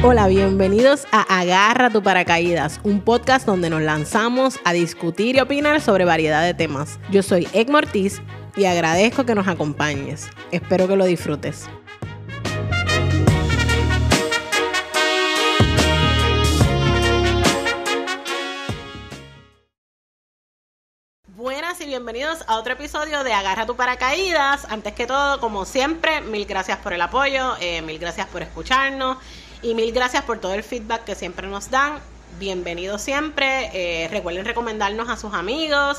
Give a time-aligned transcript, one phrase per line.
[0.00, 5.80] Hola, bienvenidos a Agarra tu paracaídas, un podcast donde nos lanzamos a discutir y opinar
[5.80, 7.00] sobre variedad de temas.
[7.10, 8.22] Yo soy Egg Mortiz
[8.54, 10.30] y agradezco que nos acompañes.
[10.52, 11.68] Espero que lo disfrutes.
[21.26, 24.64] Buenas y bienvenidos a otro episodio de Agarra tu paracaídas.
[24.70, 29.18] Antes que todo, como siempre, mil gracias por el apoyo, eh, mil gracias por escucharnos
[29.62, 31.98] y mil gracias por todo el feedback que siempre nos dan.
[32.38, 33.70] Bienvenidos siempre.
[33.72, 35.98] Eh, recuerden recomendarnos a sus amigos.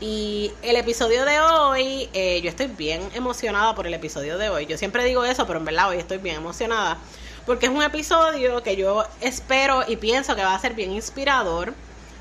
[0.00, 4.66] Y el episodio de hoy, eh, yo estoy bien emocionada por el episodio de hoy.
[4.66, 6.98] Yo siempre digo eso, pero en verdad hoy estoy bien emocionada.
[7.46, 11.74] Porque es un episodio que yo espero y pienso que va a ser bien inspirador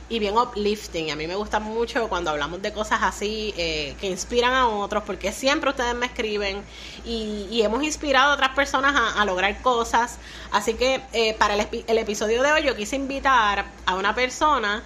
[0.10, 1.12] y bien uplifting.
[1.12, 5.04] A mí me gusta mucho cuando hablamos de cosas así eh, que inspiran a otros,
[5.04, 6.62] porque siempre ustedes me escriben
[7.06, 10.18] y, hemos inspirado a otras personas a, lograr cosas.
[10.52, 14.84] Así que eh, para el, el episodio de hoy yo quise invitar a una persona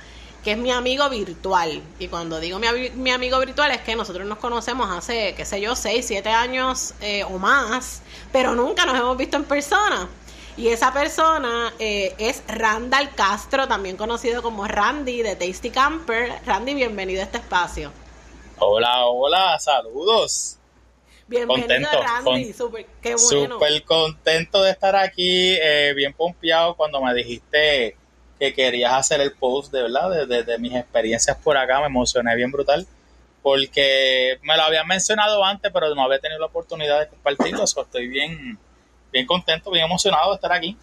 [0.48, 1.82] que es mi amigo virtual.
[2.00, 5.60] Y cuando digo mi, mi, amigo virtual es que nosotros nos conocemos hace, qué sé
[5.60, 10.08] yo, 6, 7 años eh, o más, pero nunca nos hemos visto en persona.
[10.58, 16.32] Y esa persona eh, es Randall Castro, también conocido como Randy de Tasty Camper.
[16.48, 17.92] Randy, bienvenido a este espacio.
[18.58, 20.58] Hola, hola, saludos.
[21.28, 23.56] Bienvenido Randy, súper qué bueno.
[23.56, 27.96] Súper contento de estar aquí, eh, bien pompeado cuando me dijiste
[28.40, 32.52] que querías hacer el post, de verdad, de, mis experiencias por acá, me emocioné bien
[32.52, 32.88] brutal,
[33.44, 38.08] porque me lo habían mencionado antes, pero no había tenido la oportunidad de compartirlo, estoy
[38.08, 38.58] bien
[39.12, 40.78] bien contento, bien emocionado de estar aquí.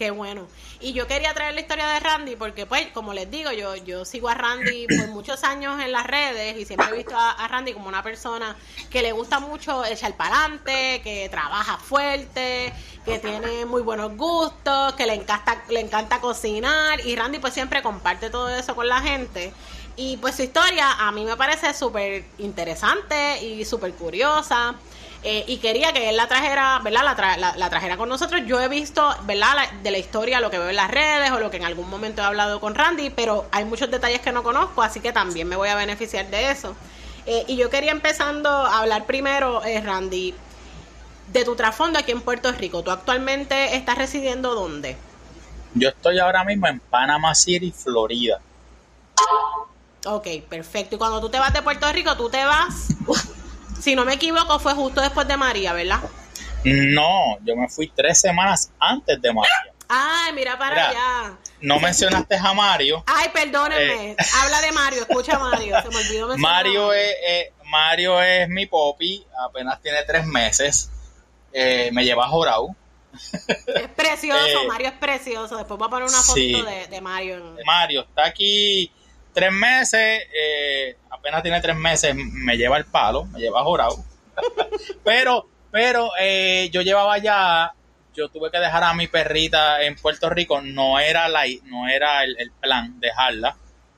[0.00, 0.46] Qué bueno.
[0.80, 4.06] Y yo quería traer la historia de Randy porque, pues, como les digo, yo, yo
[4.06, 7.74] sigo a Randy por muchos años en las redes y siempre he visto a, Randy
[7.74, 8.56] como una persona
[8.88, 12.72] que le gusta mucho echar para adelante, que trabaja fuerte,
[13.04, 17.82] que tiene muy buenos gustos, que le encanta, le encanta cocinar y Randy pues siempre
[17.82, 19.52] comparte todo eso con la gente.
[19.96, 24.76] Y pues su historia a mí me parece súper interesante y súper curiosa.
[25.22, 27.16] Eh, y quería que él la trajera, ¿verdad?
[27.38, 28.40] La, la, trajera con nosotros.
[28.46, 29.70] Yo he visto, ¿verdad?
[29.82, 32.22] de la historia, lo que veo en las redes o lo que en algún momento
[32.22, 35.56] he hablado con Randy, pero hay muchos detalles que no conozco, así que también me
[35.56, 36.74] voy a beneficiar de eso.
[37.26, 40.34] Eh, y yo quería empezando a hablar primero, eh, Randy,
[41.32, 42.82] de tu trasfondo aquí en Puerto Rico.
[42.82, 44.96] ¿Tú actualmente estás residiendo dónde?
[45.74, 48.40] Yo estoy ahora mismo en Panama City, Florida.
[50.06, 50.94] Ok, perfecto.
[50.94, 52.88] Y cuando tú te vas de Puerto Rico, tú te vas
[53.90, 55.98] si no me equivoco, fue justo después de María, ¿verdad?
[56.62, 59.74] No, yo me fui tres semanas antes de María.
[59.88, 61.38] Ay, mira para allá.
[61.60, 63.02] No mencionaste a Mario.
[63.08, 64.12] Ay, perdónenme.
[64.12, 64.16] Eh.
[64.40, 65.82] Habla de Mario, escucha a Mario.
[65.82, 70.88] Se me olvidó Mario es, eh, Mario es mi popi, apenas tiene tres meses.
[71.52, 72.76] Eh, me lleva a Jorau.
[73.66, 75.56] Es precioso, Mario es precioso.
[75.56, 77.56] Después voy a poner una foto de, de, Mario.
[77.66, 78.92] Mario está aquí
[79.34, 83.96] tres meses, eh, apenas tiene tres meses, me lleva el palo, me lleva jorado.
[85.04, 87.72] pero, pero eh, yo llevaba ya,
[88.14, 92.24] yo tuve que dejar a mi perrita en Puerto Rico, no era la, no era
[92.24, 93.56] el, plan dejarla.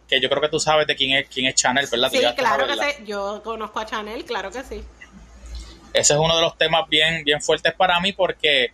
[0.09, 2.11] Que yo creo que tú sabes de quién es, quién es Chanel, ¿verdad?
[2.11, 3.05] Sí, claro que sí.
[3.07, 4.83] Yo conozco a Chanel, claro que sí.
[5.95, 8.73] Ese es uno de los temas bien, bien fuertes para mí porque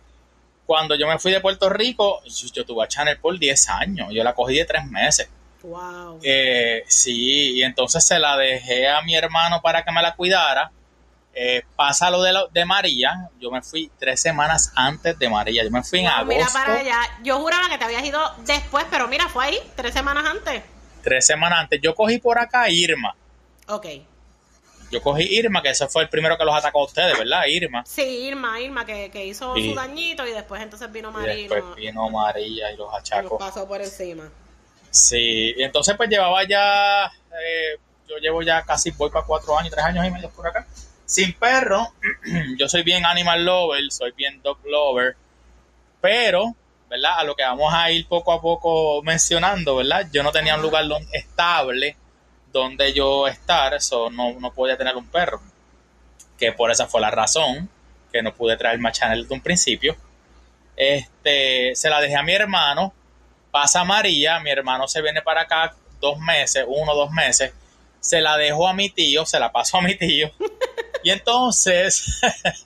[0.65, 4.09] cuando yo me fui de Puerto Rico, yo, yo tuve a Chanel por 10 años.
[4.11, 5.29] Yo la cogí de tres meses.
[5.63, 6.19] Wow.
[6.23, 10.71] Eh, sí, y entonces se la dejé a mi hermano para que me la cuidara.
[11.33, 15.71] Eh, pasa lo de, de María, yo me fui tres semanas antes de María, yo
[15.71, 16.33] me fui en agosto.
[16.33, 19.93] Mira para allá, yo juraba que te habías ido después, pero mira, fue ahí, tres
[19.93, 20.63] semanas antes.
[21.03, 23.15] Tres semanas antes, yo cogí por acá Irma.
[23.67, 23.85] Ok.
[24.91, 27.45] Yo cogí Irma, que ese fue el primero que los atacó a ustedes, ¿verdad?
[27.45, 27.83] Irma.
[27.85, 31.35] Sí, Irma, Irma, que, que hizo su dañito y después entonces vino María.
[31.35, 33.37] Y después vino María y los achacos.
[33.39, 34.29] pasó por encima.
[34.91, 37.77] Sí, y entonces pues llevaba ya, eh,
[38.07, 40.67] yo llevo ya casi, voy para cuatro años, tres años y medio por acá,
[41.05, 41.93] sin perro.
[42.57, 45.15] yo soy bien animal lover, soy bien dog lover,
[46.01, 46.55] pero,
[46.89, 47.19] ¿verdad?
[47.19, 50.07] A lo que vamos a ir poco a poco mencionando, ¿verdad?
[50.11, 51.95] Yo no tenía un lugar estable
[52.51, 55.41] donde yo estar, eso no, no podía tener un perro,
[56.37, 57.69] que por esa fue la razón
[58.11, 59.95] que no pude traer más Chanel de un principio.
[60.75, 62.93] Este, se la dejé a mi hermano,
[63.51, 67.53] Pasa María, mi hermano se viene para acá dos meses, uno o dos meses,
[67.99, 70.31] se la dejo a mi tío, se la paso a mi tío.
[71.01, 72.19] Y entonces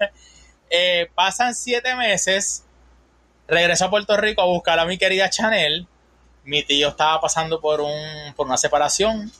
[0.72, 2.64] eh, pasan siete meses,
[3.48, 5.86] regreso a Puerto Rico a buscar a mi querida Chanel.
[6.44, 9.32] Mi tío estaba pasando por, un, por una separación.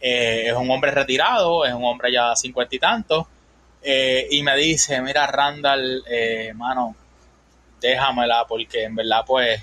[0.00, 3.24] Eh, es un hombre retirado, es un hombre ya cincuenta y tantos.
[3.82, 6.96] Eh, y me dice, mira Randall, hermano,
[7.80, 9.62] déjamela porque en verdad pues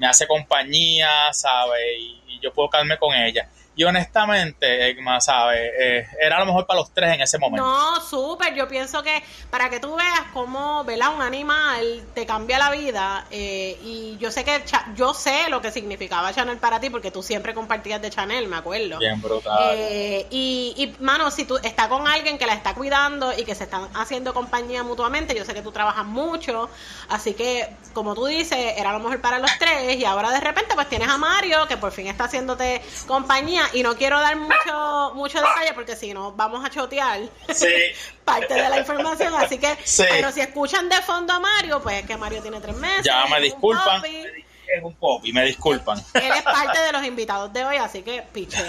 [0.00, 1.78] me hace compañía, ¿sabes?
[1.98, 3.46] Y, y yo puedo quedarme con ella.
[3.80, 5.72] Y honestamente, Egma, ¿sabes?
[5.80, 7.64] Eh, era a lo mejor para los tres en ese momento.
[7.64, 8.54] No, súper.
[8.54, 11.14] Yo pienso que para que tú veas cómo, ¿verdad?
[11.14, 13.24] Un animal te cambia la vida.
[13.30, 14.62] Eh, y yo sé que
[14.94, 18.56] yo sé lo que significaba Chanel para ti porque tú siempre compartías de Chanel, me
[18.56, 18.98] acuerdo.
[18.98, 19.58] Bien brutal.
[19.72, 23.54] Eh, y, y, mano, si tú estás con alguien que la está cuidando y que
[23.54, 26.68] se están haciendo compañía mutuamente, yo sé que tú trabajas mucho.
[27.08, 29.96] Así que, como tú dices, era a lo mejor para los tres.
[29.96, 33.82] Y ahora de repente, pues tienes a Mario que por fin está haciéndote compañía y
[33.82, 37.20] no quiero dar mucho, mucho detalle porque si no vamos a chotear
[38.24, 39.34] parte de la información.
[39.34, 39.76] Así que,
[40.08, 43.04] pero si escuchan de fondo a Mario, pues es que Mario tiene tres meses.
[43.04, 44.02] Ya me disculpan.
[44.04, 45.98] Es un y me disculpan.
[46.14, 48.62] Él es parte de los invitados de hoy, así que piche.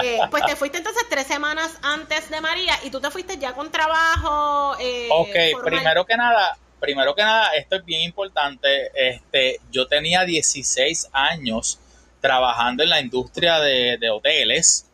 [0.00, 3.52] Eh, pues te fuiste entonces tres semanas antes de María y tú te fuiste ya
[3.52, 4.76] con trabajo.
[4.78, 8.92] Eh, ok, primero que nada, primero que nada, esto es bien importante.
[8.94, 11.80] Este, yo tenía 16 años
[12.20, 14.86] trabajando en la industria de, hoteles.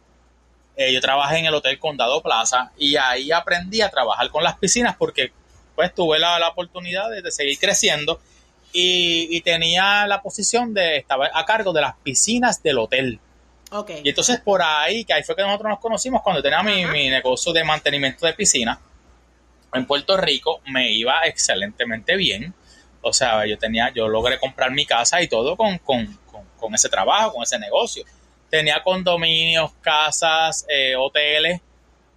[0.76, 4.58] Eh, yo trabajé en el Hotel Condado Plaza y ahí aprendí a trabajar con las
[4.58, 5.32] piscinas porque
[5.74, 8.20] pues tuve la, oportunidad de, seguir creciendo
[8.72, 13.20] y, tenía la posición de estar a cargo de las piscinas del hotel.
[13.70, 14.02] Okay.
[14.04, 17.08] Y entonces por ahí, que ahí fue que nosotros nos conocimos cuando tenía mi, mi,
[17.08, 18.80] negocio de mantenimiento de piscina
[19.74, 22.54] en Puerto Rico, me iba excelentemente bien.
[23.00, 26.18] O sea, yo tenía, yo logré comprar mi casa y todo con, con,
[26.58, 28.04] con ese trabajo, con ese negocio.
[28.50, 31.60] Tenía condominios, casas, eh, hoteles,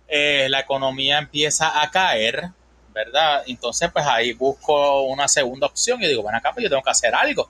[0.08, 2.50] eh, la economía empieza a caer,
[2.94, 3.44] ¿verdad?
[3.48, 6.92] Entonces, pues ahí busco una segunda opción y digo, bueno, acá pues yo tengo que
[6.92, 7.50] hacer algo.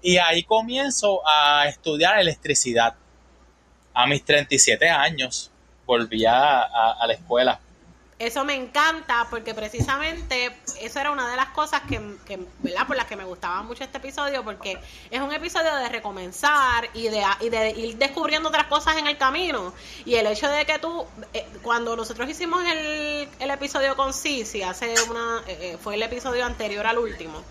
[0.00, 2.94] Y ahí comienzo a estudiar electricidad.
[3.94, 5.50] A mis 37 años
[5.86, 7.60] volví a la escuela
[8.26, 12.00] eso me encanta porque precisamente eso era una de las cosas que,
[12.60, 12.86] ¿verdad?
[12.86, 14.78] Por las que me gustaba mucho este episodio porque
[15.10, 19.18] es un episodio de recomenzar y de, y de ir descubriendo otras cosas en el
[19.18, 19.74] camino.
[20.04, 24.62] Y el hecho de que tú, eh, cuando nosotros hicimos el, el episodio con Cici,
[24.62, 27.42] hace una, eh, eh, fue el episodio anterior al último,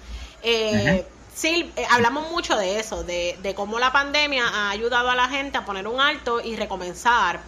[1.34, 5.58] Sí, hablamos mucho de eso, de, de cómo la pandemia ha ayudado a la gente
[5.58, 7.40] a poner un alto y recomenzar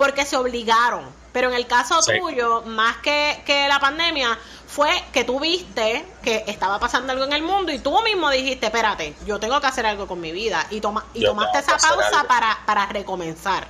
[0.00, 1.04] porque se obligaron.
[1.30, 4.36] Pero en el caso tuyo, más que, que la pandemia,
[4.66, 8.66] fue que tú viste que estaba pasando algo en el mundo y tú mismo dijiste,
[8.66, 10.66] espérate, yo tengo que hacer algo con mi vida.
[10.70, 13.66] Y, toma, y tomaste esa pausa para, para recomenzar.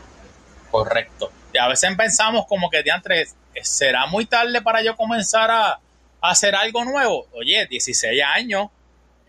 [0.70, 1.32] Correcto.
[1.52, 3.26] Y a veces pensamos como que, diantre,
[3.60, 5.80] ¿será muy tarde para yo comenzar a, a
[6.20, 7.26] hacer algo nuevo?
[7.32, 8.68] Oye, 16 años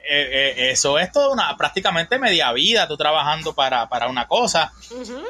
[0.03, 4.71] eh, eh, eso es toda una prácticamente media vida tú trabajando para, una cosa.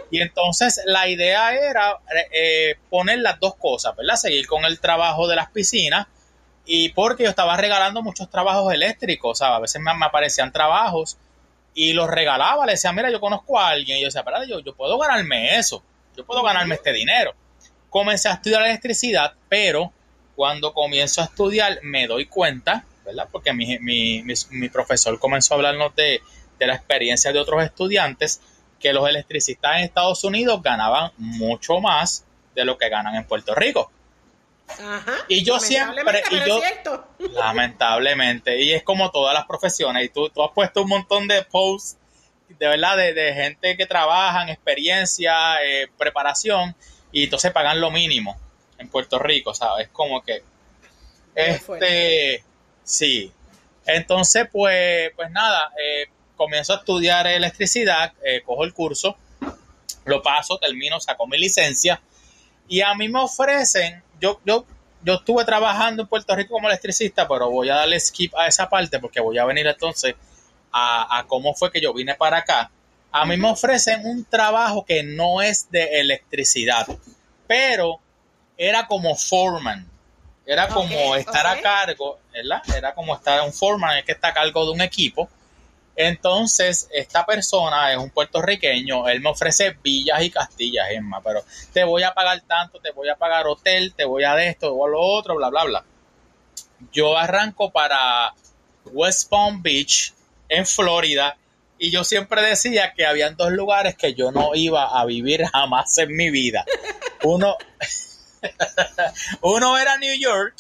[0.09, 2.00] Y entonces la idea era
[2.31, 4.15] eh, poner las dos cosas, ¿verdad?
[4.15, 6.07] Seguir con el trabajo de las piscinas
[6.65, 11.18] y porque yo estaba regalando muchos trabajos eléctricos, sea A veces me, aparecían trabajos
[11.73, 14.59] y los regalaba, le decía, mira, yo conozco a alguien y yo decía, pero yo,
[14.59, 15.83] yo puedo ganarme eso,
[16.15, 17.33] yo puedo ganarme este dinero.
[17.89, 19.91] Comencé a estudiar electricidad, pero
[20.35, 23.27] cuando comienzo a estudiar me doy cuenta ¿verdad?
[23.31, 26.21] Porque mi, mi, mi, profesor comenzó a hablarnos de,
[26.59, 28.42] de la experiencia de otros estudiantes
[28.80, 32.25] que los electricistas en Estados Unidos ganaban mucho más
[32.56, 33.92] de lo que ganan en Puerto Rico.
[34.68, 36.61] Ajá, y yo siempre, y yo,
[37.33, 41.44] lamentablemente, y es como todas las profesiones, y tú, tú has puesto un montón de
[41.44, 41.97] posts,
[42.47, 46.75] de verdad, de, de gente que trabaja en experiencia, eh, preparación,
[47.11, 48.40] y entonces pagan lo mínimo
[48.78, 49.90] en Puerto Rico, ¿sabes?
[49.90, 50.44] Como que,
[51.35, 52.44] este,
[52.92, 53.31] Sí.
[53.86, 59.16] Entonces, pues, pues nada, eh, comienzo a estudiar electricidad, eh, cojo el curso,
[60.04, 62.02] lo paso, termino, saco mi licencia
[62.68, 64.66] y a mí me ofrecen, yo, yo,
[65.04, 68.69] yo estuve trabajando en Puerto Rico como electricista, pero voy a darle skip a esa
[68.69, 70.16] parte porque voy a venir entonces
[70.71, 72.71] a, a cómo fue que yo vine para acá.
[73.14, 76.88] A mí me ofrecen un trabajo que no es de electricidad,
[77.48, 78.00] pero
[78.57, 79.90] era como foreman.
[80.45, 82.62] Era como estar a cargo, ¿verdad?
[82.76, 85.30] Era como estar un foreman, es que está a cargo de un equipo.
[85.95, 91.44] Entonces, esta persona es un puertorriqueño, él me ofrece villas y castillas, Emma, pero
[91.74, 94.74] te voy a pagar tanto, te voy a pagar hotel, te voy a de esto
[94.74, 95.86] o lo otro, bla, bla, bla.
[96.92, 98.33] Yo arranco para
[98.86, 100.14] West Palm Beach,
[100.50, 101.38] en Florida,
[101.78, 105.98] y yo siempre decía que habían dos lugares que yo no iba a vivir jamás
[105.98, 106.66] en mi vida.
[107.24, 107.57] Uno,
[109.42, 110.56] Uno era New York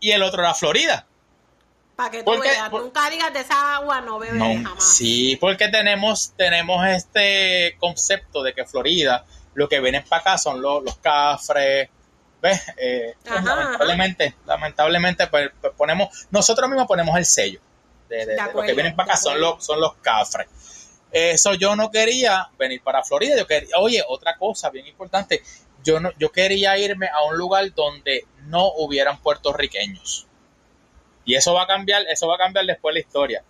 [0.00, 1.06] y el otro era Florida.
[1.96, 4.96] Para que tú veas, nunca digas de esa agua no bebes jamás.
[4.96, 9.24] Sí, porque tenemos, tenemos este concepto de que Florida,
[9.54, 11.90] lo que vienen para acá son los, los cafres,
[12.40, 12.62] ¿ves?
[12.76, 17.60] Eh, pues, lamentablemente, lamentablemente pues, pues, ponemos, nosotros mismos ponemos el sello
[18.08, 20.48] de, de, los que vienen para acá, son los, son los cafres.
[21.12, 25.42] Eso yo no quería venir para Florida, yo quería, oye, otra cosa bien importante,
[25.84, 30.26] yo no, yo quería irme a un lugar donde no hubieran puertorriqueños.
[31.24, 33.44] Y eso va a cambiar, eso va a cambiar después la historia.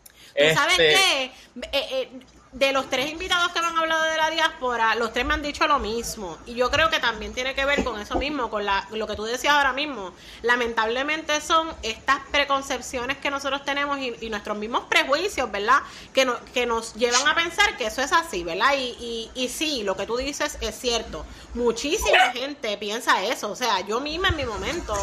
[0.55, 1.25] ¿Sabes este, qué?
[1.25, 1.31] Eh,
[1.73, 2.09] eh,
[2.53, 5.43] de los tres invitados que me han hablado de la diáspora, los tres me han
[5.43, 6.37] dicho lo mismo.
[6.45, 9.17] Y yo creo que también tiene que ver con eso mismo, con la, lo que
[9.17, 10.13] tú decías ahora mismo.
[10.43, 15.81] Lamentablemente son estas preconcepciones que nosotros tenemos y, nuestros mismos prejuicios, ¿verdad?
[16.13, 18.75] Que, no, que nos llevan a pensar que eso es así, ¿verdad?
[18.77, 21.25] Y, y, y sí, lo que tú dices es cierto.
[21.55, 23.51] Muchísima gente piensa eso.
[23.51, 24.95] O sea, yo misma en mi momento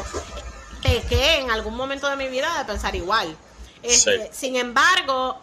[0.84, 3.36] pequé en algún momento de mi vida de pensar igual.
[3.82, 5.40] Este, sin embargo,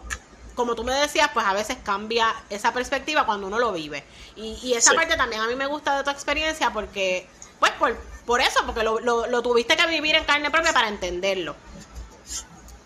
[0.57, 4.03] como tú me decías, pues a veces cambia esa perspectiva cuando uno lo vive.
[4.35, 7.29] Y, esa parte también a mí me gusta de tu experiencia porque,
[7.61, 11.55] pues por, por eso, porque lo, lo, tuviste que vivir en carne propia para entenderlo.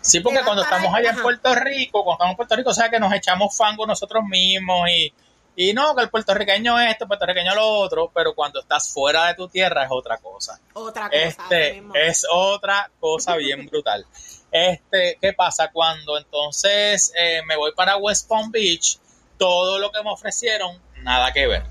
[0.01, 2.89] Sí, porque cuando estamos allá en Puerto Rico, cuando estamos en Puerto Rico, o sea
[2.89, 5.13] que nos echamos fango nosotros mismos y,
[5.55, 9.27] y no, que el puertorriqueño es esto, el puertorriqueño lo otro, pero cuando estás fuera
[9.27, 10.59] de tu tierra es otra cosa.
[10.73, 11.21] Otra cosa.
[11.21, 14.05] Este, es otra cosa bien brutal.
[14.51, 15.71] Este, ¿qué pasa?
[15.71, 18.99] Cuando entonces eh, me voy para West Palm Beach,
[19.37, 21.63] todo lo que me ofrecieron, nada que ver.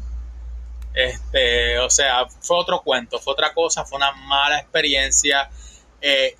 [0.95, 5.51] Este, o sea, fue otro cuento, fue otra cosa, fue una mala experiencia.
[6.01, 6.37] Eh,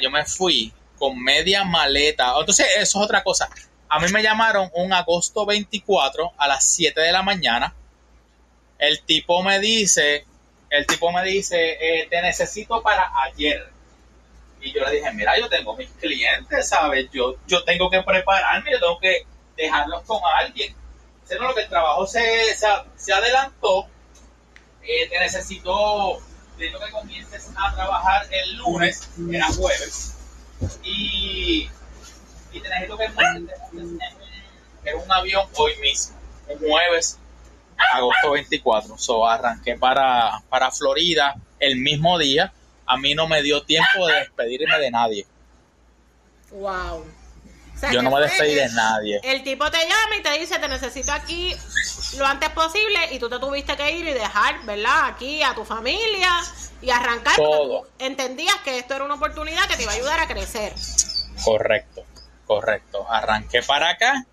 [0.00, 2.34] yo me fui con media maleta.
[2.38, 3.50] Entonces, eso es otra cosa.
[3.88, 7.74] A mí me llamaron un agosto 24 a las 7 de la mañana.
[8.78, 10.24] El tipo me dice,
[10.70, 13.68] el tipo me dice, eh, te necesito para ayer.
[14.60, 17.08] Y yo le dije, mira, yo tengo mis clientes, ¿sabes?
[17.12, 19.26] Yo, yo tengo que prepararme, yo tengo que
[19.56, 20.74] dejarlos con alguien.
[21.24, 23.86] Sino lo que el trabajo se, se, adelantó,
[24.82, 26.18] eh, te necesito,
[26.58, 30.16] tengo que comiences a trabajar el lunes, era jueves,
[30.82, 31.70] y,
[32.52, 33.04] y te necesito que
[34.84, 36.16] en un avión hoy mismo,
[36.48, 37.18] un jueves,
[37.92, 38.98] agosto 24.
[38.98, 42.52] So arranqué para, para Florida el mismo día
[42.90, 45.26] a mí no me dio tiempo de despedirme de nadie.
[46.50, 47.06] Wow.
[47.92, 49.20] Yo no me despedí de nadie.
[49.22, 51.54] El tipo te llama y te dice, te necesito aquí
[52.18, 55.06] lo antes posible y tú te tuviste que ir y dejar, ¿verdad?
[55.06, 56.30] Aquí a tu familia
[56.82, 57.36] y arrancar.
[57.36, 57.86] Todo.
[58.00, 60.74] entendías que esto era una oportunidad que te iba a ayudar a crecer.
[61.44, 62.04] Correcto,
[62.44, 63.06] correcto.
[63.08, 64.26] Arranqué para acá.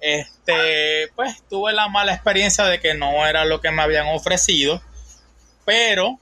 [0.00, 4.82] Este, pues tuve la mala experiencia de que no era lo que me habían ofrecido,
[5.64, 6.18] pero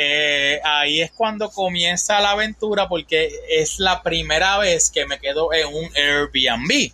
[0.00, 5.52] eh, ahí es cuando comienza la aventura porque es la primera vez que me quedo
[5.52, 6.92] en un Airbnb.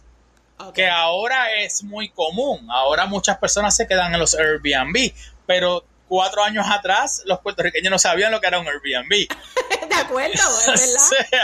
[0.72, 2.66] Que ahora es muy común.
[2.70, 5.12] Ahora muchas personas se quedan en los Airbnb.
[5.44, 9.10] Pero cuatro años atrás los puertorriqueños no sabían lo que era un Airbnb.
[9.90, 10.42] de acuerdo,
[10.74, 11.36] es verdad.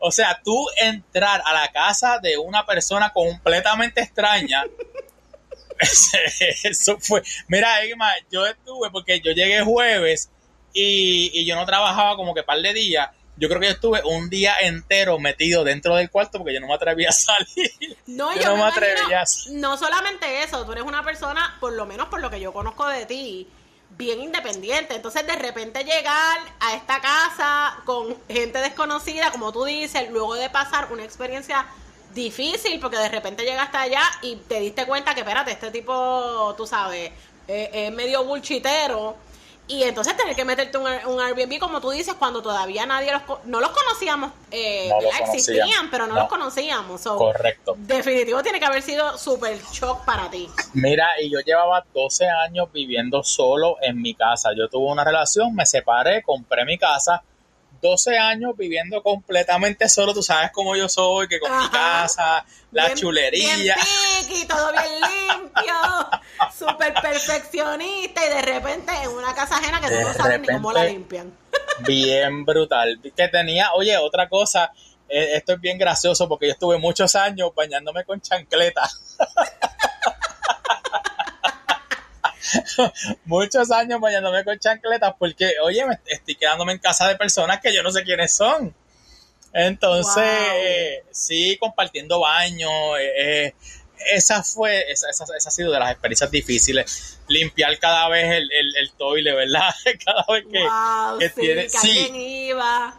[0.00, 4.64] o sea, tú entrar a la casa de una persona completamente extraña.
[6.64, 7.22] eso fue.
[7.46, 10.28] Mira, Emma, yo estuve porque yo llegué jueves
[10.72, 13.10] y, yo no trabajaba como que par de días.
[13.36, 16.68] Yo creo que yo estuve un día entero metido dentro del cuarto porque yo no
[16.68, 17.96] me atrevía a salir.
[18.06, 22.08] No, yo, no me, atrevía No solamente eso, tú eres una persona, por lo menos
[22.08, 23.48] por lo que yo conozco de ti,
[23.96, 24.94] bien independiente.
[24.94, 30.50] Entonces, de repente llegar a esta casa con gente desconocida, como tú dices, luego de
[30.50, 31.66] pasar una experiencia
[32.14, 36.66] difícil, porque de repente llegaste allá y te diste cuenta que, espérate, este tipo, tú
[36.66, 37.10] sabes,
[37.48, 39.16] es medio bullchitero
[39.68, 43.22] y entonces tener que meterte un, un Airbnb, como tú dices, cuando todavía nadie los...
[43.44, 44.90] No los conocíamos, eh,
[45.20, 47.02] existían, pero no, los conocíamos.
[47.02, 47.74] Correcto.
[47.78, 50.48] Definitivo tiene que haber sido súper shock para ti.
[50.74, 54.50] Mira, y yo llevaba 12 años viviendo solo en mi casa.
[54.56, 57.22] Yo tuve una relación, me separé, compré mi casa
[57.82, 62.94] 12 años viviendo completamente solo, tú sabes cómo yo soy, que con mi casa, la
[62.94, 63.56] chulería.
[63.56, 65.74] Bien todo bien limpio,
[66.58, 70.72] súper perfeccionista y de repente en una casa ajena que tú no sabes ni cómo
[70.72, 71.36] la limpian.
[71.86, 73.00] bien brutal.
[73.16, 74.72] Que tenía, oye, otra cosa,
[75.08, 78.88] eh, esto es bien gracioso porque yo estuve muchos años bañándome con chancleta.
[83.24, 87.74] muchos años bañándome con chancletas porque, oye, me estoy quedándome en casa de personas que
[87.74, 88.74] yo no sé quiénes son.
[89.52, 92.96] Entonces, sí, compartiendo baño.
[92.96, 93.54] Eh, eh,
[94.14, 97.20] esa fue, esa, esa, ha sido de las experiencias difíciles.
[97.28, 99.70] Limpiar cada vez el, el, el toile, ¿verdad?
[100.04, 101.68] cada vez que, sí, tiene.
[101.68, 102.10] sí.
[102.48, 102.98] iba.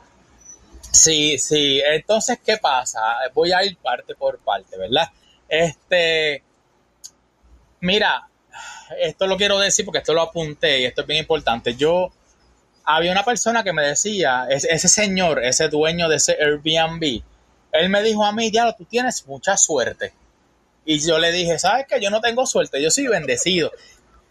[0.92, 1.82] Sí, sí.
[1.84, 3.02] Entonces, ¿qué pasa?
[3.34, 5.10] Voy a ir parte por parte, ¿verdad?
[5.50, 6.44] Este.
[7.82, 8.30] Mira,
[9.00, 11.76] esto lo quiero decir porque esto lo apunté y esto es bien importante.
[11.76, 12.12] Yo
[12.86, 17.24] había una persona que me decía, ese señor, ese dueño de ese Airbnb,
[17.72, 20.14] él me dijo a mí, ya, tú tienes mucha suerte.
[20.86, 22.02] Y yo le dije, ¿sabes qué?
[22.02, 23.72] Yo no tengo suerte, yo soy bendecido.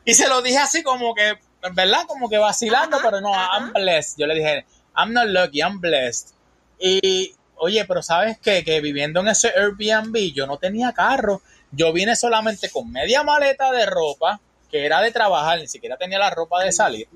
[0.05, 1.35] Y se lo dije así como que,
[1.73, 2.05] ¿verdad?
[2.07, 4.19] Como que vacilando, pero no, I'm blessed.
[4.19, 4.67] Yo le dije,
[4.97, 6.35] I'm not lucky, I'm blessed.
[6.79, 8.65] Y, oye, pero ¿sabes qué?
[8.65, 11.43] Que viviendo en ese Airbnb yo no tenía carro.
[11.71, 14.41] Yo vine solamente con media maleta de ropa,
[14.73, 17.07] que era de trabajar, ni siquiera tenía la ropa de salir.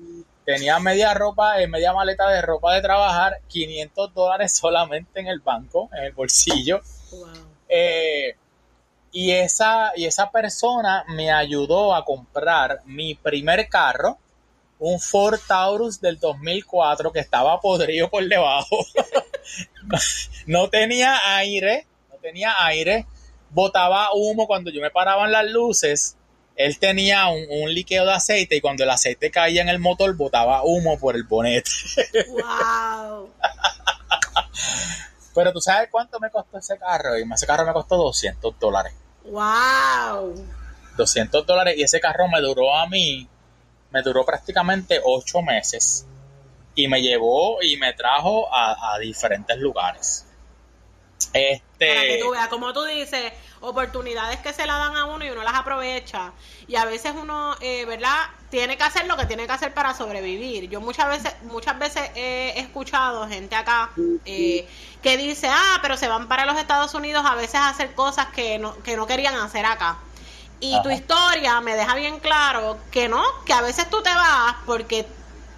[0.45, 5.39] Tenía media ropa, eh, media maleta de ropa de trabajar, 500 dólares solamente en el
[5.39, 6.81] banco, en el bolsillo.
[7.67, 8.35] Eh,
[9.11, 14.19] y, esa, y esa persona me ayudó a comprar mi primer carro,
[14.79, 18.85] un Ford Taurus del 2004 que estaba podrido por debajo.
[20.45, 23.07] no tenía aire, no tenía aire,
[23.49, 26.16] botaba humo cuando yo me paraba en las luces.
[26.57, 30.13] Él tenía un, un líquido de aceite y cuando el aceite caía en el motor
[30.17, 31.71] botaba humo por el bonete.
[32.29, 33.31] ¡Wow!
[35.35, 38.93] Pero tú sabes cuánto me costó ese carro, y ese carro me costó 200 dólares.
[39.25, 40.33] ¡Wow!
[40.97, 43.27] 200 dólares y ese carro me duró a mí,
[43.91, 46.05] me duró prácticamente 8 meses
[46.75, 50.26] y me llevó y me trajo a, diferentes lugares.
[51.37, 51.87] Este...
[51.87, 55.29] Para que tú veas, como tú dices, oportunidades que se la dan a uno y
[55.29, 56.31] uno las aprovecha.
[56.67, 58.17] Y a veces uno, eh, ¿verdad?
[58.49, 60.69] Tiene que hacer lo que tiene que hacer para sobrevivir.
[60.69, 63.91] Yo muchas veces, muchas veces he escuchado gente acá
[64.25, 64.67] eh,
[65.01, 68.27] que dice, ah, pero se van para los Estados Unidos a veces a hacer cosas
[68.27, 69.97] que no, que no querían hacer acá.
[70.59, 74.55] Y tu historia me deja bien claro que no, que a veces tú te vas
[74.65, 75.05] porque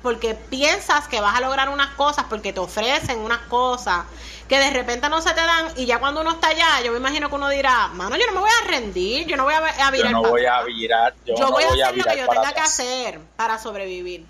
[0.02, 4.06] porque piensas que vas a lograr unas cosas, porque te ofrecen unas cosas
[4.48, 6.98] que de repente no se te dan y ya cuando uno está allá, yo me
[6.98, 9.60] imagino que uno dirá, mano, yo no me voy a rendir, yo no voy a,
[9.92, 10.12] virar.
[10.12, 12.60] Yo no voy a virar, yo, no voy, a hacer lo que yo tenga que
[12.60, 14.26] hacer para sobrevivir.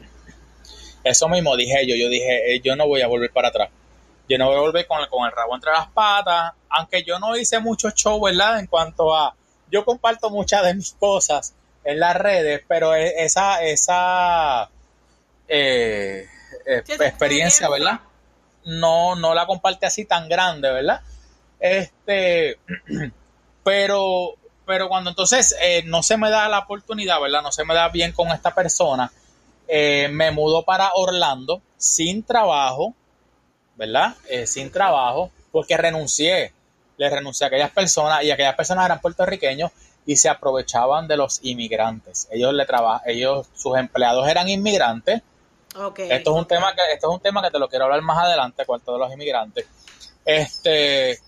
[1.04, 3.70] Eso mismo dije yo, yo dije, eh, yo no voy a volver para atrás.
[4.28, 7.18] Yo no voy a volver con el, con el rabo entre las patas, aunque yo
[7.18, 8.60] no hice mucho show, ¿verdad?
[8.60, 9.34] En cuanto a,
[9.72, 14.70] yo comparto muchas de mis cosas en las redes, pero e, esa, esa
[15.50, 16.28] eh,
[16.66, 18.00] eh experiencia, ¿verdad?
[18.66, 21.02] no, no la comparte así tan grande, ¿verdad?
[21.60, 22.60] Este,
[23.64, 24.36] pero,
[24.66, 27.42] pero cuando entonces eh, no se me da la oportunidad, ¿verdad?
[27.42, 29.12] No se me da bien con esta persona,
[29.68, 32.94] eh, me mudo para Orlando sin trabajo,
[33.76, 34.16] ¿verdad?
[34.30, 36.54] Eh, sin trabajo, porque renuncié,
[36.98, 39.72] le renuncié a aquellas personas y aquellas personas eran puertorriqueños
[40.06, 42.28] y se aprovechaban de los inmigrantes.
[42.32, 45.22] Ellos le trabajan, ellos, sus empleados eran inmigrantes
[45.98, 48.18] esto es un tema que esto es un tema que te lo quiero hablar más
[48.18, 49.66] adelante, cuarto de los inmigrantes.
[50.26, 51.20] Este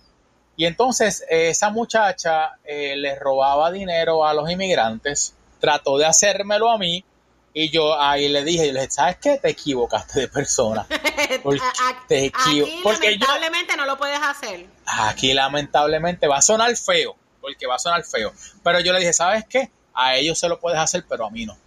[0.55, 6.77] y entonces esa muchacha eh, le robaba dinero a los inmigrantes, trató de hacérmelo a
[6.77, 7.03] mí
[7.53, 9.37] y yo ahí le dije, y le dije, ¿sabes qué?
[9.37, 10.85] Te equivocaste de persona.
[11.43, 11.61] Porque
[12.07, 14.65] te aquí lamentablemente no lo puedes hacer.
[14.85, 18.33] Aquí lamentablemente va a sonar feo, porque va a sonar feo.
[18.63, 19.71] Pero yo le dije, ¿sabes qué?
[19.93, 21.57] A ellos se lo puedes hacer, pero a mí no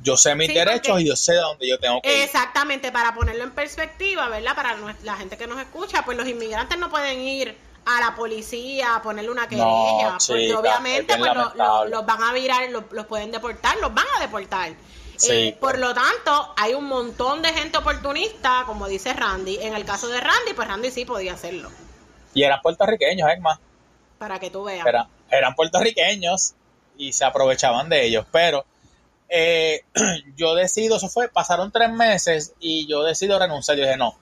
[0.00, 2.22] yo sé mis derechos y yo sé dónde yo tengo que ir.
[2.22, 4.54] Exactamente, para ponerlo en perspectiva, ¿verdad?
[4.54, 8.96] Para la gente que nos escucha, pues los inmigrantes no pueden ir a la policía
[8.96, 11.32] a ponerle una querella, porque obviamente pues,
[11.88, 14.72] los van a virar, los, pueden deportar, los van a deportar.
[15.28, 19.58] Eh, por lo tanto, hay un montón de gente oportunista, como dice Randy.
[19.60, 21.70] En el caso de Randy, pues Randy sí podía hacerlo.
[22.34, 23.58] Y eran puertorriqueños, es más.
[24.18, 24.86] Para que tú veas.
[25.30, 26.54] eran puertorriqueños
[26.96, 28.64] y se aprovechaban de ellos, pero
[29.28, 29.82] eh,
[30.36, 33.76] yo decido, eso fue, pasaron tres meses y yo decido renunciar.
[33.76, 34.16] Yo dije, no,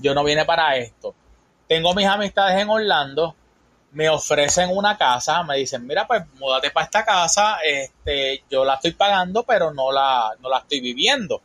[0.00, 1.14] yo no vine para esto.
[1.68, 3.34] Tengo mis amistades en Orlando,
[3.92, 8.74] me ofrecen una casa, me dicen, mira, pues múdate para esta casa, este, yo la
[8.74, 11.40] estoy pagando, pero no la, no la estoy viviendo.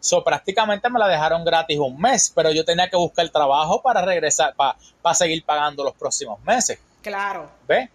[0.00, 3.82] So, prácticamente me la dejaron gratis un mes, pero yo tenía que buscar el trabajo
[3.82, 6.78] para regresar, para, para seguir pagando los próximos meses.
[7.02, 7.50] Claro.
[7.66, 7.90] ¿Ves?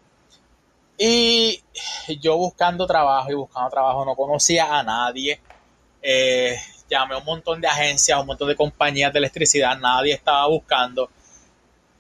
[0.98, 1.64] Y
[2.20, 5.40] yo buscando trabajo y buscando trabajo no conocía a nadie.
[6.02, 6.58] Eh,
[6.90, 11.10] llamé a un montón de agencias, un montón de compañías de electricidad, nadie estaba buscando.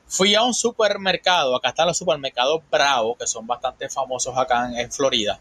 [0.07, 4.91] Fui a un supermercado, acá están los supermercados Bravo, que son bastante famosos acá en,
[4.91, 5.39] Florida.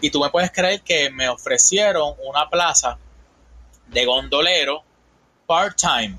[0.00, 2.96] Y tú me puedes creer que me ofrecieron una plaza
[3.88, 4.84] de gondolero
[5.46, 6.16] part-time.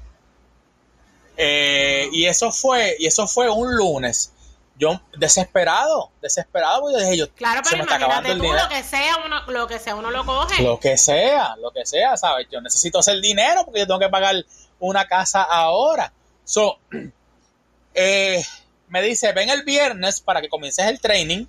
[1.38, 4.34] Eh, y eso fue, y eso fue un lunes
[4.82, 9.68] yo desesperado, desesperado, yo dije yo, claro, pero imagínate tú, lo que sea, uno, lo
[9.68, 10.64] que sea, uno lo coge.
[10.64, 12.48] Lo que sea, lo que sea, ¿sabes?
[12.52, 14.44] Yo necesito hacer dinero porque yo tengo que pagar
[14.80, 16.12] una casa ahora.
[16.44, 16.80] So,
[17.94, 18.44] eh,
[18.88, 21.46] me dice, ven el viernes para que comiences el training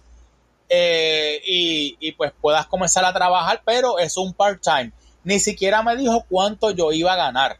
[0.69, 4.93] eh, y, y, pues puedas comenzar a trabajar, pero es un part-time.
[5.25, 7.59] ni siquiera me dijo cuánto yo iba a ganar.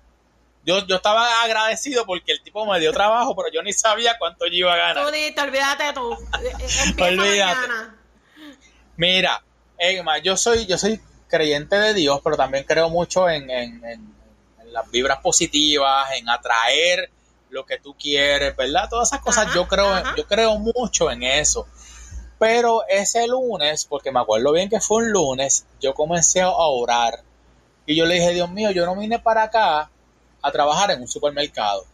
[0.65, 4.47] Yo, yo estaba agradecido porque el tipo me dio trabajo, pero yo ni sabía cuánto
[4.47, 5.05] yo iba a ganar.
[5.07, 6.17] Tú dijiste, olvídate tú.
[6.85, 7.69] Empieza Olvídate.
[7.69, 7.99] mañana.
[8.97, 9.43] Mira,
[9.79, 14.15] Egma, yo soy, yo soy creyente de Dios, pero también creo mucho en, en- en-
[14.61, 17.11] en las vibras positivas, en atraer
[17.51, 18.89] lo que tú quieres, ¿verdad?
[18.89, 20.15] Todas esas cosas, Ajá, yo creo, ajá.
[20.17, 21.67] yo creo mucho en eso.
[22.39, 27.21] Pero ese lunes, porque me acuerdo bien que fue un lunes, yo comencé a orar
[27.87, 29.91] y yo le dije, Dios mío, yo no vine para acá
[30.43, 31.87] a trabajar en un supermercado.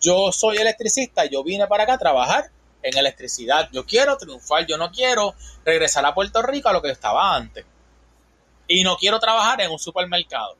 [0.00, 2.50] Yo soy electricista, yo vine para acá a trabajar
[2.82, 3.68] en electricidad.
[3.72, 7.64] Yo quiero triunfar, yo no quiero regresar a Puerto Rico a lo que estaba antes.
[8.66, 10.56] Y no quiero trabajar en un supermercado.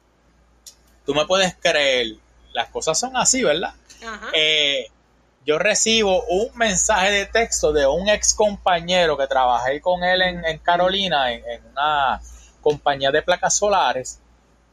[1.04, 2.16] Tú me puedes creer,
[2.52, 3.74] las cosas son así, ¿verdad?
[4.04, 4.28] Ajá.
[4.32, 4.87] Eh,
[5.44, 10.44] yo recibo un mensaje de texto de un ex compañero que trabajé con él en,
[10.44, 12.20] en Carolina, en, en una
[12.61, 14.20] compañía de placas solares,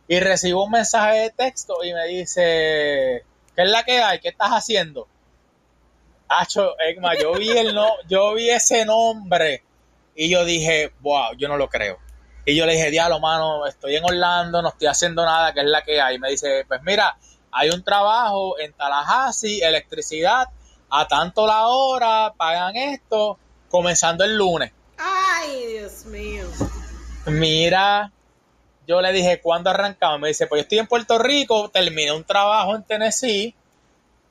[0.09, 3.23] y recibo un mensaje de texto y me dice,
[3.55, 4.19] ¿qué es la que hay?
[4.19, 5.07] ¿Qué estás haciendo?
[6.27, 9.63] Hacho, Egma, yo vi, el no, yo vi ese nombre
[10.15, 11.99] y yo dije, wow, yo no lo creo.
[12.43, 15.67] Y yo le dije, diablo, mano, estoy en Orlando, no estoy haciendo nada, ¿qué es
[15.67, 16.15] la que hay?
[16.15, 17.15] Y me dice, pues mira,
[17.51, 20.47] hay un trabajo en Tallahassee, electricidad,
[20.89, 23.37] a tanto la hora, pagan esto,
[23.69, 24.71] comenzando el lunes.
[24.97, 26.45] Ay, Dios mío.
[27.27, 28.11] Mira,
[28.89, 30.19] yo le dije, ¿cuándo arrancamos?
[30.19, 33.53] Me dice, pues yo estoy en Puerto Rico, terminé un trabajo en Tennessee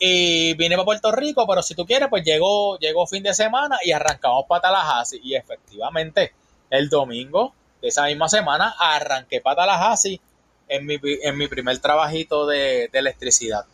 [0.01, 3.79] y vine para Puerto Rico, pero si tú quieres, pues llegó, llegó fin de semana
[3.85, 5.21] y arrancamos para Tallahassee.
[5.23, 6.33] Y efectivamente,
[6.71, 10.21] el domingo de esa misma semana arranqué para Tallahassee
[10.67, 13.65] en mi, en mi primer trabajito de, electricidad.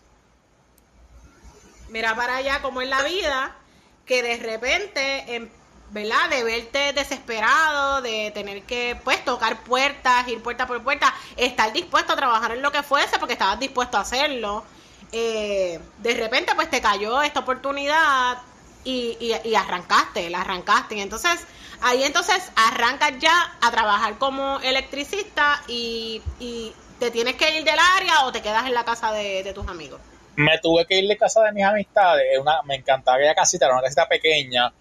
[1.88, 3.56] Mira para allá como es la vida,
[4.04, 5.48] que de repente, em,
[5.94, 6.28] ¿verdad?
[6.28, 12.12] De verte desesperado, de tener que, pues, tocar puertas, ir puerta por puerta, estar dispuesto
[12.12, 14.64] a trabajar en lo que fuese porque estabas dispuesto a hacerlo.
[15.12, 18.38] Eh, de repente, pues, te cayó esta oportunidad
[18.82, 20.96] y, y, arrancaste, la arrancaste.
[20.96, 21.46] Y entonces,
[21.80, 27.78] ahí entonces arrancas ya a trabajar como electricista y, y te tienes que ir del
[27.96, 30.00] área o te quedas en la casa de, de tus amigos.
[30.36, 32.24] me tuve que ir de casa de mis amistades.
[32.32, 34.72] es Una, me encantaba aquella casita, era una casita pequeña.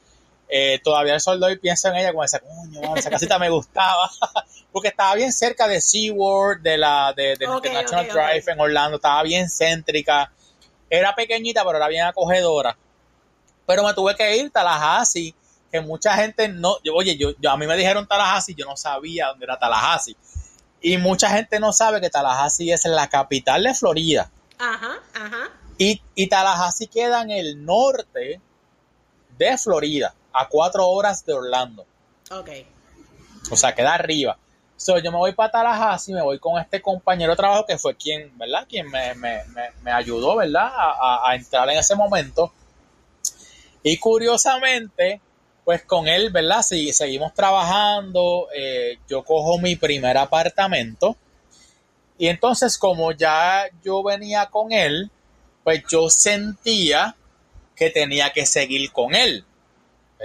[0.56, 3.50] Eh, todavía el sol de hoy pienso en ella como esa, coño, esa casita me
[3.50, 4.08] gustaba.
[4.72, 7.48] Porque estaba bien cerca de SeaWorld, de la de, de
[7.90, 8.30] International.
[8.34, 8.98] Drive en Orlando.
[8.98, 10.32] Estaba bien céntrica.
[10.92, 12.78] Era pequeñita, pero era bien acogedora.
[13.66, 15.34] Pero me tuve que ir Tallahassee,
[15.72, 16.76] que mucha gente no...
[16.84, 20.16] Yo, oye, yo, yo- a mí me dijeron Tallahassee, yo no sabía dónde era Tallahassee.
[20.82, 24.30] Y mucha gente no sabe que Tallahassee es la capital de Florida.
[24.60, 25.50] Ajá, ajá.
[25.80, 28.40] Y, y Tallahassee queda en el norte
[29.38, 31.86] de Florida, a cuatro horas de Orlando.
[32.32, 32.50] Ok.
[33.52, 34.38] O sea, queda arriba.
[34.76, 37.96] So, yo me voy para Tallahassee, me voy con este compañero de trabajo que fue
[37.96, 38.66] quien, ¿verdad?
[38.68, 40.66] Quien me, me- me- me ayudó, ¿verdad?
[40.66, 40.92] A,
[41.26, 42.52] a- a entrar en ese momento.
[43.84, 45.22] Y curiosamente,
[45.66, 46.62] pues con él, ¿verdad?
[46.64, 51.16] Si seguimos trabajando, eh, yo cojo mi primer apartamento.
[52.18, 55.12] Y entonces, como ya yo venía con él,
[55.64, 57.16] pues yo sentía
[57.76, 59.46] que tenía que seguir con él,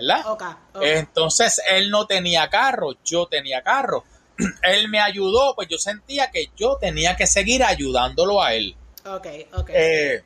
[0.00, 0.26] ¿verdad?
[0.30, 0.42] Ok,
[0.74, 0.82] ok.
[0.82, 4.04] Entonces él no tenía carro, yo tenía carro.
[4.62, 8.76] Él me ayudó, pues yo sentía que yo tenía que seguir ayudándolo a él.
[9.04, 9.70] ok, ok.
[9.74, 10.22] Eh,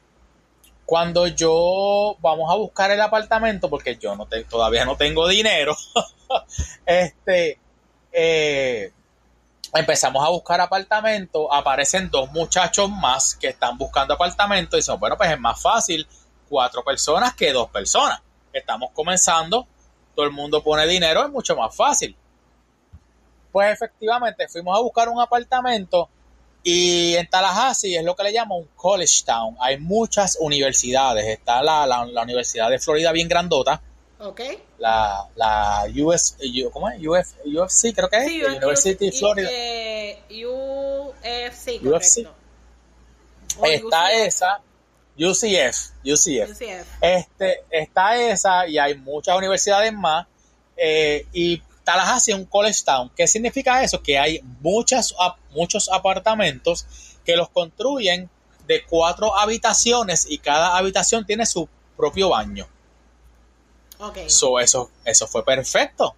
[0.84, 5.74] cuando yo vamos a buscar el apartamento, porque yo no te- todavía no tengo dinero,
[6.86, 7.58] este,
[8.12, 8.92] eh,
[9.72, 15.16] empezamos a buscar apartamento, aparecen dos muchachos más que están buscando apartamento y dicen, bueno,
[15.16, 16.06] pues es más fácil
[16.48, 18.20] cuatro personas que dos personas.
[18.52, 19.66] Estamos comenzando,
[20.14, 22.14] todo el mundo pone dinero, es mucho más fácil.
[23.50, 26.08] Pues efectivamente fuimos a buscar un apartamento
[26.62, 29.56] y en Tallahassee es lo que le llaman un college town.
[29.60, 31.26] Hay muchas universidades.
[31.26, 33.80] Está la, la- la Universidad de Florida bien grandota.
[34.20, 34.40] ok.
[34.78, 36.36] La, la US,
[36.72, 36.98] ¿cómo es?
[37.06, 38.24] UF, UFC creo que es.
[38.28, 39.48] Sí, University of y- Florida.
[39.52, 42.34] eh, UFC, correcto.
[43.64, 44.60] Está esa.
[45.18, 45.90] UCF.
[46.04, 46.50] UCF.
[46.50, 46.86] UCF.
[47.00, 50.26] Este, está esa y hay muchas universidades más.
[50.76, 53.10] eh, y Tallahassee es un college town.
[53.16, 54.02] ¿Qué significa eso?
[54.02, 55.14] Que hay muchas,
[55.50, 56.86] muchos apartamentos
[57.24, 58.30] que los construyen
[58.66, 62.68] de cuatro habitaciones y cada habitación tiene su propio baño.
[63.98, 64.18] Ok.
[64.28, 66.14] So, eso, eso fue perfecto.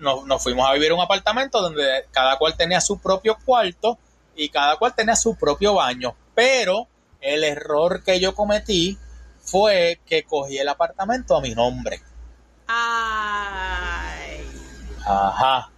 [0.00, 3.98] Nos, nos fuimos a vivir en un apartamento donde cada cual tenía su propio cuarto
[4.34, 6.14] y cada cual tenía su propio baño.
[6.34, 6.88] Pero
[7.20, 8.98] el error que yo cometí
[9.42, 12.00] fue que cogí el apartamento a mi nombre.
[12.66, 14.46] Ay.
[15.04, 15.70] Ajá.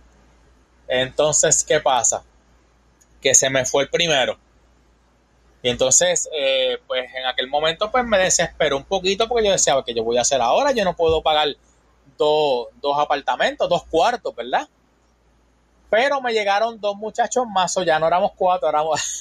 [0.89, 2.25] Entonces, ¿qué pasa?
[3.23, 4.37] que se me fue el primero.
[5.63, 9.81] Y entonces, eh, pues en aquel momento, pues me desesperó un poquito porque yo decía,
[9.87, 10.73] ¿qué yo voy a hacer ahora?
[10.73, 11.49] Yo no puedo pagar
[12.19, 14.69] dos, dos apartamentos, dos cuartos, ¿verdad?
[15.93, 18.67] Pero me llegaron dos muchachos más, o ya no éramos cuatro,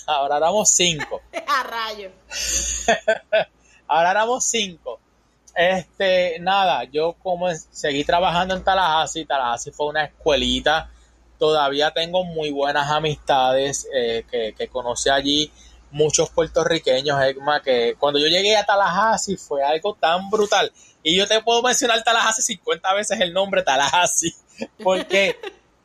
[0.07, 1.21] ahora éramos cinco.
[1.45, 2.11] A rayo.
[3.89, 5.01] ahora éramos cinco.
[5.53, 10.89] Este, nada, yo como seguí trabajando en Tallahassee, Tallahassee fue una escuelita,
[11.37, 15.51] todavía tengo muy buenas amistades eh, que, que conocí allí
[15.91, 17.19] muchos puertorriqueños,
[17.65, 20.71] que cuando yo llegué a Tallahassee fue algo tan brutal.
[21.03, 24.33] Y yo te puedo mencionar Tallahassee 50 veces el nombre Tallahassee,
[24.81, 25.37] porque,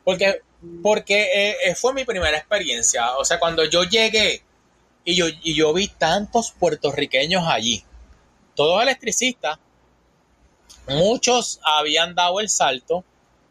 [0.05, 0.46] porque,
[0.81, 3.15] porque eh, eh, fue mi primera experiencia.
[3.17, 4.43] O sea, cuando yo llegué
[5.03, 7.83] y yo, y yo vi tantos puertorriqueños allí,
[8.55, 9.59] todos electricistas,
[10.87, 13.03] muchos habían dado el salto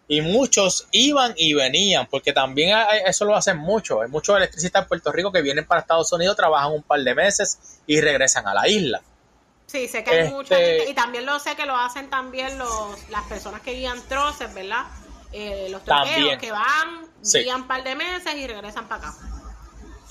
[0.08, 4.02] y muchos iban y venían, porque también eso lo hacen mucho.
[4.02, 7.14] Hay muchos electricistas en Puerto Rico que vienen para Estados Unidos, trabajan un par de
[7.14, 9.02] meses y regresan a la isla.
[9.66, 12.56] Sí, sé que hay mucha gente, este y también lo sé que lo hacen también
[12.56, 14.84] los, las personas que guían troces, ¿verdad?
[15.38, 19.18] Eh, los troqueros que van, guían un par de meses y regresan para acá.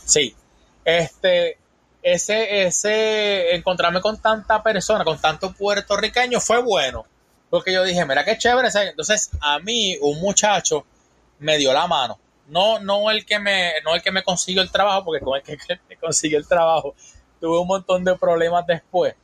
[0.06, 0.36] Sí,
[0.84, 1.58] este,
[2.04, 7.06] ese, ese, encontrarme con tanta persona, con tanto puertorriqueño fue bueno
[7.50, 8.70] porque yo dije, mira qué chévere.
[8.90, 10.86] Entonces, a mí, un muchacho
[11.40, 12.20] me dio la mano.
[12.48, 15.44] No, no el que me, no el que me consiguió el trabajo, porque con el
[15.44, 15.58] que
[15.90, 16.96] me consiguió el trabajo
[17.40, 19.16] tuve un montón de problemas después.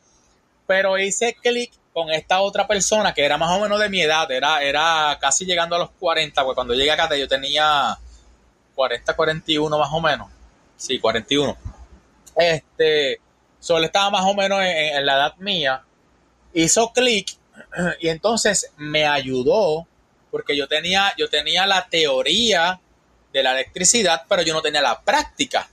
[0.66, 4.30] Pero hice clic con esta otra persona que era más o menos de mi edad,
[4.32, 7.98] era, era casi llegando a los 40, porque cuando llegué acá yo tenía
[8.76, 10.30] 40, 41 más o menos.
[10.78, 11.58] Sí, 41.
[12.36, 13.20] Este,
[13.60, 15.84] solo estaba más o menos en, en la edad mía.
[16.54, 17.38] Hizo clic
[18.00, 19.88] y entonces me ayudó
[20.32, 22.80] porque yo tenía, yo tenía la teoría
[23.34, 25.70] de la electricidad, pero yo no tenía la práctica.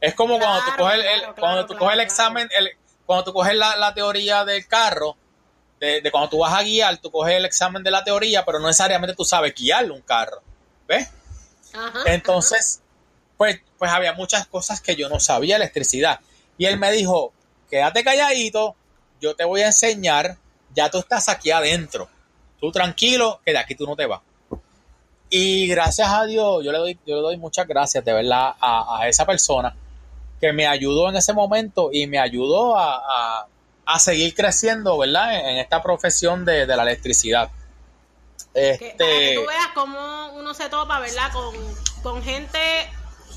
[0.00, 2.70] Es como cuando tú coges el, cuando tú coges el examen, el,
[3.06, 5.16] cuando tú coges la, teoría del carro,
[5.80, 8.66] de, cuando tú vas a guiar, tú coges el examen de la teoría, pero no
[8.66, 10.42] necesariamente tú sabes guiar un carro.
[10.86, 11.08] ¿Ves?
[12.06, 12.82] Entonces,
[13.36, 16.20] pues, pues había muchas cosas que yo no sabía electricidad.
[16.58, 17.32] Y él me dijo,
[17.70, 18.76] quédate calladito,
[19.20, 20.36] yo te voy a enseñar
[20.74, 22.08] ya tú estás aquí adentro.
[22.60, 24.20] Tú tranquilo, que de aquí tú no te vas.
[25.30, 29.08] Y gracias a Dios, yo le doy, yo le doy muchas gracias de verdad a,
[29.08, 29.74] esa persona
[30.40, 33.46] que me ayudó en ese momento y me ayudó a,
[33.98, 35.34] seguir creciendo, ¿verdad?
[35.36, 37.50] En, esta profesión de, la electricidad.
[38.54, 38.96] Este...
[38.96, 41.32] Que, tú veas cómo uno se topa, ¿verdad?
[41.32, 41.54] Con,
[42.02, 42.58] con gente,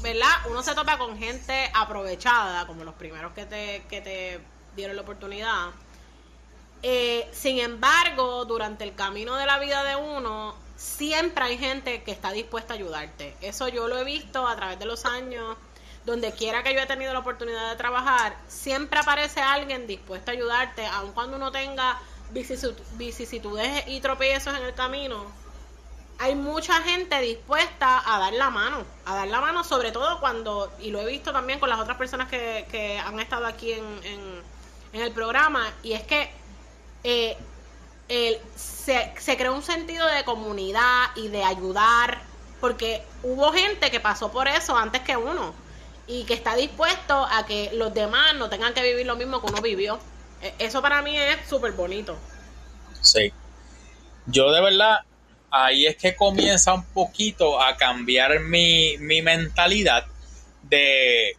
[0.01, 0.31] ¿verdad?
[0.49, 4.39] Uno se topa con gente aprovechada, como los primeros que te, que te
[4.75, 5.71] dieron la oportunidad
[6.85, 12.11] eh, sin embargo, durante el camino de la vida de uno, siempre hay gente que
[12.11, 13.37] está dispuesta a ayudarte.
[13.39, 15.55] Eso yo lo he visto a través de los años.
[16.05, 20.33] Donde quiera que yo he tenido la oportunidad de trabajar, siempre aparece alguien dispuesto a
[20.33, 21.99] ayudarte, aun cuando uno tenga
[22.31, 25.25] vicisitudes y tropiezos en el camino.
[26.19, 30.71] Hay mucha gente dispuesta a dar la mano, a dar la mano, sobre todo cuando,
[30.79, 34.43] y lo he visto también con las otras personas que, han estado aquí en,
[34.93, 36.29] en el programa, y es que
[37.03, 37.37] eh,
[38.55, 42.21] se, se creó un sentido de comunidad y de ayudar,
[42.61, 45.53] porque hubo gente que pasó por eso antes que uno
[46.07, 49.51] y que está dispuesto a que los demás no tengan que vivir lo mismo que
[49.51, 49.99] uno vivió.
[50.41, 52.17] E, eso para mí es súper bonito.
[53.01, 53.31] Sí.
[54.25, 54.99] Yo de verdad,
[55.51, 60.05] ahí es que comienza un poquito a cambiar mi, mi mentalidad
[60.63, 61.37] de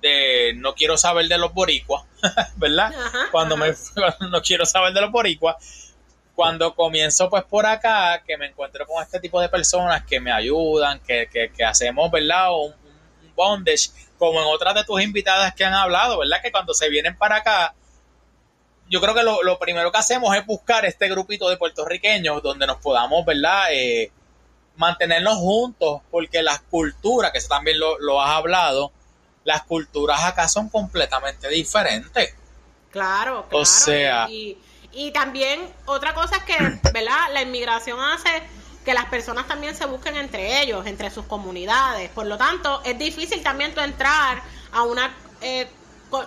[0.00, 2.04] de no quiero saber de los boricuas,
[2.56, 2.92] ¿verdad?
[3.30, 3.74] cuando me
[4.30, 5.56] no quiero saber de los boricuas,
[6.34, 10.32] cuando comienzo pues por acá, que me encuentro con este tipo de personas que me
[10.32, 12.52] ayudan, que, que, hacemos, ¿verdad?
[12.52, 12.74] Un,
[13.34, 16.42] bondage, como en otras de tus invitadas que han hablado, ¿verdad?
[16.42, 17.74] Que cuando se vienen para acá,
[18.88, 22.78] yo creo que lo, primero que hacemos es buscar este grupito de puertorriqueños donde nos
[22.78, 23.72] podamos, ¿verdad?
[23.72, 24.10] Eh,
[24.76, 28.92] mantenernos juntos, porque las culturas, que eso también lo, lo has hablado,
[29.44, 32.34] las culturas acá son completamente diferentes.
[32.90, 33.62] Claro, claro.
[33.62, 34.28] O sea.
[34.28, 34.58] Y,
[35.14, 36.56] también otra cosa es que,
[36.92, 37.32] ¿verdad?
[37.32, 38.42] La inmigración hace
[38.90, 42.10] que las personas también se busquen entre ellos, entre sus comunidades.
[42.10, 45.68] Por lo tanto, es difícil también tú entrar a una eh,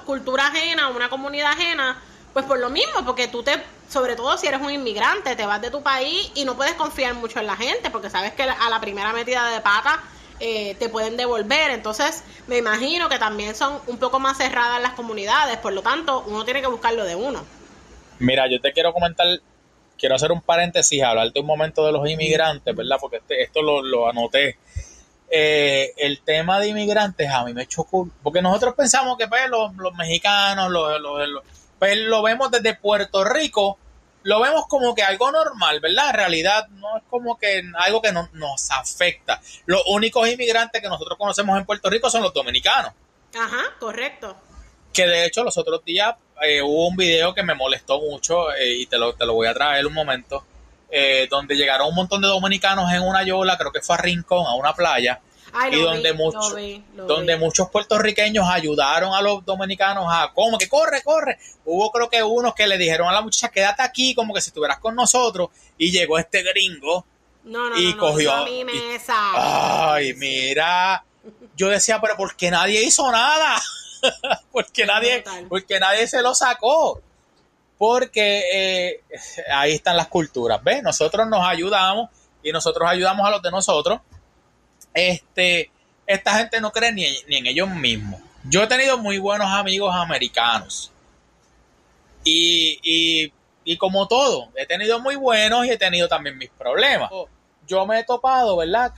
[0.05, 4.37] cultura ajena, a una comunidad ajena, pues por lo mismo, porque tú te, sobre todo
[4.37, 7.47] si eres un inmigrante, te vas de tu país y no puedes confiar mucho en
[7.47, 10.01] la gente, porque sabes que a la primera metida de pata
[10.39, 11.71] eh, te pueden devolver.
[11.71, 16.23] Entonces, me imagino que también son un poco más cerradas las comunidades, por lo tanto,
[16.27, 17.43] uno tiene que buscarlo de uno.
[18.19, 19.27] Mira, yo te quiero comentar,
[19.97, 22.97] quiero hacer un paréntesis, hablarte un momento de los inmigrantes, ¿verdad?
[22.99, 24.57] Porque este, esto lo, anoté.
[25.29, 29.93] eh, el tema de inmigrantes a mí me chocó, porque nosotros pensamos que pues, los,
[29.95, 31.41] mexicanos, los,
[31.79, 33.77] pues, lo vemos desde Puerto Rico,
[34.23, 36.09] lo vemos como que algo normal, ¿verdad?
[36.09, 39.41] En realidad no es como que algo que nos afecta.
[39.65, 42.93] Los únicos inmigrantes que nosotros conocemos en Puerto Rico son los dominicanos.
[43.37, 44.35] Ajá, correcto.
[44.93, 48.75] Que de hecho los otros días eh, hubo un video que me molestó mucho eh,
[48.75, 50.43] y te lo, te lo voy a traer un momento
[50.89, 54.45] eh, donde llegaron un montón de dominicanos en una yola, creo que fue a Rincón,
[54.45, 55.21] a una playa,
[55.71, 56.55] y donde, muchos
[56.93, 61.37] donde muchos puertorriqueños ayudaron a los dominicanos a, como que corre, corre.
[61.65, 64.49] Hubo creo que unos que le dijeron a la muchacha, quédate aquí, como que si
[64.49, 67.05] estuvieras con nosotros, y llegó este gringo
[67.77, 68.31] y cogió...
[69.35, 71.03] ay, mira,
[71.55, 73.59] yo decía, pero ¿por qué nadie hizo nada?
[74.51, 77.01] porque nadie, porque nadie se lo sacó
[77.83, 79.01] porque eh,
[79.53, 80.81] ahí están las culturas, ¿ves?
[80.81, 82.09] Nosotros nos ayudamos
[82.41, 83.99] y nosotros ayudamos a los de nosotros.
[84.93, 85.69] Este,
[86.07, 88.21] esta gente no cree ni, en ellos mismos.
[88.45, 90.93] Yo he tenido muy buenos amigos americanos.
[92.23, 93.31] Y,
[93.65, 97.11] y, como todo, he tenido muy buenos y he tenido también mis problemas.
[97.67, 98.93] Yo me he topado, ¿verdad?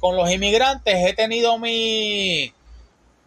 [0.00, 2.54] con los inmigrantes he tenido mi...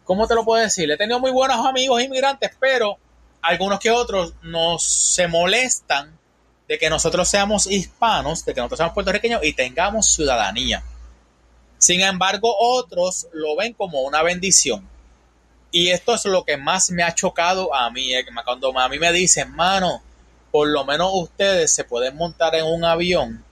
[0.08, 0.90] ¿Cómo te lo puedo decir?
[0.90, 2.96] He tenido muy buenos amigos inmigrantes, pero
[3.42, 6.18] algunos que otros nos se molestan
[6.66, 10.82] de que nosotros seamos hispanos, de que nosotros seamos puertorriqueños y tengamos ciudadanía.
[11.76, 14.88] Sin embargo, otros lo ven como una bendición.
[15.70, 18.14] Y esto es lo que más me ha chocado a mí.
[18.14, 20.00] Eh, cuando a mí me dicen, mano,
[20.50, 23.44] por lo menos ustedes se pueden montar en un avión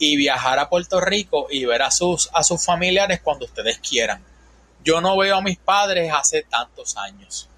[0.00, 4.24] y viajar a Puerto Rico y ver a sus, a sus familiares cuando ustedes quieran.
[4.86, 7.48] Yo no veo a mis padres hace tantos años.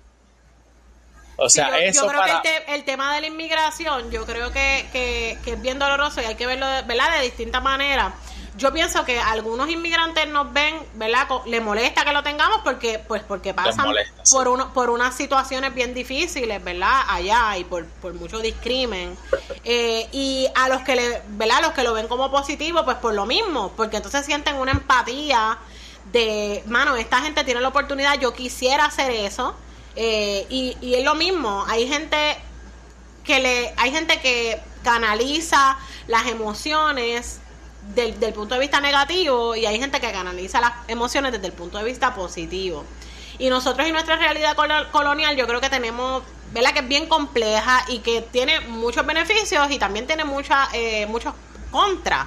[1.36, 5.38] O sea, yo, eso yo creo que el, tema de la inmigración, yo creo que,
[5.44, 7.18] es bien doloroso y hay que verlo ¿verdad?
[7.18, 8.14] de distintas maneras.
[8.56, 11.28] Yo pienso que algunos inmigrantes nos ven, ¿verdad?
[11.46, 13.86] Le molesta que lo tengamos porque, pues, porque pasan
[14.32, 17.02] por uno, por unas situaciones bien difíciles, ¿verdad?
[17.08, 19.16] Allá y por, por mucho discrimen.
[19.64, 21.60] Eh, y a los que le, ¿verdad?
[21.60, 25.58] Los que lo ven como positivo, pues por lo mismo, porque entonces sienten una empatía
[26.12, 29.54] de, mano, esta gente tiene la oportunidad, yo quisiera hacer eso
[29.96, 32.36] eh, y, y es lo mismo, hay gente
[33.24, 37.40] que le, hay gente que canaliza las emociones
[37.94, 41.78] del, punto de vista negativo y hay gente que canaliza las emociones desde el punto
[41.78, 42.84] de vista positivo.
[43.38, 44.56] Y nosotros y nuestra realidad
[44.90, 46.72] colonial yo creo que tenemos, ¿verdad?
[46.72, 51.34] Que es bien compleja y que tiene muchos beneficios y también tiene mucha, eh, muchos
[51.70, 52.26] contras.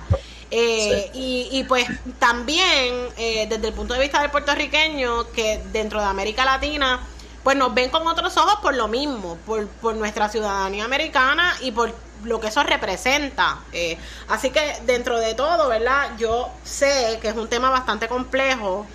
[0.52, 1.88] Eh, y, y, pues
[2.20, 7.00] también desde el punto de vista del puertorriqueño, que dentro de América Latina
[7.44, 11.72] pues nos ven con otros ojos por lo mismo, por, por nuestra ciudadanía americana y
[11.72, 13.60] por lo que eso representa.
[13.74, 16.12] Eh, así que dentro de todo, ¿verdad?
[16.18, 18.86] Yo sé que es un tema bastante complejo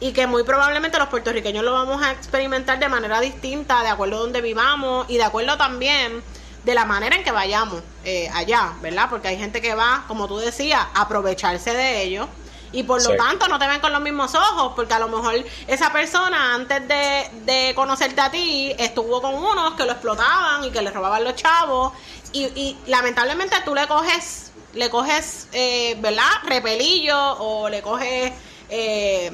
[0.00, 4.16] y que muy probablemente los puertorriqueños lo vamos a experimentar de manera distinta, de acuerdo
[4.16, 6.22] a donde vivamos y de acuerdo también
[6.64, 9.08] de la manera en que vayamos eh, allá, ¿verdad?
[9.10, 12.26] Porque hay gente que va, como tú decías, a aprovecharse de ellos
[12.74, 15.34] y por lo tanto no te ven con los mismos ojos, porque a lo mejor
[15.68, 20.82] esa persona antes de, conocerte a ti estuvo con unos que lo explotaban y que
[20.82, 21.92] le robaban los chavos
[22.32, 26.30] y, lamentablemente tú le coges, le coges, eh, ¿verdad?
[26.44, 28.32] Repelillo o le coges...
[28.70, 29.30] Eh,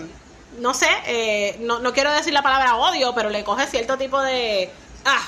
[0.58, 4.20] no sé, eh, no, no quiero decir la palabra odio, pero le coges cierto tipo
[4.20, 4.70] de...
[5.06, 5.22] Ah,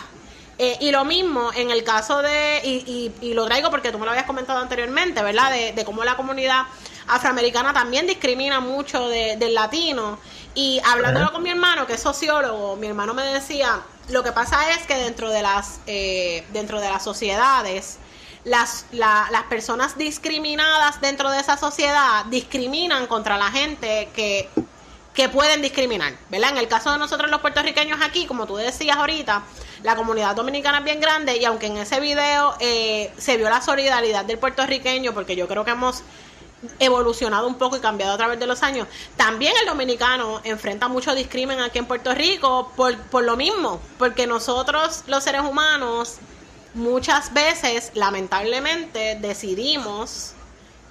[0.58, 4.04] eh, y lo mismo en el caso de, y, y, lo traigo porque tú me
[4.04, 5.50] lo habías comentado anteriormente, ¿verdad?
[5.50, 6.66] De, de cómo la comunidad
[7.08, 10.18] afroamericana también discrimina mucho del latino.
[10.54, 14.70] Y hablándolo con mi hermano, que es sociólogo, mi hermano me decía, lo que pasa
[14.70, 17.98] es que dentro de las, eh, dentro de las sociedades,
[18.44, 24.50] las, las personas discriminadas dentro de esa sociedad discriminan contra la gente que,
[25.14, 26.50] que pueden discriminar, ¿verdad?
[26.50, 29.42] En el caso de nosotros los puertorriqueños aquí, como tú decías ahorita,
[29.82, 33.60] la comunidad dominicana es bien grande y aunque en ese video eh, se vio la
[33.60, 36.02] solidaridad del puertorriqueño, porque yo creo que hemos
[36.78, 38.86] evolucionado un poco y cambiado a través de los años.
[39.16, 44.26] También el dominicano enfrenta mucho discrimen aquí en Puerto Rico por, por lo mismo, porque
[44.26, 46.18] nosotros los seres humanos
[46.74, 50.34] muchas veces lamentablemente decidimos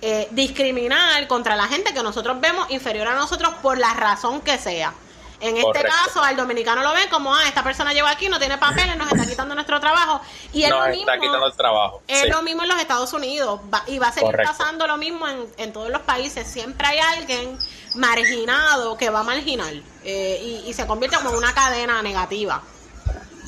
[0.02, 4.58] eh, discriminar contra la gente que nosotros vemos inferior a nosotros por la razón que
[4.58, 4.94] sea.
[5.42, 8.60] En este caso, al dominicano lo ven como, ah, esta persona llegó aquí, no tiene
[8.60, 10.22] papeles, nos está quitando nuestro trabajo.
[10.54, 12.04] Y es lo mismo, está quitando el trabajo.
[12.08, 15.26] Es lo mismo en los Estados Unidos y va a seguir pasando lo mismo
[15.58, 16.48] en, todos los países.
[16.48, 17.58] Siempre hay alguien
[17.96, 19.74] marginado que va a marginar
[20.04, 22.62] eh, y, se convierte como una cadena negativa.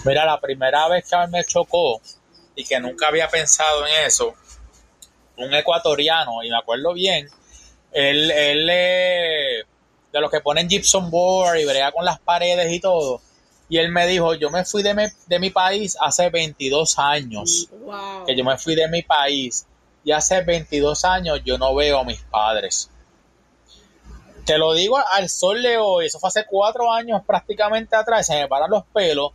[0.03, 2.01] Mira, la primera vez que me chocó
[2.55, 4.33] y que nunca había pensado en eso,
[5.37, 7.29] un ecuatoriano, y me acuerdo bien,
[7.91, 9.65] él, él
[10.13, 13.19] de los que ponen gypsum board y brega con las paredes y todo.
[13.67, 17.67] Y él me dijo, yo me fui de mi, de mi país hace 22 años.
[17.71, 18.25] Wow.
[18.25, 19.65] Que yo me fui de mi país.
[20.05, 22.89] Y hace 22 años yo no veo a mis padres.
[24.45, 28.35] Te lo digo al sol de hoy, eso fue hace cuatro años prácticamente atrás, se
[28.35, 29.31] me paran los pelos.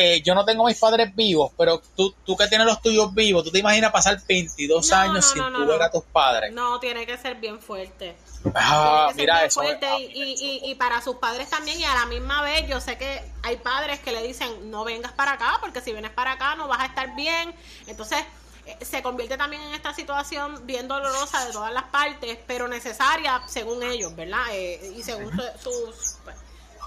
[0.00, 3.12] Eh, yo no tengo a mis padres vivos, pero tú, tú que tienes los tuyos
[3.14, 6.04] vivos, ¿tú te imaginas pasar 22 No, años no, sin no, no, ver a tus
[6.04, 6.52] padres?
[6.52, 8.16] No, tiene que ser bien fuerte.
[8.54, 9.60] Ah, mira bien eso.
[9.60, 12.80] fuerte y, y- y- y para sus padres también y a la misma vez yo
[12.80, 16.32] sé que hay padres que le dicen no vengas para acá porque si vienes para
[16.32, 17.52] acá no vas a estar bien
[17.88, 18.18] entonces
[18.66, 23.42] eh, se convierte también en esta situación bien dolorosa de todas las partes pero necesaria
[23.46, 26.36] según ellos verdad Eh, y según su- sus pues,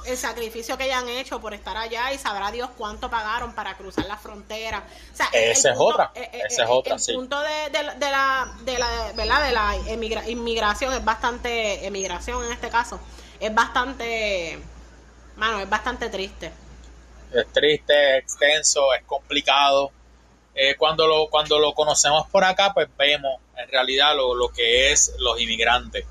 [0.05, 4.05] el sacrificio que hayan hecho por estar allá y sabrá Dios cuánto pagaron para cruzar
[4.05, 4.83] la frontera.
[5.13, 7.13] O sea, el- el Esa es otra, eh, eh, esa es eh, otra, el sí.
[7.13, 9.45] punto de, de la- de la, de la, ¿verdad?
[9.45, 12.99] De la emigra- inmigración es bastante, emigración en este caso,
[13.39, 14.59] es bastante,
[15.37, 16.51] mano, es bastante triste.
[17.33, 19.91] es triste, es extenso, es complicado.
[20.53, 24.91] Eh, cuando, lo, cuando lo conocemos por acá, pues vemos en realidad lo, lo que
[24.91, 26.05] es los inmigrantes.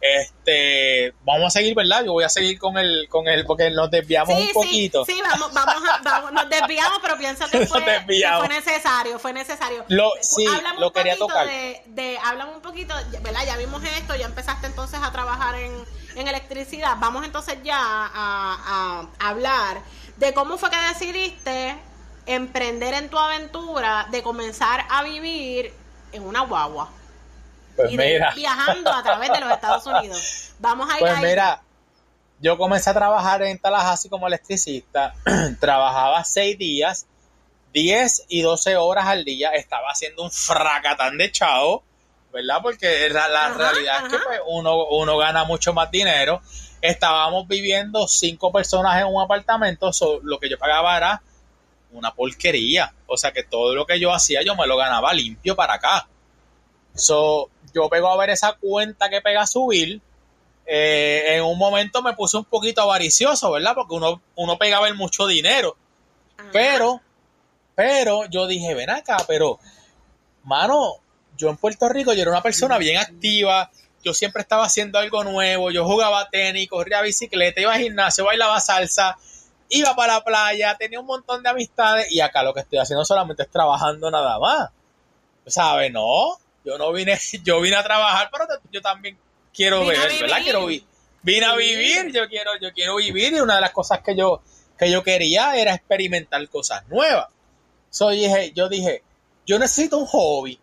[0.00, 2.04] Este, vamos a seguir, ¿verdad?
[2.04, 5.04] Yo voy a seguir con el, con el, porque nos desviamos un poquito.
[5.04, 9.32] Sí, vamos, vamos, a- vamos, nos desviamos, pero pienso que fue, que fue necesario, fue
[9.32, 9.84] necesario.
[9.88, 11.46] Lo- sí, Háblame lo un quería poquito tocar.
[11.46, 13.40] De, de, háblame un poquito, ¿verdad?
[13.46, 15.72] Ya vimos esto, ya empezaste entonces a trabajar en,
[16.16, 16.96] en electricidad.
[16.98, 19.82] Vamos entonces ya a, a hablar
[20.16, 21.76] de cómo fue que decidiste
[22.26, 25.72] emprender en tu aventura de comenzar a vivir
[26.12, 26.90] en una guagua
[27.80, 30.52] Pues y de ir mira, viajando a través de los Estados Unidos.
[30.58, 31.24] Vamos a ir pues ahí.
[31.24, 31.62] mira,
[32.40, 35.14] yo comencé a trabajar en Tallahassee como electricista,
[35.60, 37.06] trabajaba seis días,
[37.72, 41.82] 10 y 12 horas al día, estaba haciendo un fracatán de chao,
[42.32, 42.58] ¿verdad?
[42.62, 46.40] Porque la, la Ajá, realidad es que pues, uno, uno gana mucho más dinero.
[46.80, 51.22] Estábamos viviendo cinco personas en un apartamento, so, lo que yo pagaba era
[51.92, 52.92] una porquería.
[53.06, 56.08] O sea que todo lo que yo hacía yo me lo ganaba limpio para acá.
[56.94, 60.00] So, yo pego a ver esa cuenta que pega a subir.
[60.66, 63.74] Eh, en un momento me puse un poquito avaricioso, ¿verdad?
[63.74, 65.76] Porque uno, uno pega a ver mucho dinero.
[66.36, 66.48] Ajá.
[66.52, 67.00] Pero,
[67.74, 69.58] pero yo dije, ven acá, pero,
[70.44, 70.96] mano,
[71.36, 73.70] yo en Puerto Rico yo era una persona bien activa,
[74.02, 78.60] yo siempre estaba haciendo algo nuevo, yo jugaba tenis, corría bicicleta, iba al gimnasio, bailaba
[78.60, 79.16] salsa,
[79.68, 83.04] iba para la playa, tenía un montón de amistades y acá lo que estoy haciendo
[83.04, 84.70] solamente es trabajando nada más.
[85.46, 85.92] ¿Sabes?
[85.92, 89.18] No, yo no vine, yo vine a trabajar, pero yo también
[89.54, 90.26] quiero Vine beber, ¿verdad?
[90.36, 90.42] vivir.
[90.44, 90.86] Quiero vi-
[91.22, 94.42] vine a vivir, yo quiero, yo quiero vivir y una de las cosas que yo,
[94.78, 97.26] que yo quería era experimentar cosas nuevas.
[97.90, 99.02] So, dije, yo dije,
[99.46, 100.58] yo necesito un hobby.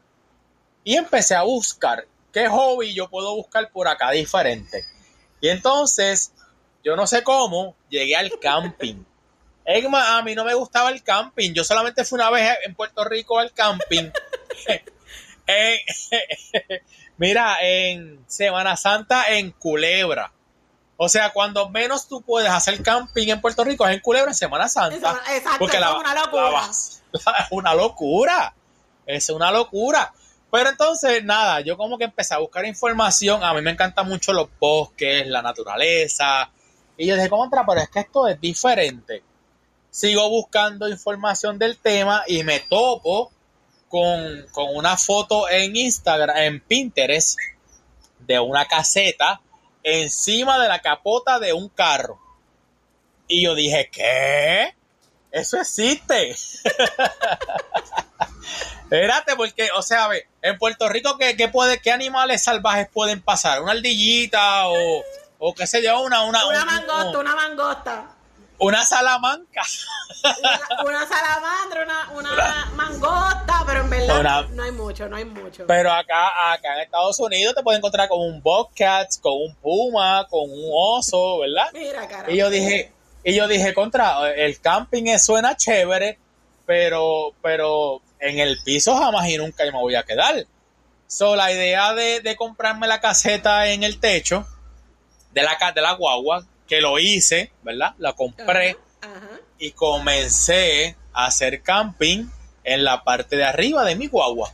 [0.84, 4.86] Y empecé a buscar qué hobby yo puedo buscar por acá diferente.
[5.42, 6.32] Y entonces,
[6.84, 9.04] yo no sé cómo, llegué al camping.
[9.90, 11.52] Más, a mí no me gustaba el camping.
[11.54, 14.10] Yo solamente fui una vez en Puerto Rico al camping.
[15.48, 15.80] En-
[17.18, 20.32] mira, en Semana Santa en Culebra.
[20.98, 24.36] O sea, cuando menos tú puedes hacer camping en Puerto Rico es en Culebra en
[24.36, 24.96] Semana Santa.
[25.32, 26.52] Exacto, Porque la- es una locura.
[26.52, 26.70] la-
[27.40, 28.54] es una locura.
[29.06, 30.14] Es una locura.
[30.52, 33.44] Pero entonces, nada, yo como que empecé a buscar información.
[33.44, 36.50] A mí me encantan mucho los bosques, la naturaleza.
[36.98, 39.22] Y yo dije, contra, pero es que esto es diferente.
[39.92, 43.32] Sigo buscando información del tema y me topo
[43.90, 47.38] con, con una foto en Instagram, en Pinterest,
[48.20, 49.42] de una caseta
[49.84, 52.20] encima de la capota de un carro.
[53.28, 54.76] Y yo dije, ¿qué?
[55.32, 56.36] Eso existe.
[58.84, 63.22] Espérate, porque, o sea, ve, en Puerto Rico, ¿qué, qué puede, ¿qué animales salvajes pueden
[63.22, 63.62] pasar?
[63.62, 65.04] ¿Una ardillita o,
[65.40, 66.00] o qué sé yo?
[66.02, 68.17] Una, una, Una un- mangosta, un- una mangosta.
[68.60, 69.62] Una salamanca.
[70.24, 75.66] Una, una salamandra, una, una mangosta, pero en verdad no hay mucho, no hay mucho.
[75.68, 80.26] Pero acá, acá en Estados Unidos te puedes encontrar con un bobcat, con un puma,
[80.30, 81.70] con un oso, ¿verdad?
[81.74, 82.32] Mira, cara.
[82.32, 82.92] Y yo dije,
[83.24, 86.18] y yo dije, contra, el camping suena chévere,
[86.66, 90.46] pero, pero en el piso jamás y nunca me voy a quedar.
[91.08, 94.46] So, la idea de, de comprarme la caseta en el techo
[95.32, 97.94] de la, de la guagua, que lo hice, ¿verdad?
[97.98, 99.40] La compré Ajá, ajá.
[99.60, 102.26] y comencé a hacer camping
[102.64, 104.54] en la parte de arriba de mi guagua.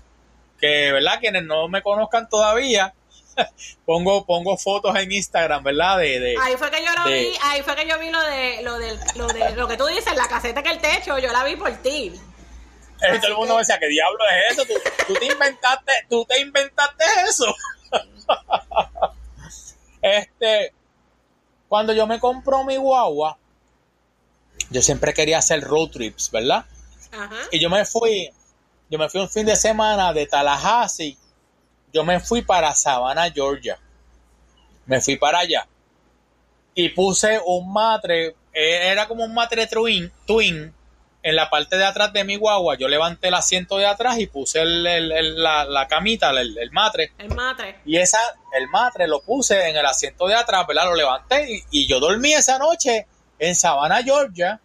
[0.59, 1.19] Que, ¿verdad?
[1.19, 2.93] Quienes no me conozcan todavía,
[3.85, 5.97] pongo, pongo fotos en Instagram, ¿verdad?
[5.97, 8.21] De, de, Ahí fue que yo lo de- vi, ahí fue que yo vi lo
[8.21, 11.31] de lo de lo de lo que tú dices, la caseta que el techo, yo
[11.31, 12.13] la vi por ti.
[13.01, 14.65] Eh, todo el mundo me decía, ¿qué diablo es eso?
[14.65, 14.73] ¿Tú,
[15.07, 17.53] tú te inventaste, tú te inventaste eso.
[20.01, 20.73] Este,
[21.73, 23.35] cuando yo me compró mi guagua,
[24.69, 26.65] yo siempre quería hacer road trips, ¿verdad?
[27.11, 27.35] Ajá.
[27.51, 28.29] Y yo me fui,
[28.91, 31.17] yo me fui un fin de semana de Tallahassee,
[31.91, 33.79] yo me fui para Savannah, Georgia.
[34.85, 35.67] Me fui para allá.
[36.75, 40.71] Y puse un matre, eh, era como un matre twin, twin
[41.23, 42.75] en la parte de atrás de mi guagua.
[42.77, 46.57] Yo levanté el asiento de atrás y puse el- el- el- la, la camita, el,
[46.57, 47.13] el matre.
[47.17, 47.79] El matre.
[47.85, 48.19] Y esa,
[48.57, 50.85] el matre lo puse en el asiento de atrás, ¿verdad?
[50.85, 53.07] Lo levanté y, y yo dormí esa noche
[53.39, 54.59] en Savannah, Georgia,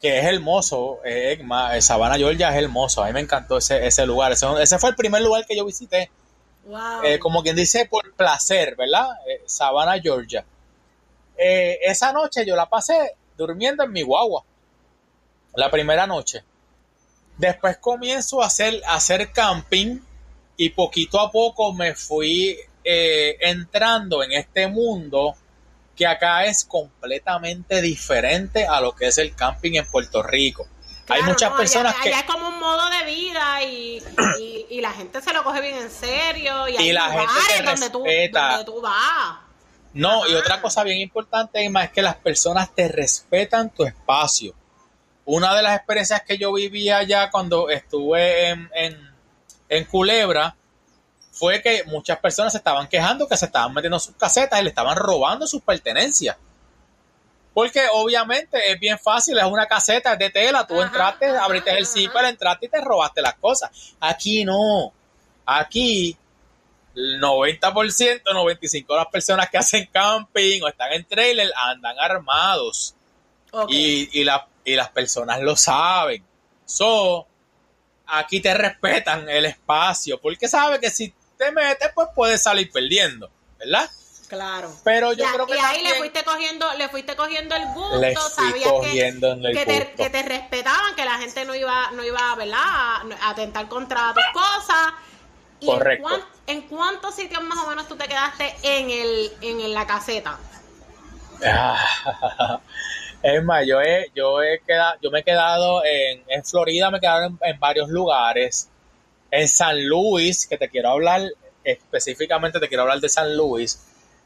[0.00, 1.00] que es hermoso.
[1.04, 1.40] eh,
[1.72, 3.02] eh, Savannah, Georgia es hermoso.
[3.02, 4.30] A mí me encantó ese, ese lugar.
[4.32, 6.10] Ese, ese fue el primer lugar que yo visité,
[6.66, 7.02] Wow.
[7.02, 9.08] eh, como quien dice, por placer, ¿verdad?
[9.26, 10.44] Eh, Savannah, Georgia.
[11.36, 14.42] Esa noche yo la pasé durmiendo en mi guagua.
[15.58, 16.44] La primera noche.
[17.36, 19.98] Después comienzo a hacer, a hacer camping
[20.56, 25.34] y poquito a poco me fui eh, entrando en este mundo
[25.96, 30.68] que acá es completamente diferente a lo que es el camping en Puerto Rico.
[31.08, 32.08] Hay muchas no, personas allá, que...
[32.10, 34.00] allá es como un modo de vida y,
[34.38, 36.68] y, y la gente se lo coge bien en serio.
[36.68, 39.38] Y, hay la gente te donde tú, donde tú vas.
[39.92, 44.54] No, y otra cosa bien importante, Emma, es que las personas te respetan tu espacio.
[45.30, 49.14] Una de las experiencias que yo viví allá cuando estuve en, en,
[49.68, 50.56] en Culebra
[51.32, 54.70] fue que muchas personas se estaban quejando que se estaban metiendo sus casetas y le
[54.70, 56.34] estaban robando sus pertenencias.
[57.52, 61.44] Porque obviamente es bien fácil, es una caseta, es de tela, tú Ajá, entraste, ajá,
[61.44, 61.92] abriste el ajá.
[61.92, 63.70] zipper, entraste y te robaste las cosas.
[64.00, 64.92] Aquí no.
[65.44, 66.16] Aquí
[66.94, 72.94] el 90%, 95% de las personas que hacen camping o están en trailer andan armados.
[73.68, 76.24] Y, y, la- y las personas lo saben.
[76.64, 77.26] So,
[78.06, 83.30] aquí te respetan el espacio, porque sabe que si te metes, pues puedes salir perdiendo,
[83.58, 83.88] ¿verdad?
[84.28, 84.70] Claro.
[84.84, 87.98] Pero yo Ya, creo que y ahí le fuiste cogiendo, le fuiste cogiendo el gusto,
[87.98, 91.54] le sabías que, cogiendo en el que, te, que te respetaban, que la gente no
[91.54, 92.58] iba, no iba, ¿verdad?
[92.60, 94.92] A, atentar contra tus cosas.
[95.60, 96.06] ¿Y Correcto.
[96.06, 99.86] En, cuán- en cuántos sitios más o menos tú te quedaste en el, en la
[99.86, 100.38] caseta?
[101.46, 102.60] Ah,
[103.22, 106.98] Es más, yo he, yo he quedado, yo me he quedado en, en Florida, me
[106.98, 108.68] he quedado en, en varios lugares.
[109.30, 111.22] En San Luis, que te quiero hablar,
[111.64, 113.80] específicamente te quiero hablar de San Luis,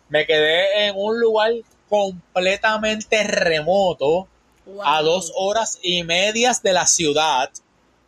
[0.08, 1.52] me quedé en un lugar
[1.88, 4.28] completamente remoto,
[4.64, 4.80] Wow.
[4.84, 7.50] a dos horas y medias de la ciudad.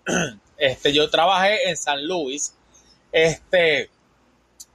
[0.56, 2.54] Este, yo trabajé en San Luis.
[3.10, 3.90] Este,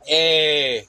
[0.06, 0.86] eh,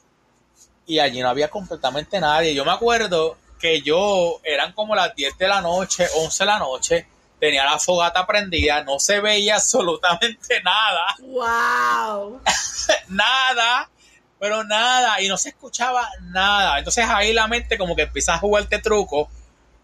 [0.85, 2.55] y allí no había completamente nadie.
[2.55, 6.59] Yo me acuerdo que yo, eran como las 10 de la noche, 11 de la
[6.59, 7.07] noche,
[7.39, 12.41] tenía la fogata prendida, no se veía absolutamente nada, Wow.
[13.09, 13.91] nada,
[14.39, 16.79] pero nada, y no se escuchaba nada.
[16.79, 19.31] Entonces ahí la mente como que empieza a jugarte truco,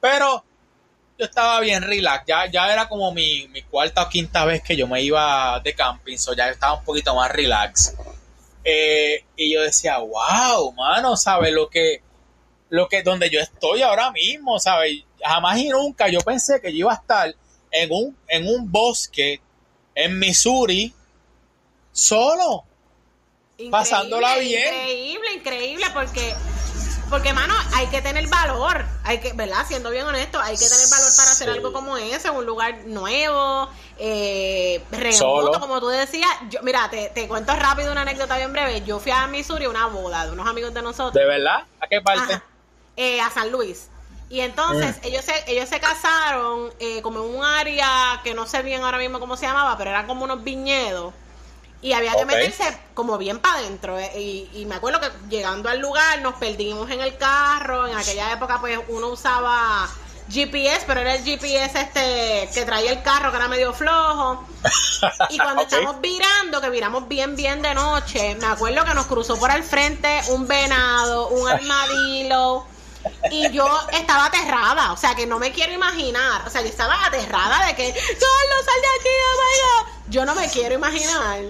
[0.01, 0.45] pero
[1.18, 4.77] yo estaba bien relax, ya, ya era como mi, mi cuarta o quinta vez que
[4.77, 7.95] yo me iba de camping, so ya estaba un poquito más relax.
[8.64, 11.53] Eh, y yo decía, wow, mano, ¿sabes?
[11.53, 12.03] Lo que,
[12.69, 15.05] lo que, donde yo estoy ahora mismo, ¿sabes?
[15.23, 17.35] Jamás y nunca yo pensé que yo iba a estar
[17.71, 19.41] en un, en un bosque
[19.95, 20.93] en Missouri
[21.93, 22.64] solo.
[23.59, 24.62] Increíble, Pasándola bien.
[24.75, 26.35] Increíble, increíble, porque,
[27.09, 28.85] porque, mano, hay que tener valor.
[29.05, 29.64] Hay que, ¿verdad?
[29.67, 31.55] Siendo bien honesto, hay que tener valor para hacer Sí.
[31.55, 35.61] algo como ese, un lugar nuevo, eh, remoto, Solo.
[35.61, 36.29] como tú decías.
[36.51, 38.83] Yo, mira, te, te cuento rápido una anécdota bien breve.
[38.85, 41.14] Yo fui a Missouri a una boda de unos amigos de nosotros.
[41.14, 41.64] ¿De verdad?
[41.81, 42.35] ¿A qué parte?
[42.35, 42.45] Ajá.
[42.97, 43.88] Eh, a San Luis.
[44.28, 45.07] Y entonces Mm.
[45.07, 48.99] ellos se, ellos se casaron eh, como en un área que no sé bien ahora
[48.99, 51.14] mismo cómo se llamaba, pero eran como unos viñedos.
[51.82, 53.99] Y había que meterse como bien para adentro.
[53.99, 57.86] eh, y, y me acuerdo que llegando al lugar nos perdimos en el carro.
[57.86, 59.88] En aquella época pues uno usaba
[60.28, 64.44] GPS, pero era el GPS este que traía el carro que era medio flojo.
[65.30, 65.68] Y cuando Ok.
[65.72, 69.62] estamos virando, que viramos bien, bien de noche, me acuerdo que nos cruzó por el
[69.62, 72.64] frente un venado, un armadillo.
[73.30, 77.07] Y yo estaba aterrada, o sea que no me quiero imaginar, o sea, yo estaba
[77.07, 80.11] aterrada de que, Carlos, sal de aquí, oh my God".
[80.11, 81.40] Yo no me quiero imaginar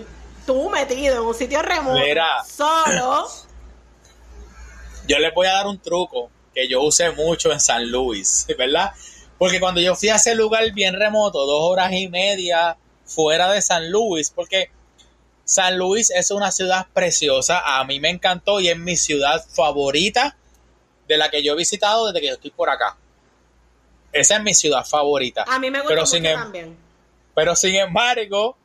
[0.46, 2.44] tú metido en un sitio remoto, Mira.
[2.44, 3.28] solo.
[5.08, 8.92] yo les voy a dar un truco que yo usé mucho en San Luis, ¿verdad?
[9.38, 13.60] Porque cuando yo fui a ese lugar bien remoto, dos horas y media fuera de
[13.60, 14.70] San Luis, porque
[15.44, 20.36] San Luis es una ciudad preciosa, a mí me encantó y es mi ciudad favorita
[21.06, 22.96] de la que yo he visitado desde que yo estoy por acá.
[24.12, 25.44] Esa es mi ciudad favorita.
[25.46, 26.76] A mí me gusta Pero mucho sin em- también.
[27.34, 28.56] Pero sin embargo,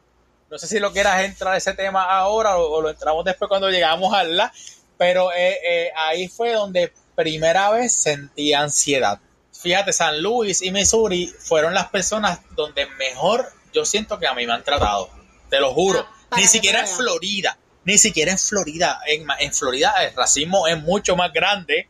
[0.49, 3.49] no sé si lo quieras entrar a ese tema ahora o, o lo entramos después
[3.49, 4.51] cuando llegamos a la.
[4.97, 9.19] Pero eh, eh, ahí fue donde primera vez sentí ansiedad.
[9.51, 14.45] Fíjate, San Luis y Missouri fueron las personas donde mejor yo siento que a mí
[14.47, 15.09] me han tratado.
[15.49, 16.05] Te lo juro.
[16.29, 16.87] Ah, ni siquiera en.
[16.87, 17.57] Florida.
[17.83, 19.01] Ni siquiera en Florida.
[19.07, 21.89] En, en Florida el racismo es mucho más grande.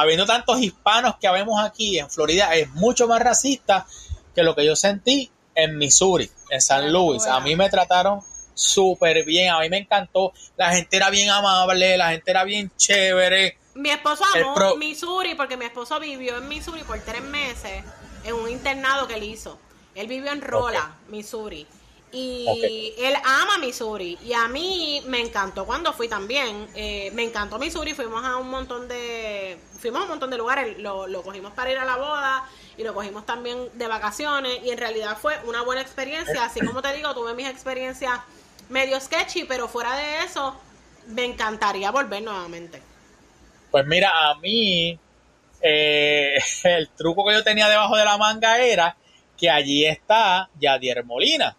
[0.00, 3.86] Habiendo tantos hispanos que habemos aquí, en Florida es mucho más racista
[4.34, 7.26] que lo que yo sentí en Missouri, en San Luis.
[7.26, 8.20] A mí me trataron
[8.54, 10.32] súper bien, a mí me encantó.
[10.56, 13.58] La gente era bien amable, la gente era bien chévere.
[13.74, 17.84] Mi esposo amó pro- Missouri porque mi esposo vivió en Missouri por tres meses
[18.24, 19.58] en un internado que él hizo.
[19.94, 21.66] Él vivió en Rolla, Missouri.
[22.18, 24.18] Y él ama Missouri.
[24.24, 26.66] Y a mí me encantó cuando fui también.
[26.74, 27.92] Eh, me encantó Missouri.
[27.92, 29.58] Fuimos a un montón de.
[29.78, 30.78] Fuimos a un montón de lugares.
[30.78, 32.48] Lo, lo cogimos para ir a la boda.
[32.78, 34.60] Y lo cogimos también de vacaciones.
[34.64, 36.42] Y en realidad fue una buena experiencia.
[36.44, 38.18] Así como te digo, tuve mis experiencias
[38.70, 39.44] medio sketchy.
[39.44, 40.58] Pero fuera de eso,
[41.08, 42.80] me encantaría volver nuevamente.
[43.70, 44.98] Pues mira, a mí
[45.60, 48.96] eh, el truco que yo tenía debajo de la manga era
[49.36, 51.54] que allí está Yadier Molina.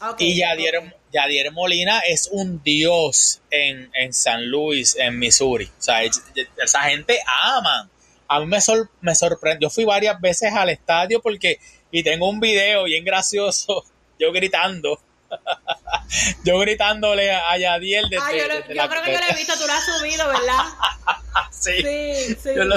[0.00, 0.94] Ok, Y Yadier.
[1.12, 5.64] Yadier Molina es un dios en, en San Luis, en Missouri.
[5.66, 6.22] O sea, es-
[6.62, 7.88] esa gente ama.
[8.28, 9.68] A mí me, sor- me sorprendió.
[9.68, 11.58] Yo fui varias veces al estadio porque,
[11.90, 13.84] y tengo un video bien gracioso,
[14.18, 15.00] yo gritando.
[16.44, 19.26] yo gritándole a Yadier desde, Ah, yo, lo- desde yo la- creo que yo lo
[19.32, 20.64] he visto, tú lo has subido, ¿verdad?
[21.50, 21.82] Sí.
[21.82, 22.50] Sí, sí.
[22.54, 22.76] Lo.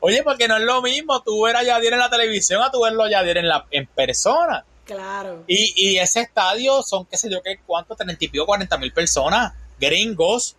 [0.00, 2.82] Oye, porque no es lo mismo tú ver a Yadier en la televisión a tú
[2.82, 4.64] verlo a Yadier en, la, en persona.
[4.84, 5.44] Claro.
[5.46, 8.92] Y, y ese estadio son, qué sé yo, qué, cuánto, treinta y pico, cuarenta mil
[8.92, 10.56] personas, gringos,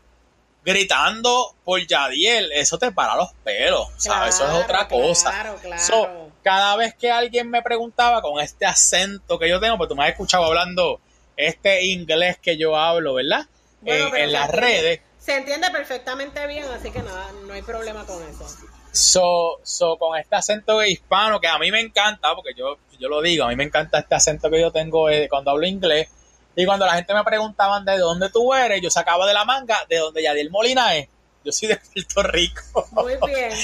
[0.63, 2.51] gritando por Yadier.
[2.53, 4.35] Eso te para los pelos, ¿sabes?
[4.35, 5.31] Eso es otra cosa.
[5.31, 5.83] Claro, claro.
[5.83, 9.95] So, cada vez que alguien me preguntaba con este acento que yo tengo, pues tú
[9.95, 10.99] me has escuchado hablando
[11.35, 13.47] este inglés que yo hablo, ¿verdad?
[13.81, 15.01] Bueno, en las entiende- redes.
[15.19, 18.45] Se entiende perfectamente bien, así que nada, no hay problema con eso.
[18.91, 23.21] So, so, con este acento hispano que a mí me encanta, porque yo, yo lo
[23.21, 26.09] digo, a mí me encanta este acento que yo tengo eh, cuando hablo inglés.
[26.55, 29.77] Y cuando la gente me preguntaban de dónde tú eres, yo sacaba de la manga
[29.89, 31.07] de donde Yadiel Molina es.
[31.45, 32.87] Yo soy de Puerto Rico.
[32.91, 33.51] Muy bien.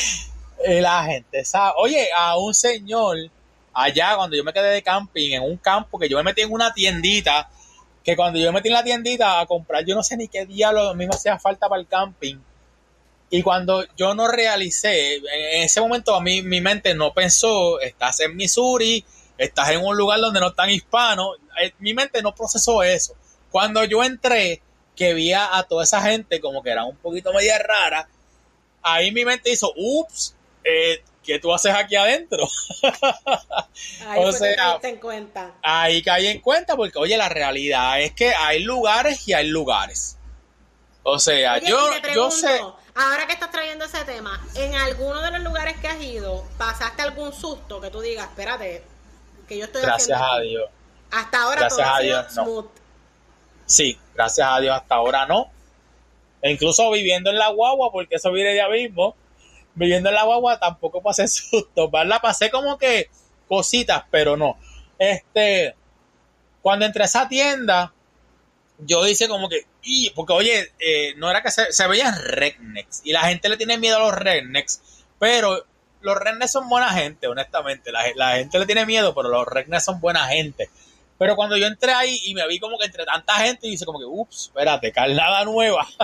[0.66, 1.74] Y la gente sabe.
[1.78, 3.18] Oye, a un señor
[3.74, 6.52] allá, cuando yo me quedé de camping, en un campo, que yo me metí en
[6.52, 7.48] una tiendita,
[8.04, 10.48] que cuando yo me metí en la tiendita a comprar, yo no sé ni qué
[10.48, 12.38] diablo a mí me hacía falta para el camping.
[13.30, 18.22] Y cuando yo no realicé, en ese momento a mí mi mente no pensó, estás
[18.22, 19.04] en Missouri,
[19.38, 23.16] estás en un lugar donde no están hispanos, eh, mi mente no procesó eso.
[23.52, 24.62] Cuando yo entré,
[24.96, 28.10] que vi a, toda esa gente como que era un poquito media rara,
[28.82, 32.48] ahí mi mente hizo, ups, eh, ¿qué tú haces aquí adentro?
[34.08, 35.56] Ahí O sea, caíste en cuenta.
[35.62, 40.18] Ahí caí en cuenta porque, oye, la realidad es que hay lugares y hay lugares.
[41.04, 42.60] O sea, Oye, yo, yo sé,
[42.98, 47.02] ahora que estás trayendo ese tema, ¿en alguno de los lugares que has ido pasaste
[47.02, 48.84] algún susto que tú digas, espérate,
[49.48, 50.50] que yo estoy gracias haciendo a aquí"?
[50.50, 50.70] Dios.
[51.12, 52.72] Hasta ahora Gracias todo ha a sido Dios, no.
[53.66, 55.50] Sí, gracias a Dios hasta ahora no.
[56.42, 59.16] E incluso viviendo en la guagua, porque eso viene ya mismo,
[59.76, 62.20] viviendo en la guagua tampoco pasé susto, ¿verdad?
[62.22, 63.10] Pasé como que
[63.48, 64.58] cositas, pero no.
[65.00, 65.76] Este,
[66.62, 67.94] cuando entré a esa tienda,
[68.80, 73.02] yo hice como que, y, porque oye, eh, no era que se, se veían rednecks,
[73.06, 74.82] y la gente le tiene miedo a los rednecks,
[75.18, 75.66] pero
[76.02, 77.92] los rednecks son buena gente, honestamente.
[77.92, 80.70] La, la gente le tiene miedo, pero los rednecks son buena gente.
[81.18, 83.86] Pero cuando yo entré ahí y me vi como que entre tanta gente, y dice
[83.86, 85.88] como que, ups, espérate, carnada nueva.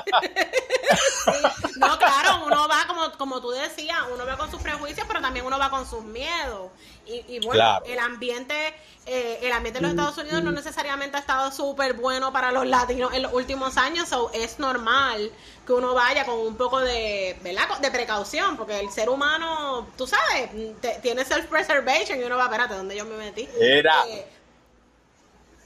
[1.78, 5.46] No, claro, uno va, como, como tú decías, uno va con sus prejuicios, pero también
[5.46, 6.72] uno va con sus miedos.
[7.06, 7.86] Y, y bueno, Claro.
[7.86, 8.74] el ambiente
[9.06, 12.66] eh, el ambiente de los Estados Unidos no necesariamente ha estado súper bueno para los
[12.66, 15.30] latinos en los últimos años, so es normal
[15.68, 17.80] que uno vaya con un poco de, ¿verdad?
[17.82, 20.50] de precaución, porque el ser humano, tú sabes,
[20.80, 23.48] te- tiene self-preservation y uno va, espérate, ¿dónde yo me metí?
[23.60, 24.06] Era.
[24.08, 24.26] Eh,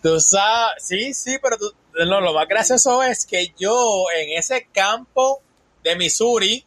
[0.07, 1.73] Tú sabes, sí, sí, pero tú-
[2.05, 5.41] no, lo más gracioso es que yo en ese campo
[5.83, 6.65] de Missouri,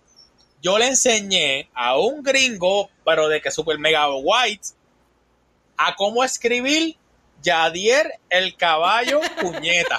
[0.61, 4.69] yo le enseñé a un gringo, pero de que super mega white,
[5.79, 6.99] a cómo escribir
[7.43, 9.99] Yadier el caballo puñeta.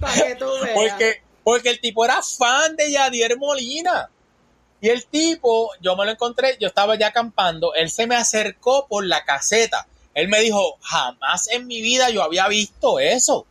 [0.00, 0.74] para que tú veas.
[0.74, 4.10] Porque, porque el tipo era fan de Yadier Molina.
[4.80, 8.86] Y el tipo, yo me lo encontré, yo estaba ya acampando, él se me acercó
[8.88, 9.86] por la caseta.
[10.14, 13.46] Él me dijo, jamás en mi vida yo había visto eso.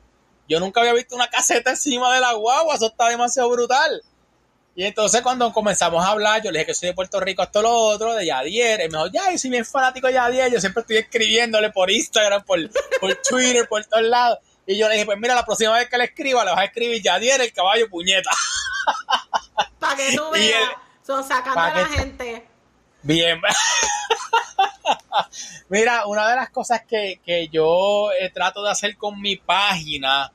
[0.47, 4.01] Yo nunca había visto una caseta encima de la guagua, eso está demasiado brutal.
[4.75, 7.61] Y entonces cuando comenzamos a hablar, yo le dije que soy de Puerto Rico, esto
[7.61, 8.79] lo otro, de Yadier.
[8.79, 10.51] Y me dijo, ya, yo soy bien fanático de Yadier.
[10.51, 12.59] Yo siempre estoy escribiéndole por Instagram, por,
[12.99, 14.39] por Twitter, por todos lados.
[14.65, 16.65] Y yo le dije, pues mira, la próxima vez que le escriba, le vas a
[16.65, 18.29] escribir Yadier, el caballo puñeta.
[19.79, 20.71] Para que tú veas,
[21.09, 22.47] son sacando a la gente.
[23.01, 23.41] Bien.
[25.69, 30.31] mira, una de las cosas que, que yo eh, trato de hacer con mi página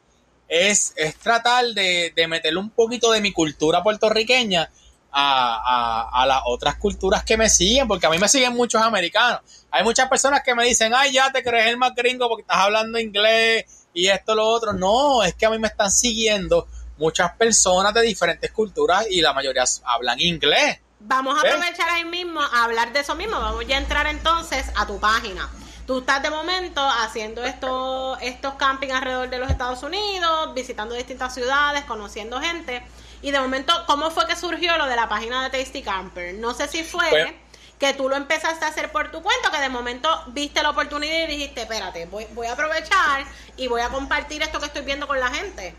[0.48, 4.68] es, es tratar de, de, meterle un poquito de mi cultura puertorriqueña
[5.12, 8.82] a, a, a, las otras culturas que me siguen, porque a mí me siguen muchos
[8.82, 9.42] americanos.
[9.70, 12.58] Hay muchas personas que me dicen, ay, ya te crees el más gringo porque estás
[12.58, 14.72] hablando inglés y esto, lo otro.
[14.72, 16.66] No, es que a mí me están siguiendo
[16.96, 20.78] muchas personas de diferentes culturas y la mayoría hablan inglés.
[21.00, 23.38] Vamos a aprovechar ahí mismo a hablar de eso mismo.
[23.38, 25.50] Vamos ya a entrar entonces a tu página.
[25.86, 31.34] Tú estás de momento haciendo estos, estos camping alrededor de los Estados Unidos, visitando distintas
[31.34, 32.82] ciudades, conociendo gente.
[33.20, 36.34] Y de momento, ¿cómo fue que surgió lo de la página de Tasty Camper?
[36.36, 37.32] No sé si fue pues,
[37.78, 41.24] que tú lo empezaste a hacer por tu cuenta, que de momento viste la oportunidad
[41.24, 43.26] y dijiste, espérate, voy, voy a aprovechar
[43.58, 45.74] y voy a compartir esto que estoy viendo con la gente.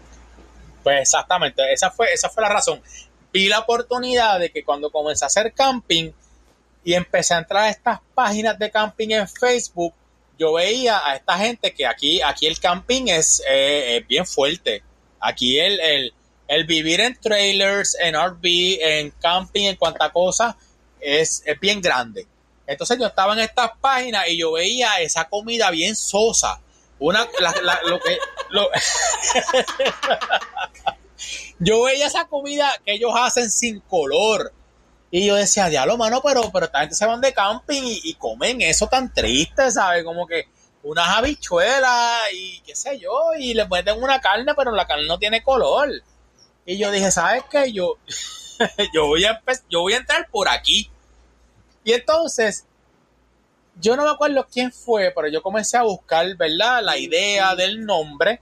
[0.86, 2.80] Pues exactamente, esa fue, esa fue la razón.
[3.34, 6.12] Vi la oportunidad de que cuando comencé a hacer camping,
[6.84, 9.96] y empecé a entrar a estas páginas de camping en Facebook,
[10.38, 14.84] yo veía a esta gente que aquí, aquí el camping es, eh, bien fuerte.
[15.20, 16.14] Aquí el, el,
[16.48, 20.56] el, vivir en trailers, en RV, en camping, en cuanta cosa,
[21.00, 22.28] es, es bien grande.
[22.68, 26.62] Entonces yo estaba en estas páginas y yo veía esa comida bien sosa.
[26.98, 27.28] Una,
[27.86, 28.18] lo que,
[31.60, 34.54] yo veía esa comida que ellos hacen sin color
[35.12, 38.62] y yo decía, diablo, mano, pero, pero esta gente se van de camping y, comen
[38.62, 40.04] eso tan triste, ¿sabes?
[40.04, 40.50] Como que
[40.84, 45.18] unas habichuelas y qué sé yo, y le meten una carne, pero la carne no
[45.18, 45.90] tiene color.
[46.66, 47.72] Y yo dije, ¿sabes qué?
[47.72, 47.94] Yo,
[48.94, 50.90] yo, voy a yo voy a entrar por aquí.
[51.84, 52.66] Y entonces,
[53.80, 56.82] yo no me acuerdo quién fue, pero yo comencé a buscar, ¿verdad?
[56.84, 58.42] La idea del nombre.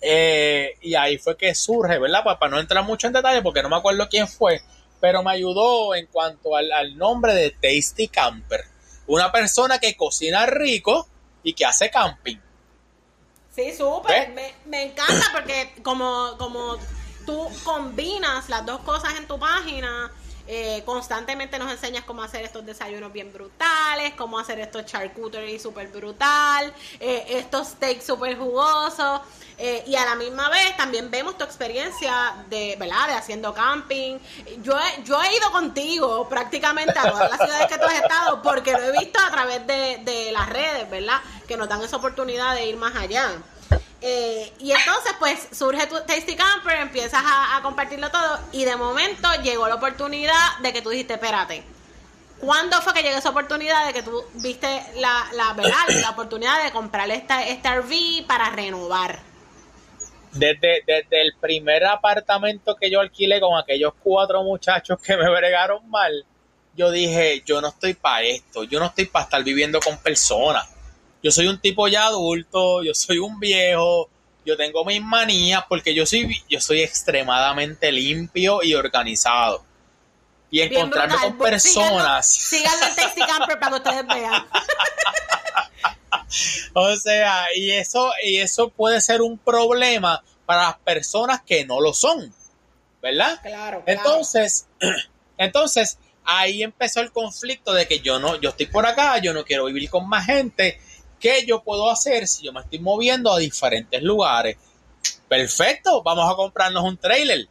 [0.00, 2.22] Eh, y ahí fue que surge, ¿verdad?
[2.22, 4.60] Para, para no entrar mucho en detalle, porque no me acuerdo quién fue
[5.04, 8.64] pero me ayudó en cuanto al, nombre de Tasty Camper.
[9.06, 11.06] Una persona que cocina rico
[11.42, 12.38] y que hace camping.
[13.54, 14.30] Sí, súper.
[14.30, 16.78] Me, me, encanta porque como, como
[17.26, 20.10] tú combinas las dos cosas en tu página,
[20.46, 25.88] eh, constantemente nos enseñas cómo hacer estos desayunos bien brutales, cómo hacer estos charcuterie súper
[25.88, 29.20] brutal, eh, estos steaks súper jugosos.
[29.56, 33.06] Eh, y a la misma vez también vemos tu experiencia de, ¿verdad?
[33.06, 34.18] De haciendo camping.
[34.62, 38.42] Yo he, yo he ido contigo prácticamente a todas las ciudades que tú has estado
[38.42, 41.20] porque lo he visto a través de, de las redes, ¿verdad?
[41.46, 43.30] Que nos dan esa oportunidad de ir más allá.
[44.06, 48.38] Eh, y entonces, pues surge tu Tasty Camper, empiezas a, compartirlo todo.
[48.52, 51.62] Y de momento llegó la oportunidad de que tú dijiste: Espérate,
[52.38, 56.70] ¿cuándo fue que llegó esa oportunidad de que tú viste la, la, la oportunidad de
[56.70, 59.20] comprar esta, esta RV para renovar?
[60.32, 65.88] Desde, desde el primer apartamento que yo alquilé con aquellos cuatro muchachos que me bregaron
[65.88, 66.26] mal,
[66.76, 70.73] yo dije: Yo no estoy para esto, yo no estoy para estar viviendo con personas
[71.24, 74.10] yo soy un tipo ya adulto, yo soy un viejo,
[74.44, 79.64] yo tengo mis manías porque yo soy, yo soy extremadamente limpio y organizado.
[80.50, 82.28] Y encontrarme con personas.
[82.28, 84.44] Síganlo en Tasty Camper para que ustedes vean.
[86.74, 91.80] o sea, y eso, y eso puede ser un problema para las personas que no
[91.80, 92.34] lo son.
[93.00, 93.40] ¿Verdad?
[93.40, 93.82] Claro.
[93.82, 93.84] claro.
[93.86, 94.66] Entonces,
[95.38, 99.44] entonces, ahí empezó el conflicto de que yo no, yo estoy por acá, yo no
[99.44, 100.78] quiero vivir con más gente
[101.20, 104.56] ¿Qué yo puedo hacer si yo me estoy moviendo a diferentes lugares?
[105.28, 107.48] Perfecto, vamos a comprarnos un trailer.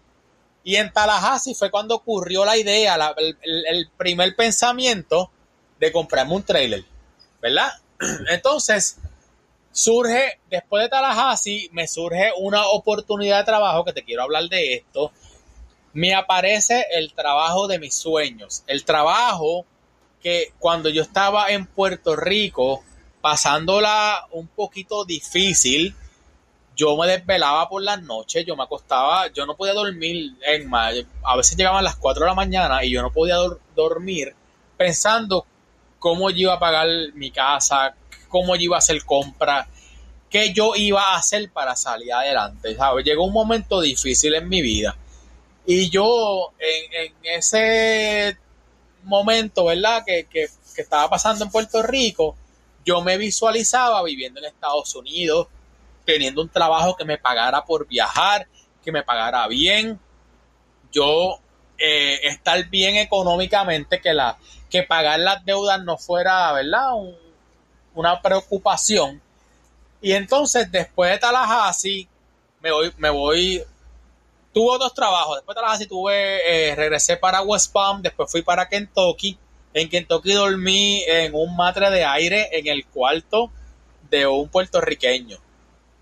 [0.63, 2.97] Y en Tallahassee fue cuando ocurrió la idea,
[3.41, 5.29] el, primer pensamiento
[5.79, 6.85] de comprarme un trailer,
[7.41, 7.71] ¿verdad?
[8.29, 8.97] Entonces,
[9.71, 14.75] surge, después de Tallahassee, me surge una oportunidad de trabajo, que te quiero hablar de
[14.75, 15.11] esto.
[15.91, 19.65] Me aparece el trabajo de mis sueños, el trabajo
[20.21, 22.83] que cuando yo estaba en Puerto Rico,
[23.23, 25.95] pasándola un poquito difícil,
[26.75, 31.37] yo me desvelaba por las noches, yo me acostaba, yo no podía dormir, en a
[31.37, 33.37] veces llegaban las 4 de la mañana y yo no podía
[33.77, 34.35] dormir
[34.75, 35.45] pensando
[35.99, 37.95] cómo yo iba a pagar mi casa,
[38.27, 39.69] cómo yo iba a hacer compra,
[40.29, 43.05] qué yo iba a hacer para salir adelante, ¿sabes?
[43.05, 44.97] Llegó un momento difícil en mi vida
[45.65, 48.37] y yo en, ese
[49.03, 50.03] momento, ¿verdad?
[50.05, 52.35] Que, que estaba pasando en Puerto Rico,
[52.85, 55.47] yo me visualizaba viviendo en Estados Unidos,
[56.05, 58.47] teniendo un trabajo que me pagara por viajar,
[58.83, 59.99] que me pagara bien.
[60.91, 61.39] Yo
[61.77, 64.37] eh, estar bien económicamente, que, la,
[64.69, 66.91] que pagar las deudas no fuera, ¿verdad?
[67.95, 69.21] una preocupación.
[70.01, 72.07] Y entonces, después de Tallahassee,
[72.59, 73.63] me voy, me voy,
[74.53, 75.37] tuve otros trabajos.
[75.37, 79.37] Después de Tallahassee tuve, eh, regresé para West Palm, después fui para Kentucky.
[79.73, 83.51] En Kentucky dormí en un matre de aire en el cuarto
[84.09, 85.37] de un puertorriqueño.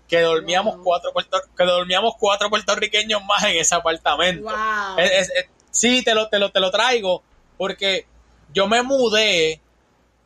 [0.08, 1.12] Que dormíamos, cuatro,
[1.56, 4.50] que dormíamos cuatro puertorriqueños más en ese apartamento.
[5.70, 7.22] sí, te lo, te, lo, te lo traigo
[7.56, 8.06] porque
[8.52, 9.60] yo me mudé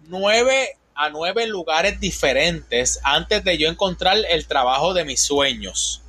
[0.00, 6.02] nueve a nueve lugares diferentes antes de yo encontrar el trabajo de mis sueños.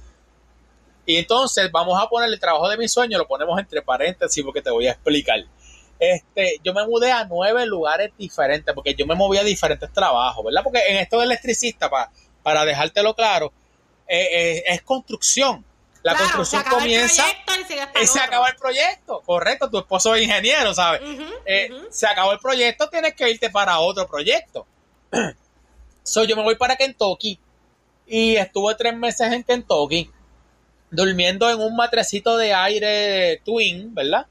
[1.06, 4.62] Y entonces vamos a poner el trabajo de mis sueños, lo ponemos entre paréntesis porque
[4.62, 5.44] te voy a explicar.
[6.00, 10.46] Este, yo me mudé a nueve lugares diferentes porque yo me movía a diferentes trabajos,
[10.46, 10.62] ¿verdad?
[10.64, 12.12] Porque en esto de electricista, para,
[12.44, 13.52] para dejártelo claro,
[14.08, 15.66] eh, eh, es construcción.
[16.04, 17.26] La construcción comienza
[18.02, 19.22] y, se, acaba el proyecto.
[19.26, 21.02] Correcto, tu esposo es ingeniero, ¿sabes?
[21.46, 24.66] Eh, se acabó el proyecto, tienes que irte para otro proyecto.
[26.04, 27.40] so, yo me voy para Kentucky
[28.06, 30.10] y estuve tres meses en Kentucky
[30.90, 34.28] durmiendo en un matrecito de aire twin, ¿verdad?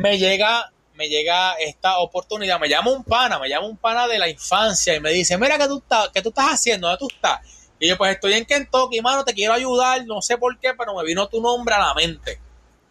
[0.00, 4.18] Me llega, me llega esta oportunidad, me llama un pana, me llama un pana de
[4.18, 6.86] la infancia y me dice, mira, ¿qué tú, estás, qué tú estás haciendo?
[6.88, 7.40] ¿Dónde tú estás?
[7.78, 10.96] Y yo, pues estoy en Kentucky, mano, te quiero ayudar, no sé por qué, pero
[10.96, 12.40] me vino tu nombre a la mente.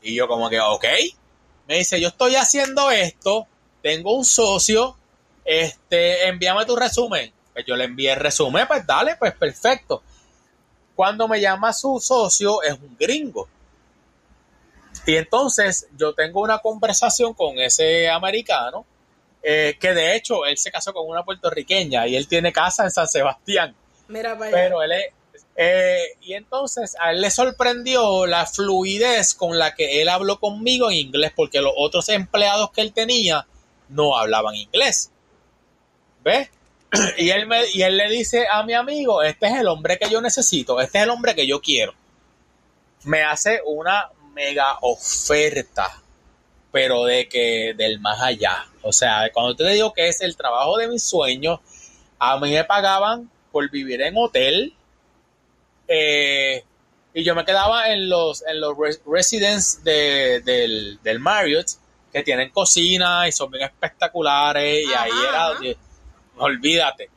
[0.04, 0.86] Y yo como que, ok.
[1.68, 3.48] Me dice, yo estoy haciendo esto,
[3.82, 4.96] tengo un socio,
[5.44, 7.34] este, envíame tu resumen.
[7.54, 10.04] Pues yo le envié el resumen, pues dale, pues perfecto.
[10.94, 13.50] Cuando me llama su socio, es un gringo.
[15.10, 18.86] Y entonces yo tengo una conversación con ese americano,
[19.42, 22.92] eh, que de hecho él se casó con una puertorriqueña y él tiene casa en
[22.92, 23.76] San Sebastián.
[24.08, 25.06] Mira, Pero él es,
[25.56, 30.92] eh, y entonces a él le sorprendió la fluidez con la que él habló conmigo
[30.92, 33.48] en inglés, porque los otros empleados que él tenía
[33.88, 35.10] no hablaban inglés.
[36.24, 36.52] ¿Ves?
[37.18, 40.08] Y él, me, y él le dice a mi amigo, este es el hombre que
[40.08, 41.96] yo necesito, este es el hombre que yo quiero.
[43.06, 46.02] Me hace una mega oferta,
[46.72, 48.66] pero de que del más allá.
[48.82, 51.60] O sea, cuando te digo que es el trabajo de mis sueños,
[52.18, 54.74] a mí me pagaban por vivir en hotel.
[55.90, 56.64] Eh,
[57.14, 61.68] y yo me quedaba en los, en los residents del, del, Marriott,
[62.14, 64.88] que tienen cocina y son bien espectaculares.
[64.88, 65.52] y ahí era,
[66.38, 67.10] olvídate,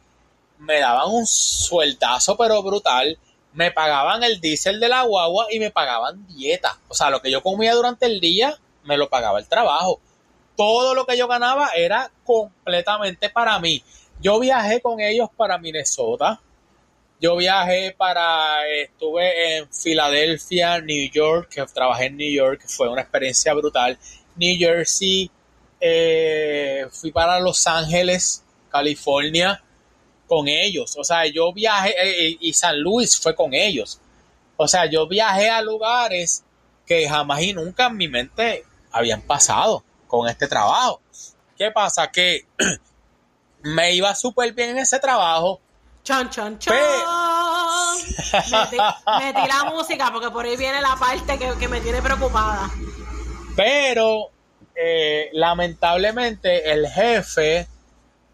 [0.59, 3.17] me daban un sueldazo, pero brutal.
[3.55, 6.79] Me pagaban el diésel de la guagua y me pagaban dieta.
[6.89, 10.01] O sea, lo que yo comía durante el día, me lo pagaba el trabajo.
[10.57, 13.83] Todo lo que yo ganaba era completamente para mí.
[14.21, 16.41] Yo viajé con ellos para Minnesota.
[17.21, 23.03] Yo viajé para, estuve en Filadelfia, New York, que trabajé en New York, fue una
[23.03, 23.97] experiencia brutal.
[24.35, 25.31] New Jersey,
[25.81, 29.63] eh, fui para Los Ángeles, California,
[30.33, 30.97] con ellos.
[30.97, 34.01] O sea, yo viajé, eh, eh, y San Luis fue con ellos.
[34.57, 36.43] O sea, yo viajé a lugares
[36.87, 41.03] que jamás y nunca en mi mente habían pasado con este trabajo.
[41.59, 42.11] ¿Qué pasa?
[42.11, 42.47] Que
[43.63, 45.61] me iba súper bien en ese trabajo.
[46.03, 46.75] Chon, chon, chon.
[49.19, 52.71] metí, la música porque por ahí viene la parte que, me tiene preocupada.
[53.55, 54.31] Pero
[54.75, 57.69] eh, lamentablemente el jefe,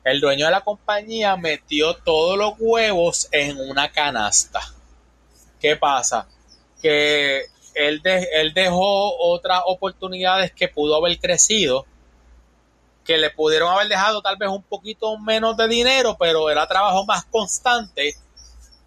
[0.04, 4.60] el dueño de la compañía, metió todos los huevos en una canasta.
[5.60, 6.26] ¿Qué pasa?
[6.80, 11.86] Que él, él dejó otras oportunidades que pudo haber crecido
[13.08, 17.06] que le pudieron haber dejado tal vez un poquito menos de dinero, pero era trabajo
[17.06, 18.14] más constante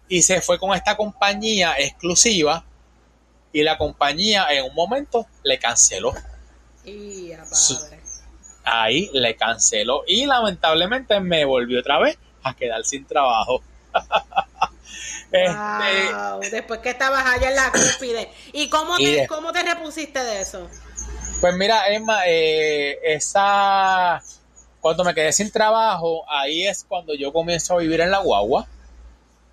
[0.08, 2.64] y se fue con esta compañía exclusiva
[3.52, 6.14] y la compañía en un momento le canceló.
[6.84, 7.32] Y
[8.64, 13.62] Ahí le canceló y lamentablemente me volvió otra vez a quedar sin trabajo.
[15.32, 18.28] Este, Después que estabas allá en la cúspide.
[18.52, 20.68] ¿Y cómo te, cómo te repusiste de eso?
[21.40, 24.22] Pues mira, Emma, eh, esa
[24.82, 28.66] cuando me quedé sin trabajo, ahí es cuando yo comienzo a vivir en la guagua,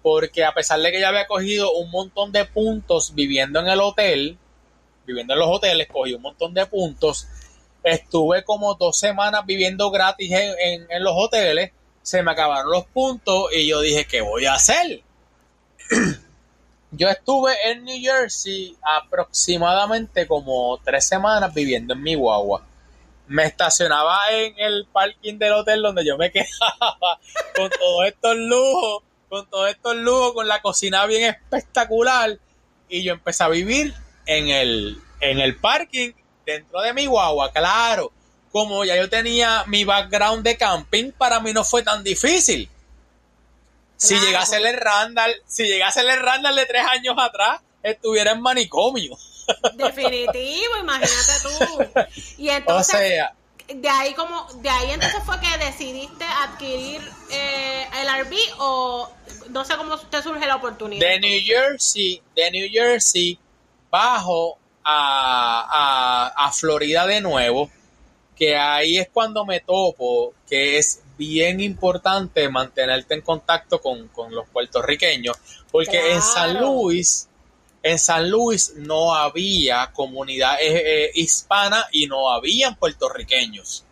[0.01, 3.79] porque a pesar de que ya había cogido un montón de puntos viviendo en el
[3.79, 4.39] hotel,
[5.05, 7.27] viviendo en los hoteles, cogí un montón de puntos,
[7.83, 11.71] estuve como dos semanas viviendo gratis en, en los hoteles,
[12.01, 15.03] se me acabaron los puntos y yo dije, ¿qué voy a hacer?
[16.91, 22.65] Yo estuve en New Jersey aproximadamente como tres semanas viviendo en mi guagua.
[23.27, 27.19] Me estacionaba en el parking del hotel donde yo me quedaba
[27.55, 32.39] con todos estos lujos, con todos estos lujos, con la cocina bien espectacular.
[32.87, 33.93] Y yo empecé a vivir
[34.25, 36.13] en el, en el parking
[36.53, 38.11] dentro de mi guagua, claro.
[38.51, 42.69] Como ya yo tenía mi background de camping, para mí no fue tan difícil.
[43.95, 49.17] Si llegase el Randall, si llegase el Randall de tres años atrás, estuviera en manicomio.
[49.73, 52.01] Definitivo, imagínate tú.
[52.37, 53.35] Y entonces, o sea,
[53.67, 59.11] de ahí como, de ahí entonces fue que decidiste adquirir eh, el RV o
[59.49, 61.07] no sé cómo te surge la oportunidad.
[61.07, 63.37] De New Jersey, de New Jersey,
[63.91, 64.57] bajo
[64.89, 67.69] a, a, a Florida de nuevo,
[68.35, 74.33] que ahí es cuando me topo, que es bien importante mantenerte en contacto con, con
[74.33, 75.37] los puertorriqueños,
[75.71, 77.29] porque en San Luis
[77.81, 83.85] en San Luis no había comunidad eh, eh, hispana y no habían puertorriqueños.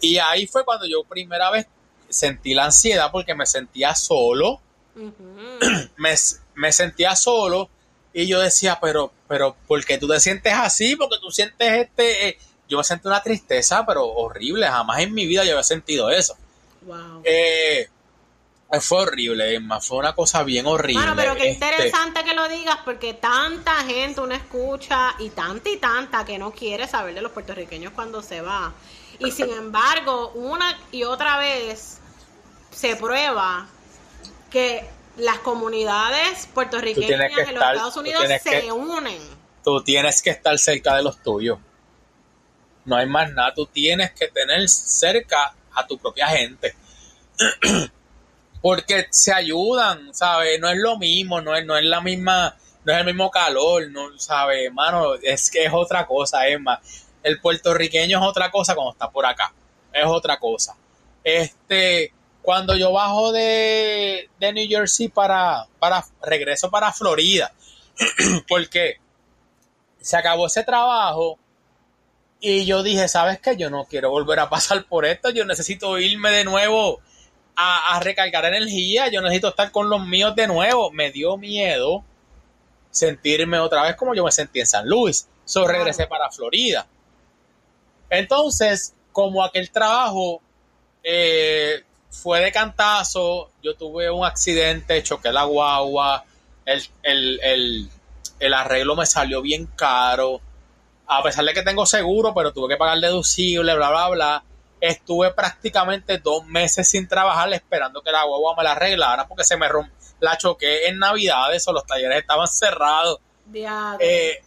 [0.00, 1.66] Y ahí fue cuando yo primera vez
[2.08, 4.60] sentí la ansiedad porque me sentía solo.
[5.96, 7.68] me, sentía solo
[8.12, 10.96] y yo decía, pero, pero, ¿por qué tú te sientes así?
[10.96, 12.28] Porque tú sientes este...
[12.28, 12.38] Eh,
[12.68, 14.68] yo me sentí una tristeza, pero horrible.
[14.68, 16.36] Jamás en mi vida yo había sentido eso.
[16.82, 17.22] Wow.
[18.78, 21.02] Fue horrible, Emma, fue una cosa bien horrible.
[21.02, 25.70] Bueno, pero qué este interesante que lo digas porque tanta gente uno escucha y tanta
[25.70, 28.72] y tanta que no quiere saber de los puertorriqueños cuando se va.
[29.18, 31.98] Y sin embargo, una y otra vez
[32.70, 33.66] se prueba
[34.50, 34.88] que
[35.20, 39.20] las comunidades puertorriqueñas en los Estados Unidos se unen.
[39.62, 41.58] Tú tienes que estar cerca de los tuyos.
[42.84, 46.74] No hay más nada, tú tienes que tener cerca a tu propia gente.
[48.60, 50.60] porque se ayudan, ¿sabes?
[50.60, 53.90] No es lo mismo, no es, no es la misma, no es el mismo calor,
[53.90, 54.66] no, ¿sabes?
[54.66, 56.78] Hermano, es que es otra cosa, es más.
[57.22, 59.52] El puertorriqueño es otra cosa cuando está por acá,
[59.92, 60.76] es otra cosa.
[61.24, 62.12] Este,
[62.50, 67.52] cuando yo bajo de, de New Jersey para, para, regreso para Florida,
[68.48, 68.96] porque
[70.00, 71.38] se acabó ese trabajo
[72.40, 73.56] y yo dije, ¿sabes qué?
[73.56, 76.98] Yo no quiero volver a pasar por esto, yo necesito irme de nuevo
[77.54, 80.90] a, recargar energía, yo necesito estar con los míos de nuevo.
[80.90, 82.02] Me dio miedo
[82.90, 85.28] sentirme otra vez como yo me sentí en San Luis.
[85.44, 86.84] So regresé para Florida.
[88.08, 90.42] Entonces, como aquel trabajo
[91.04, 96.24] eh, fue de cantazo, yo tuve un accidente, choqué la guagua,
[96.64, 97.88] el, el,
[98.38, 100.40] el arreglo me salió bien caro.
[101.06, 104.44] A pesar de que tengo seguro, pero tuve que pagar deducible, bla, bla, bla
[104.80, 109.56] estuve prácticamente dos meses sin trabajar esperando que la guagua me la arreglara porque se
[109.56, 109.94] me rompió.
[110.20, 113.20] La choqué en Navidades o los talleres estaban cerrados.
[114.00, 114.42] Eh,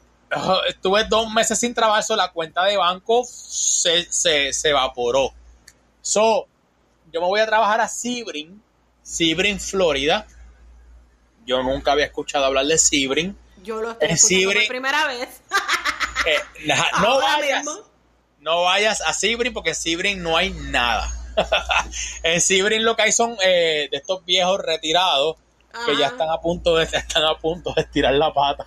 [0.68, 5.32] estuve dos meses sin trabajar, so la cuenta de banco se, se, evaporó.
[6.02, 6.48] So,
[7.14, 8.62] yo me voy a trabajar a Sebring,
[9.04, 10.26] Sebring, Florida.
[11.46, 13.38] Yo nunca había escuchado hablar de Sebring.
[13.64, 15.30] Yo lo estoy escuchando por primera vez.
[16.26, 16.40] Eh,
[17.02, 17.66] no vayas
[18.40, 21.12] no vayas a Sibrin porque en Sibrin no hay nada.
[22.24, 25.36] en Sibrin lo que hay son eh, de estos viejos retirados
[25.86, 28.66] que ya están a punto de están a punto de estirar la pata.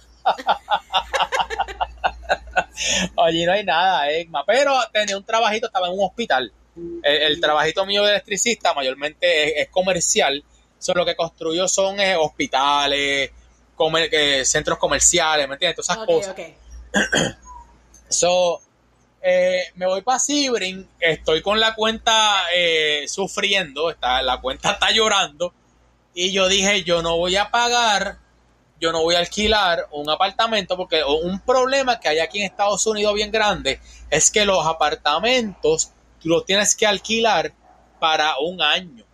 [3.16, 4.44] Allí no hay nada, Egma.
[4.44, 6.53] Pero tenía un trabajito, estaba en un hospital.
[7.03, 10.45] El, trabajito mío de electricista mayormente es, comercial.
[10.95, 13.31] Lo que construyó son eh, hospitales,
[14.12, 15.77] eh, centros comerciales, ¿me entiendes?
[15.77, 16.33] Todas esas cosas.
[16.33, 16.55] Okay.
[18.09, 18.61] so,
[19.22, 22.45] eh, me voy para Sibrin, estoy con la cuenta
[23.07, 25.53] sufriendo, está, la cuenta está llorando,
[26.14, 28.18] y yo dije, yo no voy a pagar,
[28.81, 32.87] yo no voy a alquilar un apartamento, porque un problema que hay aquí en Estados
[32.87, 35.91] Unidos bien grande es que los apartamentos
[36.21, 37.53] tú los tienes que alquilar
[37.99, 39.05] para un año.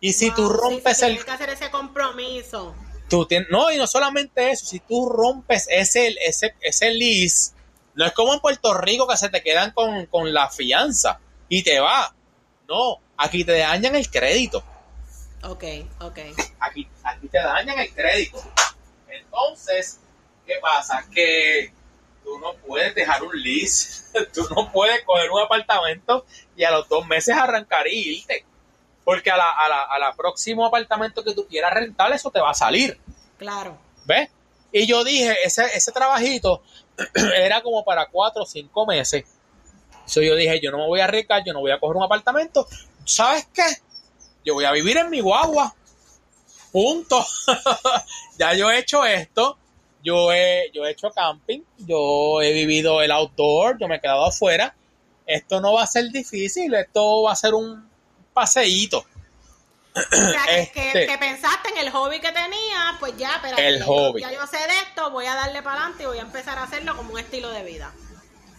[0.00, 1.08] Y si tú rompes el...
[1.10, 2.74] Tienes que hacer ese compromiso.
[3.08, 7.52] Tú no, y no solamente eso, si tú rompes ese, ese, ese lease,
[7.94, 11.80] no es como en Puerto Rico que se te quedan con, la fianza y te
[11.80, 12.14] va.
[12.68, 14.64] No, aquí te dañan el crédito.
[15.42, 15.64] Ok,
[16.00, 16.18] ok.
[16.60, 18.42] Aquí, aquí te dañan el crédito.
[19.08, 20.00] Entonces,
[20.46, 21.06] ¿qué pasa?
[21.12, 21.72] Que
[22.24, 26.24] tú no puedes dejar un lease, tú no puedes coger un apartamento
[26.56, 28.44] y a los dos meses arrancar y irte.
[29.04, 32.40] Porque a la, a la, a la próximo apartamento que tú quieras rentar, eso te
[32.40, 32.98] va a salir.
[33.36, 33.76] Claro.
[34.06, 34.30] ¿Ves?
[34.72, 36.62] Y yo dije, ese, ese trabajito
[37.36, 39.24] era como para cuatro o cinco meses.
[40.06, 42.02] Eso yo dije, yo no me voy a arriesgar, yo no voy a coger un
[42.02, 42.66] apartamento.
[43.04, 43.62] ¿Sabes qué?
[44.44, 45.74] Yo voy a vivir en mi guagua.
[46.72, 47.24] Punto.
[48.38, 49.58] ya yo he hecho esto.
[50.04, 51.62] Yo he, yo he hecho camping.
[51.78, 53.78] Yo he vivido el outdoor.
[53.80, 54.74] Yo me he quedado afuera.
[55.26, 56.74] Esto no va a ser difícil.
[56.74, 57.88] Esto va a ser un
[58.34, 59.04] paseíto.
[59.96, 64.22] O sea, que, este, pensaste en el hobby que tenía, pues ya, pero el hobby.
[64.22, 66.64] ya yo sé de esto, voy a darle para adelante y voy a empezar a
[66.64, 67.92] hacerlo como un estilo de vida.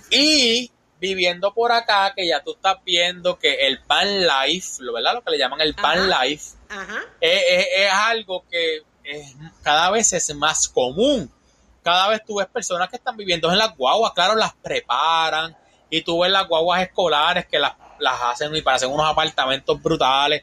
[0.09, 5.15] Y viviendo por acá, que ya tú estás viendo que el pan life, ¿verdad?
[5.15, 6.55] Lo que le llaman el pan life,
[7.19, 8.83] Es, algo que
[9.61, 11.29] cada vez es más común.
[11.85, 15.55] Cada vez tú ves personas que están viviendo en las guaguas, claro, las preparan
[15.87, 20.41] y tú ves las guaguas escolares que las, las hacen y parecen unos apartamentos brutales.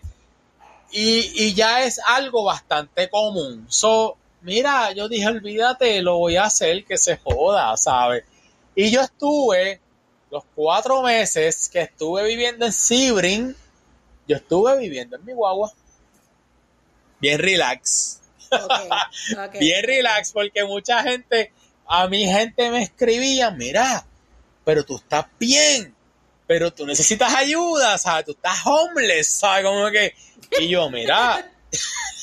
[0.93, 3.66] Y, y, ya es algo bastante común.
[3.68, 8.22] So, mira, yo dije, olvídate, lo voy a hacer, que se joda, ¿sabes?
[8.76, 9.80] Y yo estuve
[10.30, 13.57] los cuatro meses que estuve viviendo en Sebring,
[14.28, 15.72] yo estuve viviendo en mi guagua.
[17.18, 18.21] Bien relax.
[19.59, 21.53] Bien relax, porque mucha gente,
[21.86, 24.07] a mi gente me escribía, mira,
[24.64, 25.94] pero tú estás bien,
[26.46, 28.26] pero tú necesitas ayuda, ¿sabes?
[28.26, 29.64] Tú estás homeless, ¿sabes?
[29.64, 30.14] Como que,
[30.61, 31.50] y yo, mira,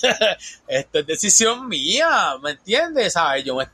[0.67, 3.13] esto es decisión mía, ¿me entiendes?
[3.13, 3.43] ¿Sabes?
[3.43, 3.67] Yo me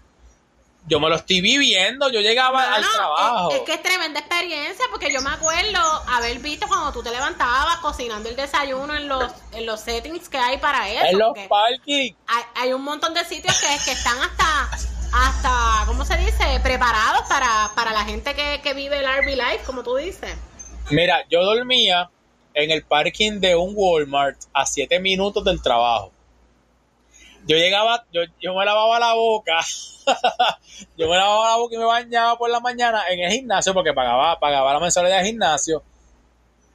[0.87, 3.51] yo me lo estoy viviendo, yo llegaba al trabajo.
[3.51, 7.77] Es, que es tremenda experiencia, porque yo me acuerdo haber visto cuando tú te levantabas
[7.77, 11.05] cocinando el desayuno en los, en los settings que hay para eso.
[11.05, 12.13] En los parking.
[12.55, 14.69] Hay, un montón de sitios que, que están hasta,
[15.13, 16.59] hasta, ¿cómo se dice?
[16.61, 20.35] Preparados para, para la gente que, que vive el RV Life, como tú dices.
[20.91, 22.11] Mira, yo dormía
[22.53, 26.14] en el parking de un Walmart a siete minutos del trabajo
[27.47, 29.59] yo llegaba, yo, yo me lavaba la boca,
[30.97, 33.93] yo me lavaba la boca y me bañaba por la mañana en el gimnasio porque
[33.93, 35.83] pagaba, pagaba la mensualidad del gimnasio.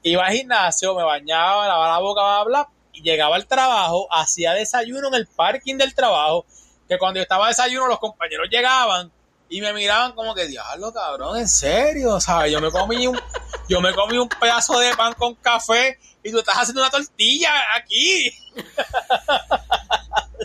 [0.02, 4.06] Iba al gimnasio, me bañaba, me lavaba la boca, bla, bla, y llegaba al trabajo,
[4.10, 6.46] hacía desayuno en el parking del trabajo,
[6.88, 9.10] que cuando yo estaba desayuno los compañeros llegaban
[9.48, 12.52] y me miraban como que, diablo, cabrón, en serio, ¿sabes?
[12.52, 13.20] Yo me comí un,
[13.68, 17.50] yo me comí un pedazo de pan con café y tú estás haciendo una tortilla
[17.74, 18.32] aquí.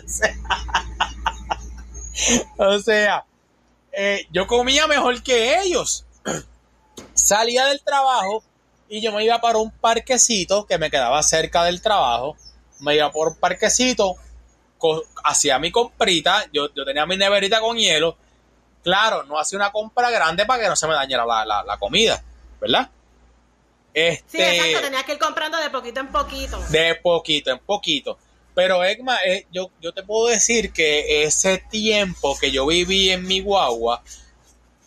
[2.58, 3.24] o sea,
[3.92, 6.04] eh, yo comía mejor que ellos.
[7.14, 8.42] Salía del trabajo
[8.88, 12.36] y yo me iba para un parquecito que me quedaba cerca del trabajo.
[12.80, 14.16] Me iba por un parquecito,
[15.24, 18.16] hacía mi comprita, yo, tenía mi neverita con hielo.
[18.84, 22.22] Claro, no hacía una compra grande para que no se me dañara la, comida,
[22.60, 22.88] ¿verdad?
[23.92, 26.58] Este, sí, exacto, tenías que ir comprando de poquito en poquito.
[26.68, 28.18] De poquito en poquito.
[28.56, 33.26] Pero Egma, eh, yo, yo te puedo decir que ese tiempo que yo viví en
[33.26, 34.02] mi guagua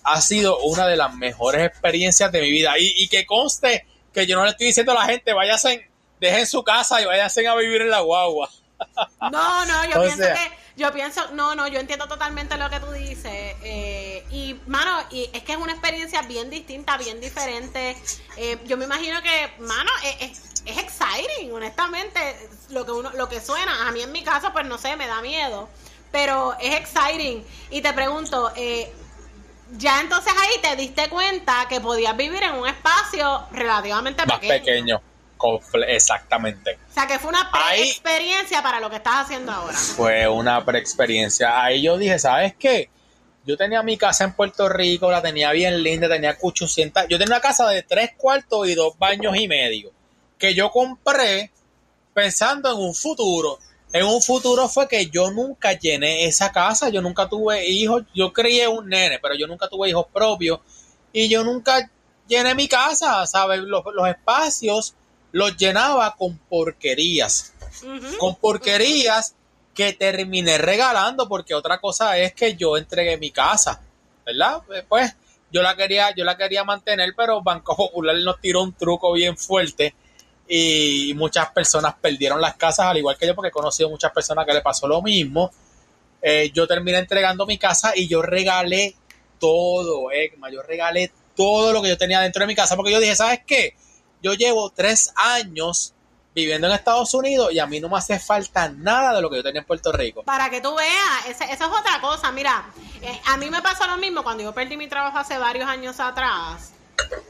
[0.04, 2.74] ha sido una de las mejores experiencias de mi vida.
[2.80, 5.88] Y, que conste que yo no le estoy diciendo a la gente, váyanse,
[6.20, 8.50] dejen su casa y váyanse a vivir en la guagua.
[9.32, 12.92] No, no, yo pienso que, yo pienso, no, no, yo entiendo totalmente lo que tú
[12.92, 13.56] dices.
[13.62, 17.96] Eh, y, mano, y es que es una experiencia bien distinta, bien diferente.
[18.36, 22.20] Eh, yo me imagino que, mano, es, es exciting, honestamente,
[22.70, 23.88] lo que uno, lo que suena.
[23.88, 25.70] A mí en mi caso, pues no sé, me da miedo.
[26.12, 27.46] Pero es exciting.
[27.70, 28.92] Y te pregunto, eh,
[29.78, 35.02] ya entonces ahí te diste cuenta que podías vivir en un espacio relativamente Más pequeño.
[35.88, 36.80] Exactamente.
[36.90, 39.74] O sea, que fue una pre-experiencia para lo que estás haciendo ahora.
[39.74, 41.64] Fue una pre-experiencia.
[41.64, 42.90] Ahí yo dije, ¿sabes qué?
[43.46, 47.04] Yo tenía mi casa en Puerto Rico, la tenía bien linda, tenía 800.
[47.08, 49.92] Yo tenía una casa de tres cuartos y dos baños y medio
[50.40, 51.52] que yo compré
[52.14, 53.60] pensando en un futuro.
[53.92, 58.32] En un futuro fue que yo nunca llené esa casa, yo nunca tuve hijos, yo
[58.32, 60.60] crié un nene, pero yo nunca tuve hijos propios
[61.12, 61.90] y yo nunca
[62.28, 63.60] llené mi casa, ¿sabes?
[63.62, 64.96] Los, espacios
[65.32, 67.54] los llenaba con porquerías,
[68.20, 69.36] con porquerías
[69.74, 73.82] que terminé regalando porque otra cosa es que yo entregué mi casa,
[74.26, 74.62] ¿verdad?
[74.88, 75.16] Pues
[75.52, 79.36] yo la quería, yo la quería mantener, pero Banco Popular nos tiró un truco bien
[79.36, 79.96] fuerte
[80.52, 84.48] y muchas personas perdieron las casas, al igual que yo, porque he conocido muchas personas
[84.48, 85.52] que le pasó lo mismo.
[86.20, 88.96] Eh, yo terminé entregando mi casa y yo regalé
[89.40, 93.00] todo, Egma, yo regalé todo lo que yo tenía dentro de mi casa, porque yo
[93.00, 93.76] dije, ¿sabes qué?
[94.24, 95.94] Yo llevo tres años
[96.34, 99.38] viviendo en Estados Unidos y a mí no me hace falta nada de lo que
[99.38, 100.24] yo tenía en Puerto Rico.
[100.24, 102.32] Para que tú veas, esa, es otra cosa.
[102.32, 102.66] Mira,
[103.04, 106.00] eh, a mí me pasó lo mismo cuando yo perdí mi trabajo hace varios años
[106.00, 106.74] atrás.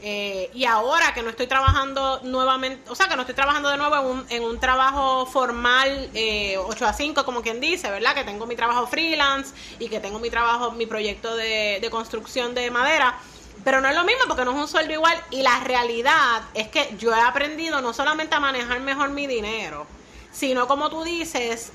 [0.02, 3.76] Eh, y ahora que no estoy trabajando nuevamente, o sea, que no estoy trabajando de
[3.76, 8.14] nuevo en un, trabajo formal eh, 8 a 5, como quien dice, ¿verdad?
[8.14, 12.54] Que tengo mi trabajo freelance y que tengo mi trabajo, mi proyecto de, de construcción
[12.54, 13.18] de madera.
[13.64, 15.22] Pero no es lo mismo porque no es un sueldo igual.
[15.30, 19.86] Y la realidad es que yo he aprendido no solamente a manejar mejor mi dinero,
[20.32, 21.72] sino como tú dices,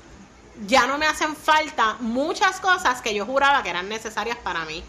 [0.66, 4.82] ya no me hacen falta muchas cosas que yo juraba que eran necesarias para mí.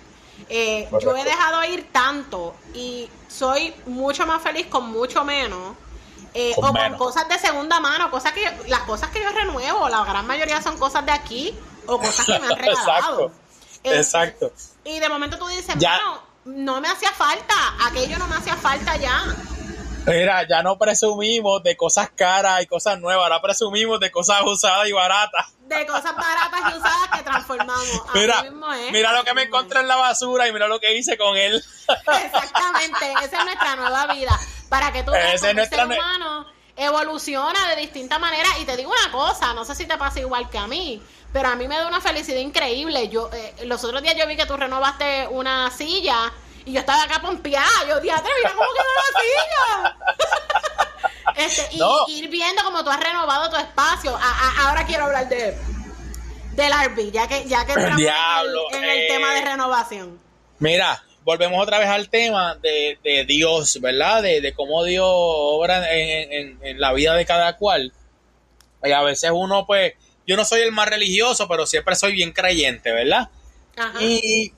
[0.49, 5.75] Eh, yo he dejado ir tanto y soy mucho más feliz con mucho menos.
[6.33, 10.03] Eh, o con cosas de segunda mano, cosas que las cosas que yo renuevo, la
[10.03, 11.57] gran mayoría son cosas de aquí
[11.87, 13.27] o cosas que me han regalado.
[13.27, 13.31] Exacto.
[13.83, 14.51] Eh, Exacto.
[14.83, 17.55] Y de momento tú dices, bueno, no me hacía falta,
[17.87, 19.23] aquello no me hacía falta ya.
[20.07, 24.87] Mira, ya no presumimos de cosas caras y cosas nuevas, ahora presumimos de cosas usadas
[24.87, 25.47] y baratas.
[25.67, 28.03] De cosas baratas y usadas que transformamos.
[28.13, 28.45] Mira,
[28.91, 31.55] mira lo que me encontré en la basura y mira lo que hice con él.
[31.55, 34.39] Exactamente, esa es nuestra nueva vida.
[34.69, 38.47] Para que tú veas como ser humano evoluciona de distinta manera.
[38.61, 41.01] Y te digo una cosa, no sé si te pasa igual que a mí,
[41.33, 43.09] pero a mí me da una felicidad increíble.
[43.09, 46.31] Yo eh, Los otros días yo vi que tú renovaste una silla
[46.67, 47.87] y yo estaba acá pompeada.
[47.87, 49.95] Yo, diatre, mira cómo quedó la
[51.35, 51.47] silla.
[51.47, 51.75] este,
[52.07, 54.17] y ir viendo cómo tú has renovado tu espacio.
[54.59, 55.57] ahora quiero hablar de
[56.51, 59.07] del RV, ya que, ya que entramos en el, eh.
[59.07, 60.19] tema de renovación.
[60.57, 64.23] Mira, volvemos otra vez al tema de, de Dios, ¿verdad?
[64.23, 67.93] De, de, cómo Dios obra en, en, en, la vida de cada cual.
[68.83, 69.93] Y a veces uno, pues,
[70.25, 73.29] yo no soy el más religioso, pero siempre soy bien creyente, ¿verdad?
[73.77, 74.01] Ajá.
[74.01, 74.51] Y,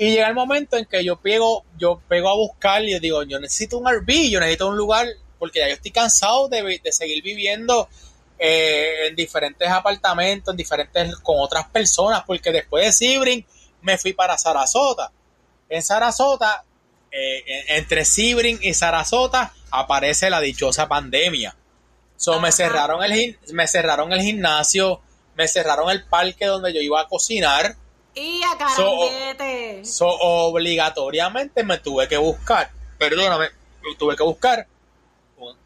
[0.00, 3.38] y llega el momento en que yo pego, yo pego a buscar y digo, yo
[3.38, 5.06] necesito un RV, yo necesito un lugar,
[5.38, 7.86] porque ya yo estoy cansado de, seguir viviendo
[8.38, 13.46] eh, en diferentes apartamentos, en diferentes, con otras personas, porque después de Sibrin
[13.82, 15.12] me fui para Sarasota.
[15.68, 16.64] En Sarasota,
[17.12, 21.54] eh, entre Sibrin y Sarasota, aparece la dichosa pandemia.
[22.16, 25.02] So, me cerraron el me cerraron el gimnasio,
[25.34, 27.76] me cerraron el parque donde yo iba a cocinar
[28.14, 29.84] y a.
[29.84, 33.50] So, obligatoriamente me tuve que buscar, perdóname,
[33.98, 34.66] tuve que buscar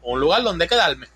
[0.01, 1.07] un, lugar donde quedarme.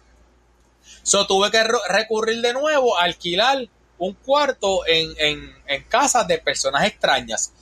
[1.03, 6.37] So, tuve que recurrir de nuevo a alquilar un cuarto en, en, en casas de
[6.37, 7.53] personas extrañas.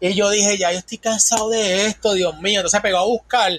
[0.00, 2.60] Y yo dije, ya yo estoy cansado de esto, Dios mío.
[2.60, 3.52] Entonces pegó a buscar,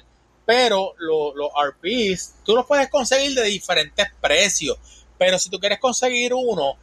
[0.45, 4.77] pero los, los RPs, tú los puedes conseguir de diferentes precios.
[5.17, 6.75] Pero si tú quieres conseguir uno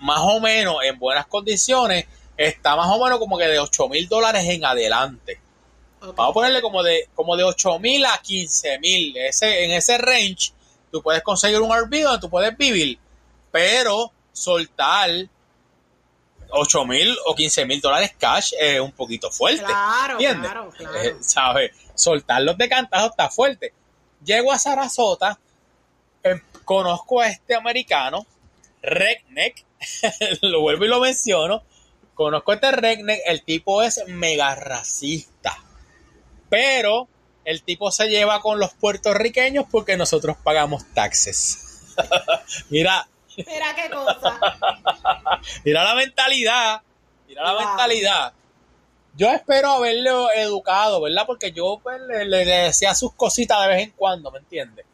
[0.00, 2.06] más o menos en buenas condiciones,
[2.36, 5.40] está más o menos como que de 8 mil dólares en adelante.
[6.00, 9.16] Vamos a ponerle como de, como de 8 mil a 15 mil.
[9.16, 10.52] Ese, en ese range,
[10.92, 12.98] tú puedes conseguir un RV donde tú puedes vivir,
[13.50, 15.10] pero soltar
[16.50, 19.64] 8 mil o 15 mil dólares cash es un poquito fuerte.
[19.64, 20.96] Claro, claro, claro.
[21.02, 21.72] Eh, ¿Sabes?
[21.94, 23.72] Soltarlos de cantazo está fuerte.
[24.24, 25.38] Llego a Sarasota,
[26.22, 28.26] em, conozco a este americano
[28.86, 29.64] Redneck,
[30.42, 31.62] lo vuelvo y lo menciono,
[32.14, 35.58] conozco a este Redneck, el tipo es mega racista,
[36.48, 37.08] pero
[37.44, 41.94] el tipo se lleva con los puertorriqueños porque nosotros pagamos taxes.
[42.70, 43.08] mira.
[43.36, 44.40] Mira qué cosa.
[45.64, 46.80] mira la mentalidad,
[47.28, 48.32] mira la mentalidad.
[49.14, 51.24] Yo espero haberlo educado, ¿verdad?
[51.26, 54.86] Porque yo pues, le decía sus cositas de vez en cuando, ¿me entiendes?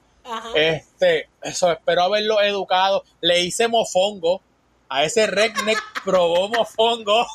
[0.55, 3.05] Este, eso, espero haberlo educado.
[3.21, 4.41] Le hice mofongo.
[4.89, 7.27] A ese redneck probó mofongo.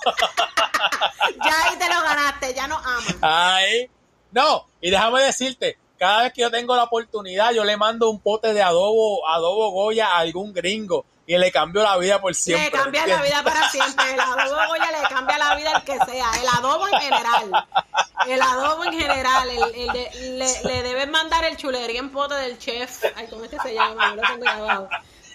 [1.43, 3.15] ya ahí te lo ganaste, ya no amas.
[3.21, 3.89] Ay,
[4.31, 8.19] no, y déjame decirte, cada vez que yo tengo la oportunidad, yo le mando un
[8.19, 12.67] pote de adobo, adobo Goya a algún gringo y le cambio la vida por siempre.
[12.67, 14.13] Le cambia la vida para siempre.
[14.13, 16.31] El adobo Goya le cambia la vida al que sea.
[16.41, 17.67] El adobo en general.
[18.29, 19.49] El adobo en general.
[19.49, 23.03] El, le, le deben mandar el chulería en pote del chef.
[23.13, 24.15] Ay, ¿cómo este se llama?
[24.15, 24.89] Lo tengo abajo.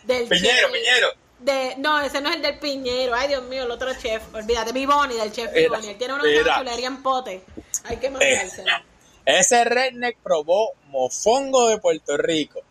[0.04, 1.08] Del Piñero, Piñero.
[1.40, 3.14] De, no, ese no es el del Piñero.
[3.14, 4.22] Ay, Dios mío, el otro chef.
[4.34, 5.90] Olvídate, mi Bonnie, del chef mi Bonnie.
[5.90, 6.22] Él tiene una
[6.56, 7.44] chulería en pote.
[7.84, 8.72] Hay que mandárselo.
[9.26, 12.62] ese redneck probó mofongo de Puerto Rico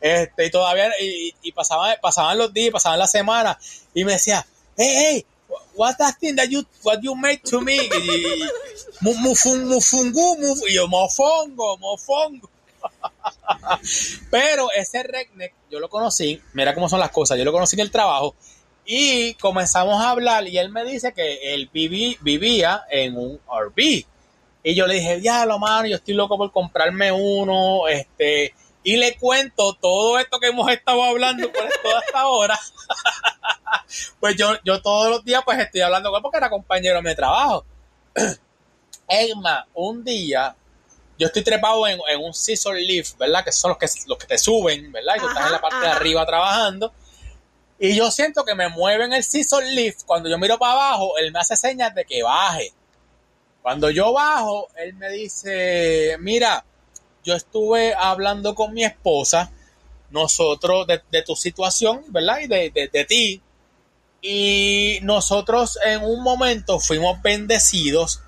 [0.00, 3.56] este, y todavía, y, y pasaban, pasaban los días, pasaban las semanas,
[3.94, 4.46] y me decía,
[4.76, 5.26] hey, hey,
[5.74, 7.76] what's that thing that you, what you made to me?
[7.76, 8.48] Y,
[9.00, 9.78] mufungu,
[10.68, 12.50] y yo, mofongo, mofongo.
[14.30, 17.80] Pero ese redneck, yo lo conocí, mira cómo son las cosas, yo lo conocí en
[17.80, 18.34] el trabajo,
[18.84, 24.06] y comenzamos a hablar, y él me dice que él vivía en un RV.
[24.62, 28.52] Y yo le dije, ya lo mano, yo estoy loco por comprarme uno, este,
[28.90, 32.58] y le cuento todo esto que hemos estado hablando por toda esta hora.
[34.18, 37.14] pues yo, yo todos los días pues estoy hablando con él porque era compañero de
[37.14, 37.64] trabajo.
[39.08, 40.56] Emma, un día
[41.16, 43.44] yo estoy trepado en, un scissor lift, ¿verdad?
[43.44, 45.14] Que son los que, los que te suben, ¿verdad?
[45.18, 46.92] Y tú estás en la parte de arriba trabajando.
[47.78, 50.02] Y yo siento que me mueven el scissor lift.
[50.04, 52.72] Cuando yo miro para abajo, él me hace señas de que baje.
[53.62, 56.64] Cuando yo bajo, él me dice, mira,
[57.24, 59.52] yo estuve hablando con mi esposa,
[60.10, 62.40] nosotros, de, tu situación, ¿verdad?
[62.40, 63.42] Y de, ti.
[64.22, 68.22] Y nosotros en un momento fuimos bendecidos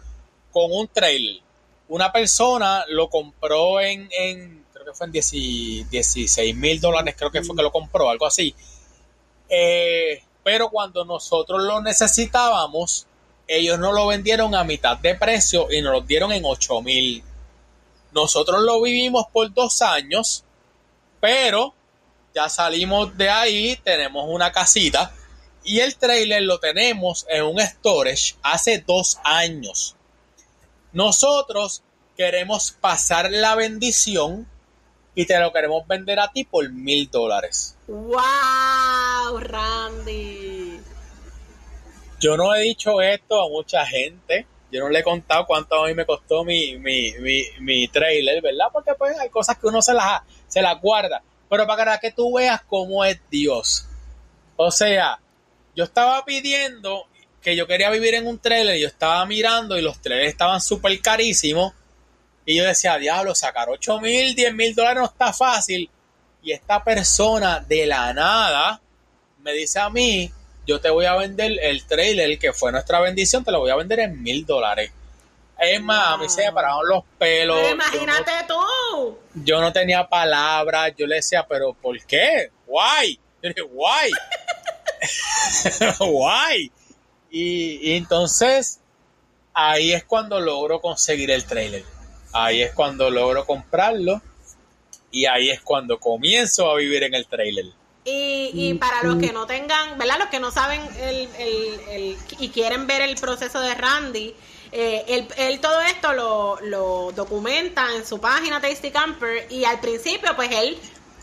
[0.53, 1.43] con un trailer.
[1.89, 7.43] Una persona lo compró en, en creo que fue en 16 mil dólares, creo que
[7.43, 8.55] fue que lo compró, algo así.
[9.49, 13.07] Eh, pero cuando nosotros lo necesitábamos,
[13.47, 17.23] ellos no lo vendieron a mitad de precio y nos lo dieron en 8 mil.
[18.13, 20.45] Nosotros lo vivimos por dos años,
[21.21, 21.75] pero
[22.35, 25.15] ya salimos de ahí, tenemos una casita
[25.65, 29.97] y el trailer lo tenemos en un storage hace dos años.
[30.93, 31.83] Nosotros
[32.17, 34.47] queremos pasar la bendición
[35.15, 37.77] y te lo queremos vender a ti por mil dólares.
[37.87, 40.81] ¡Wow, Randy!
[42.19, 44.47] Yo no he dicho esto a mucha gente.
[44.73, 48.41] Yo no le he contado cuánto a mí me costó mi, mi, mi, mi trailer,
[48.41, 48.69] ¿verdad?
[48.73, 51.23] Porque pues hay cosas que uno se las, se las guarda.
[51.51, 53.87] Pero para que tú veas cómo es Dios.
[54.57, 55.21] O sea,
[55.77, 57.07] yo estaba pidiendo
[57.43, 60.99] que yo quería vivir en un trailer, yo estaba mirando y los trailers estaban súper
[61.03, 61.75] carísimos.
[62.47, 65.91] Y yo decía, diablo, sacar 8 mil, 10 mil dólares no está fácil.
[66.43, 68.81] Y esta persona de la nada
[69.43, 70.33] me dice a mí,
[70.67, 73.77] yo te voy a vender el trailer que fue nuestra bendición, te lo voy a
[73.77, 74.93] vender en mil dólares.
[75.59, 77.57] Es más, a mí se me pararon los pelos.
[77.57, 79.17] Pero imagínate tú.
[79.35, 82.51] Yo no tenía palabras, yo le decía, pero ¿por qué?
[82.67, 83.19] Guay.
[83.43, 84.11] Yo dije, guay.
[85.99, 86.73] guay.
[87.35, 88.79] Y, y, entonces
[89.55, 91.83] ahí es cuando logro conseguir el trailer.
[92.31, 94.21] Ahí es cuando logro comprarlo.
[95.11, 97.65] Y ahí es cuando comienzo a vivir en el trailer.
[98.05, 100.19] Y, y, para los que no tengan, ¿verdad?
[100.19, 104.35] Los que no saben el, el, el, y quieren ver el proceso de Randy,
[104.73, 109.79] eh, él, él, todo esto lo, lo, documenta en su página Tasty Camper y al
[109.81, 110.79] principio pues él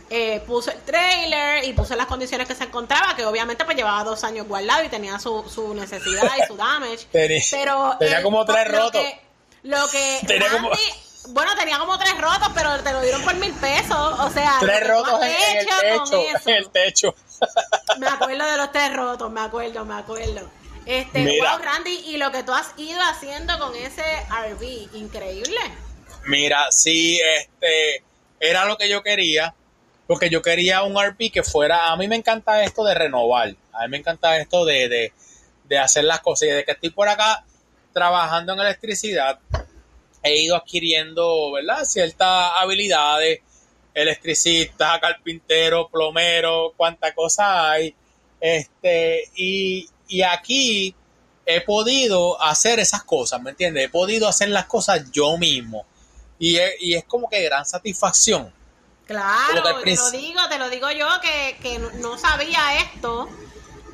[0.10, 4.04] eh, puso el trailer y puso las condiciones que se encontraba, que obviamente pues llevaba
[4.04, 7.08] dos años guardado y tenía su, su necesidad y su damage.
[7.12, 9.02] tenía, pero tenía él, como tres lo rotos.
[9.02, 9.20] Que,
[9.64, 10.76] lo que Tenía Randy, como-
[11.28, 14.20] bueno, tenía como tres rotos, pero te lo dieron por mil pesos.
[14.20, 16.24] O sea, Tres rotos en, en el techo.
[16.46, 17.16] En el techo.
[17.98, 20.50] Me acuerdo de los tres rotos, me acuerdo, me acuerdo.
[20.86, 21.56] Este, Mira.
[21.56, 25.60] wow, Randy, y lo que tú has ido haciendo con ese RV, increíble.
[26.26, 28.04] Mira, sí, este
[28.40, 29.54] era lo que yo quería,
[30.08, 33.82] porque yo quería un RP que fuera, a mí me encanta esto de renovar, a
[33.84, 35.14] mí me encanta esto de, de,
[35.66, 37.44] de hacer las cosas, y desde que estoy por acá
[37.94, 39.40] trabajando en electricidad,
[40.24, 41.84] he ido adquiriendo, ¿verdad?
[41.86, 43.40] Ciertas habilidades,
[43.94, 47.96] electricista, carpintero, plomero, cuánta cosa hay,
[48.40, 50.96] este, y, y aquí
[51.46, 53.86] he podido hacer esas cosas, ¿me entiendes?
[53.86, 55.86] He podido hacer las cosas yo mismo.
[56.38, 58.54] Y es, y es como que gran satisfacción.
[59.06, 63.28] Claro, te lo digo, te lo digo yo que, que no sabía esto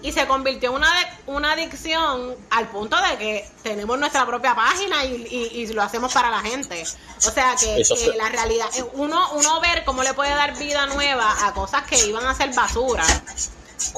[0.07, 4.56] y se convirtió en una, de- una adicción al punto de que tenemos nuestra propia
[4.56, 6.84] página y, y- y lo hacemos para la gente.
[7.18, 7.84] O sea que,
[8.18, 11.98] la realidad, eh, uno, uno ver cómo le puede dar vida nueva a cosas que
[12.07, 13.03] iban a ser basura.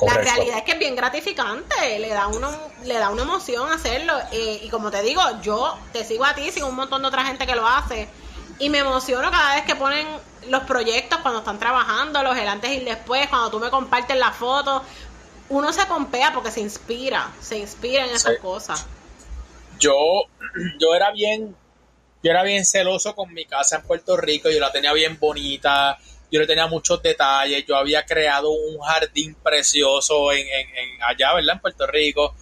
[0.08, 2.50] La realidad es que es bien gratificante, le da uno,
[2.84, 4.14] le da una emoción hacerlo.
[4.32, 7.26] eh, y como te digo, yo te sigo a ti, sigo un montón de otra
[7.26, 8.08] gente que lo hace.
[8.60, 10.08] Y me emociono cada vez que ponen
[10.48, 14.18] los proyectos cuando están trabajando, los el antes y el después, cuando tú me compartes
[14.18, 14.82] las fotos.
[15.50, 18.42] Uno se compea porque se inspira, se inspira en esas Sí.
[18.42, 18.86] cosas.
[19.80, 19.94] Yo,
[20.80, 21.56] yo era bien,
[22.24, 25.98] yo era bien celoso con mi casa en Puerto Rico, yo la tenía bien bonita,
[26.30, 31.34] yo le tenía muchos detalles, yo había creado un jardín precioso en, en- en allá,
[31.34, 31.56] ¿verdad?
[31.56, 32.36] En Puerto Rico.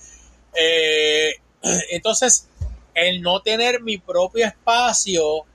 [0.53, 1.35] Eh,
[1.91, 2.47] entonces,
[2.95, 5.45] el no tener mi propio espacio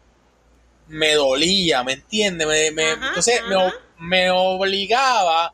[0.86, 2.46] me dolía, ¿me entiendes?
[2.46, 3.56] Me, me- Ajá, entonces me,
[3.98, 5.52] me obligaba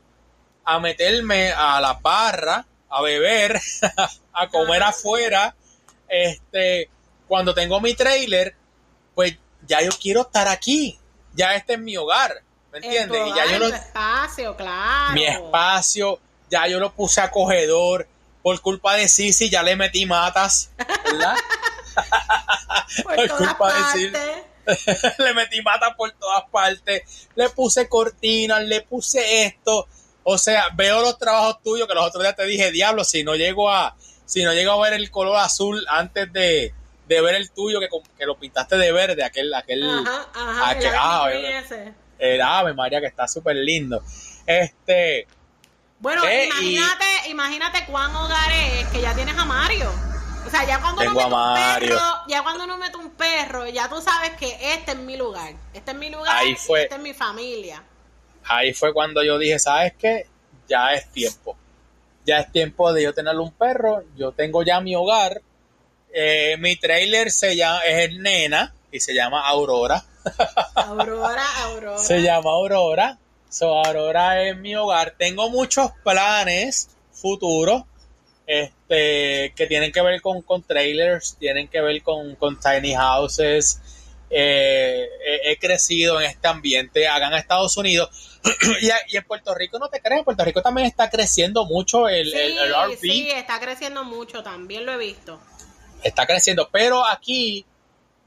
[0.67, 3.59] a meterme a la barra, a beber,
[4.33, 4.91] a comer Ajá.
[4.91, 5.55] afuera.
[6.09, 6.91] Este,
[7.27, 8.55] cuando tengo mi trailer,
[9.15, 9.37] pues
[9.67, 10.99] ya yo quiero estar aquí.
[11.35, 13.23] Ya este es mi hogar, ¿me En entiendes?
[13.27, 15.15] Y ya yo lo, espacio, claro.
[15.15, 16.19] mi espacio,
[16.51, 18.09] ya yo lo puse acogedor.
[18.43, 20.71] Por culpa de Sisi ya le metí matas,
[21.05, 21.37] ¿verdad?
[23.03, 24.45] Por por culpa de partes.
[25.19, 29.89] le metí matas por todas partes, le puse cortinas, le puse esto.
[30.29, 33.37] O sea, veo los trabajos tuyos que los otros días te dije, diablo, si no
[33.37, 33.95] llego a,
[34.25, 36.75] si no llego a ver el color azul antes de,
[37.07, 37.89] de ver el tuyo que,
[38.19, 40.63] que lo pintaste de verde, aquel, aquel, Ajá, ajá.
[40.67, 41.95] Ah, el que- ah, ese.
[42.19, 44.03] el ave María que está súper lindo.
[44.47, 45.29] Este,
[46.01, 49.91] Bueno, Eh, imagínate, imagínate cuán hogar es que ya tienes a Mario.
[50.47, 51.89] O sea, ya cuando uno mete un Mario.
[51.97, 55.55] perro, ya cuando uno mete un perro, ya tú sabes que este es mi lugar.
[55.73, 56.83] Este es mi lugar, Ahí fue.
[56.83, 57.83] esta es mi familia.
[58.49, 60.27] Ahí fue cuando yo dije, ¿sabes qué?
[60.69, 61.57] Ya es tiempo.
[62.25, 64.03] Ya es tiempo de yo tener un perro.
[64.17, 65.41] Yo tengo ya mi hogar.
[66.13, 70.05] Eh, mi trailer se llama, es nena y se llama Aurora.
[70.75, 71.99] Aurora, Aurora.
[71.99, 73.19] Se llama Aurora.
[73.49, 75.15] So, Aurora es mi hogar.
[75.17, 77.85] Tengo muchos planes futuros.
[78.47, 83.81] este, que tienen que ver con, con trailers, tienen que ver con, con tiny houses.
[84.31, 85.07] Eh,
[85.45, 88.36] he, crecido en este ambiente, hagan a Estados Unidos.
[89.09, 92.31] y, en Puerto Rico, no te creas, en Puerto Rico también está creciendo mucho el,
[92.31, 93.01] sí, RV.
[93.01, 95.41] Sí, está creciendo mucho, también lo he visto.
[96.03, 97.65] Está creciendo, pero aquí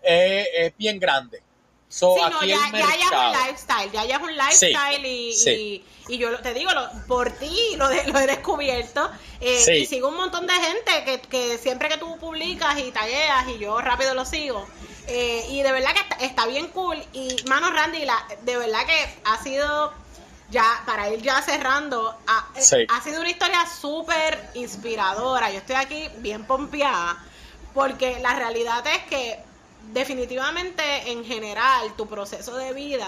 [0.01, 1.41] es bien grande
[1.89, 6.39] sí, no, ya, ya, es un lifestyle, ya, ya es un lifestyle y, y, yo
[6.39, 9.09] te digo, lo, por ti lo, lo he descubierto
[9.41, 13.47] eh, y sigo un montón de gente que, que, siempre que tú publicas y tagueas
[13.49, 14.67] y yo rápido lo sigo
[15.07, 19.09] eh, y de verdad que está, bien cool y mano Randy, la, de verdad que
[19.25, 19.91] ha sido
[20.51, 25.75] ya para ir ya cerrando, ha, eh, ha sido una historia súper inspiradora, yo estoy
[25.75, 27.17] aquí bien pompeada
[27.73, 29.39] porque la realidad es que
[29.93, 33.07] definitivamente en general tu proceso de vida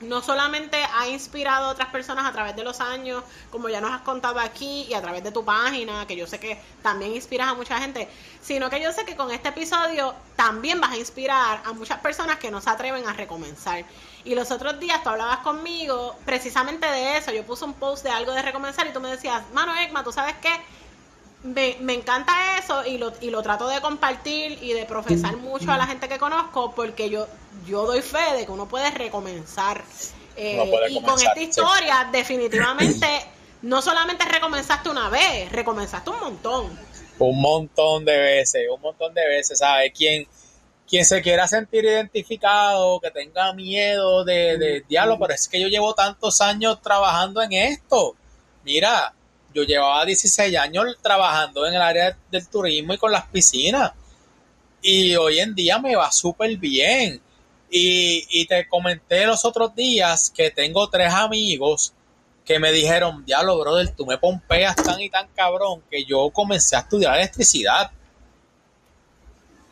[0.00, 3.92] no solamente ha inspirado a otras personas a través de los años, como ya nos
[3.92, 7.48] has contado aquí, y a través de tu página, que yo sé que también inspiras
[7.48, 8.08] a mucha gente,
[8.40, 12.38] sino que yo sé que con este episodio también vas a inspirar a muchas personas
[12.38, 13.84] que no se atreven a recomenzar.
[14.24, 18.10] Y los otros días tú hablabas conmigo precisamente de eso, yo puse un post de
[18.10, 20.50] algo de recomenzar y tú me decías, mano Ekma, ¿tú sabes qué?
[21.44, 25.70] Me, me, encanta eso y lo, y lo trato de compartir y de profesar mucho
[25.70, 27.28] a la gente que conozco porque yo,
[27.66, 29.84] yo doy fe de que uno puede recomenzar.
[30.36, 33.06] Eh, y con esta historia, definitivamente,
[33.62, 36.78] no solamente recomenzaste una vez, recomenzaste un montón.
[37.18, 39.92] Un montón de veces, un montón de veces, ¿sabes?
[39.94, 40.26] Quien,
[40.88, 45.68] quien se quiera sentir identificado, que tenga miedo de, de diálogo, pero es que yo
[45.68, 48.16] llevo tantos años trabajando en esto.
[48.64, 49.14] Mira,
[49.54, 53.92] yo llevaba 16 años trabajando en el área del turismo y con las piscinas.
[54.82, 57.22] Y hoy en día me va súper bien.
[57.70, 61.92] Y, te comenté los otros días que tengo tres amigos
[62.44, 66.76] que me dijeron, diablo, brother, tú me pompeas tan y tan cabrón que yo comencé
[66.76, 67.90] a estudiar electricidad.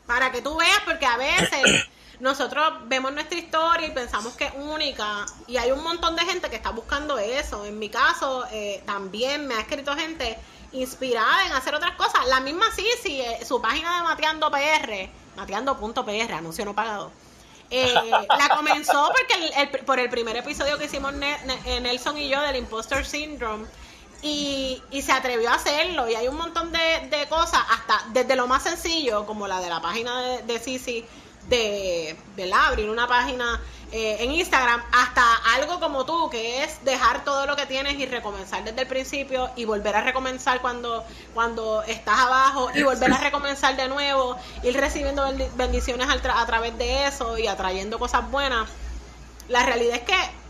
[0.06, 1.62] Para que tú veas, porque a veces
[2.22, 6.48] nosotros vemos nuestra historia y pensamos que es única y hay un montón de gente
[6.48, 7.66] que está buscando eso.
[7.66, 10.38] En mi caso, eh, también me ha escrito gente
[10.70, 12.24] inspirada en hacer otras cosas.
[12.28, 17.10] La misma Sisi, eh, su página de Mateando PR, mateando.pr, anuncio no pagado.
[17.70, 17.92] Eh,
[18.38, 23.66] la comenzó porque por el primer episodio que hicimos Nelson y yo del Imposter Syndrome
[24.22, 28.62] y, se atrevió a hacerlo y hay un montón de, cosas hasta desde lo más
[28.62, 31.04] sencillo como la de la página de, de Sisi
[31.52, 33.60] de, abrir una página
[33.92, 35.22] eh, en Instagram, hasta
[35.54, 39.50] algo como tú, que es dejar todo lo que tienes y recomenzar desde el principio
[39.54, 41.04] y volver a recomenzar cuando,
[41.34, 47.06] cuando estás abajo y volver a recomenzar de nuevo, ir recibiendo bendiciones a través de
[47.06, 48.70] eso y atrayendo cosas buenas.
[49.48, 50.42] La realidad es que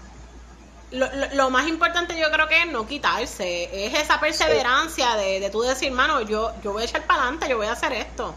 [0.92, 5.50] lo, lo, más importante yo creo que es no quitarse, es esa perseverancia de, de
[5.50, 8.34] tú decir, mano, yo, yo voy a echar para adelante, yo voy a hacer esto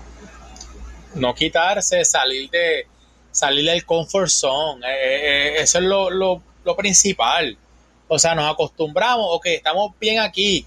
[1.16, 2.88] no quitarse, salir de
[3.36, 4.86] salir del comfort zone.
[4.88, 7.58] Eh, eh, eh, eso es lo, lo, principal.
[8.08, 10.66] O sea, nos acostumbramos, ok, estamos bien aquí.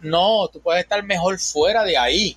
[0.00, 2.36] No, tú puedes estar mejor fuera de ahí.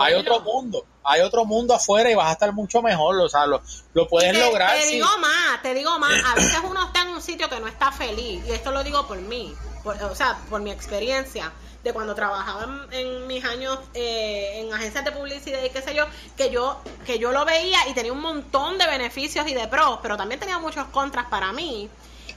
[0.00, 3.46] hay otro mundo, hay otro mundo afuera y vas a estar mucho mejor, o sea,
[3.46, 3.62] lo,
[4.08, 4.76] puedes lograr.
[4.76, 7.68] Te digo más, te digo más, a veces uno está en un sitio que no
[7.68, 9.54] está feliz, y esto lo digo por mí,
[9.84, 11.52] o sea, por mi experiencia
[11.86, 16.04] de cuando trabajaba en, mis años eh, en agencias de publicidad y qué sé yo,
[16.36, 20.00] que yo, que yo lo veía y tenía un montón de beneficios y de pros,
[20.02, 21.88] pero también tenía muchos contras para mí.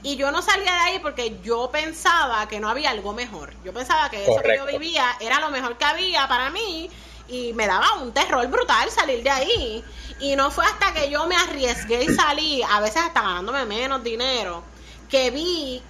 [0.02, 3.52] Y yo no salía de ahí porque yo pensaba que no había algo mejor.
[3.64, 6.88] Yo pensaba que eso que yo vivía era lo mejor que había para mí
[7.28, 9.84] y me daba un terror brutal salir de ahí.
[10.20, 14.02] Y no fue hasta que yo me arriesgué y salí, a veces hasta ganándome menos
[14.02, 14.62] dinero,
[15.08, 15.82] que vi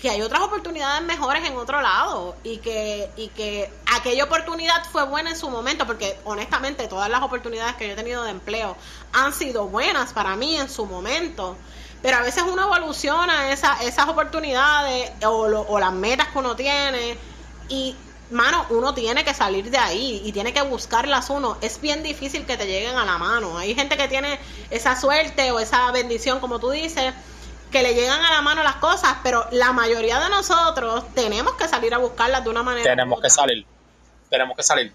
[0.00, 5.04] que hay otras oportunidades mejores en otro lado y que, y que aquella oportunidad fue
[5.04, 8.76] buena en su momento, porque honestamente todas las oportunidades que yo he tenido de empleo
[9.12, 11.56] han sido buenas para mí en su momento.
[12.02, 15.30] Pero a veces uno evoluciona esa, esas oportunidades o,
[15.68, 17.16] o las metas que uno tiene
[17.68, 17.96] y
[18.30, 21.56] mano, uno tiene que salir de ahí y tiene que buscarlas uno.
[21.60, 23.56] Es bien difícil que te lleguen a la mano.
[23.56, 24.38] Hay gente que tiene
[24.70, 27.14] esa suerte o esa bendición, como tú dices,
[27.74, 31.66] que le llegan a la mano las cosas, pero la mayoría de nosotros tenemos que
[31.66, 32.88] salir a buscarlas de una manera.
[32.88, 33.66] Tenemos que salir,
[34.30, 34.92] tenemos que salir.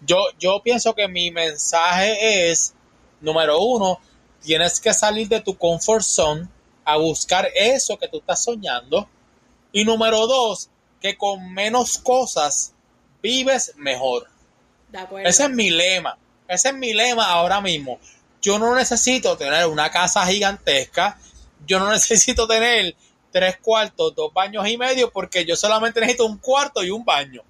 [0.00, 2.72] Yo, yo pienso que mi mensaje es,
[3.20, 4.00] número uno,
[4.40, 6.48] tienes que salir de tu comfort zone
[6.86, 9.06] a buscar eso que tú estás soñando.
[9.70, 10.70] Y número dos,
[11.02, 12.72] que con menos cosas
[13.22, 14.26] vives mejor.
[15.22, 16.16] Ese es mi lema.
[16.48, 18.00] Ese es mi lema ahora mismo.
[18.40, 21.18] Yo no necesito tener una casa gigantesca
[21.66, 22.94] yo no necesito tener
[23.30, 27.42] tres cuartos, dos baños y medio, porque yo solamente necesito un cuarto y un baño.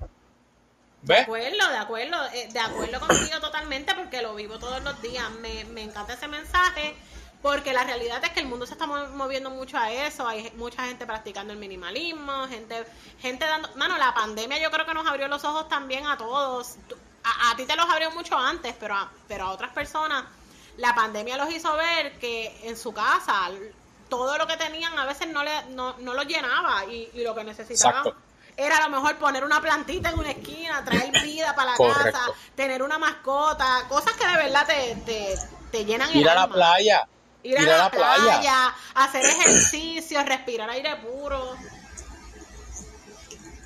[1.03, 5.31] De acuerdo, de acuerdo, eh, de acuerdo contigo totalmente porque lo vivo todos los días.
[5.41, 6.97] Me, me encanta ese mensaje
[7.43, 10.27] porque la realidad es que el mundo se está moviendo mucho a eso.
[10.27, 12.85] Hay mucha gente practicando el minimalismo, gente,
[13.21, 13.69] gente dando.
[13.77, 16.75] Mano, la pandemia yo creo que nos abrió los ojos también a todos.
[17.23, 20.25] A, a ti te los abrió mucho antes, pero a, pero a otras personas
[20.79, 23.51] la pandemia los hizo ver que en su casa
[24.09, 27.45] todo lo que tenían a veces no, le, no, no lo llenaba y, lo que
[27.45, 28.13] necesitaban
[28.57, 32.21] era a lo mejor poner una plantita en una esquina, traer vida para la casa,
[32.55, 35.35] tener una mascota, cosas que de verdad te, te,
[35.71, 37.07] te llenan Ir a la playa.
[37.43, 41.55] Ir, a, la, playa, hacer ejercicio, respirar aire puro.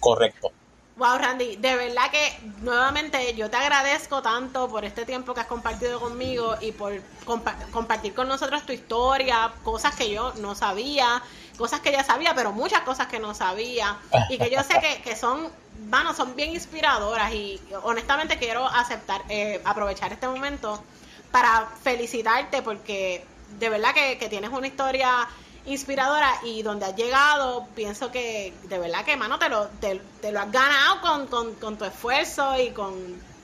[0.01, 0.53] Correcto.
[1.01, 5.47] Wow, Randy, de verdad que nuevamente yo te agradezco tanto por este tiempo que has
[5.47, 11.23] compartido conmigo y por compartir con nosotros tu historia, cosas que yo no sabía,
[11.57, 13.97] cosas que ya sabía, pero muchas cosas que no sabía.
[14.29, 15.49] Y que yo sé que, son,
[15.89, 20.85] bueno, son bien inspiradoras y honestamente quiero aceptar, eh, aprovechar este momento
[21.33, 23.25] para felicitarte porque
[23.59, 25.27] de verdad que, que tienes una historia
[25.67, 29.95] inspiradora y donde has llegado, pienso que de verdad que, mano, te lo, te,
[30.33, 32.95] lo has ganado con, con, tu esfuerzo y con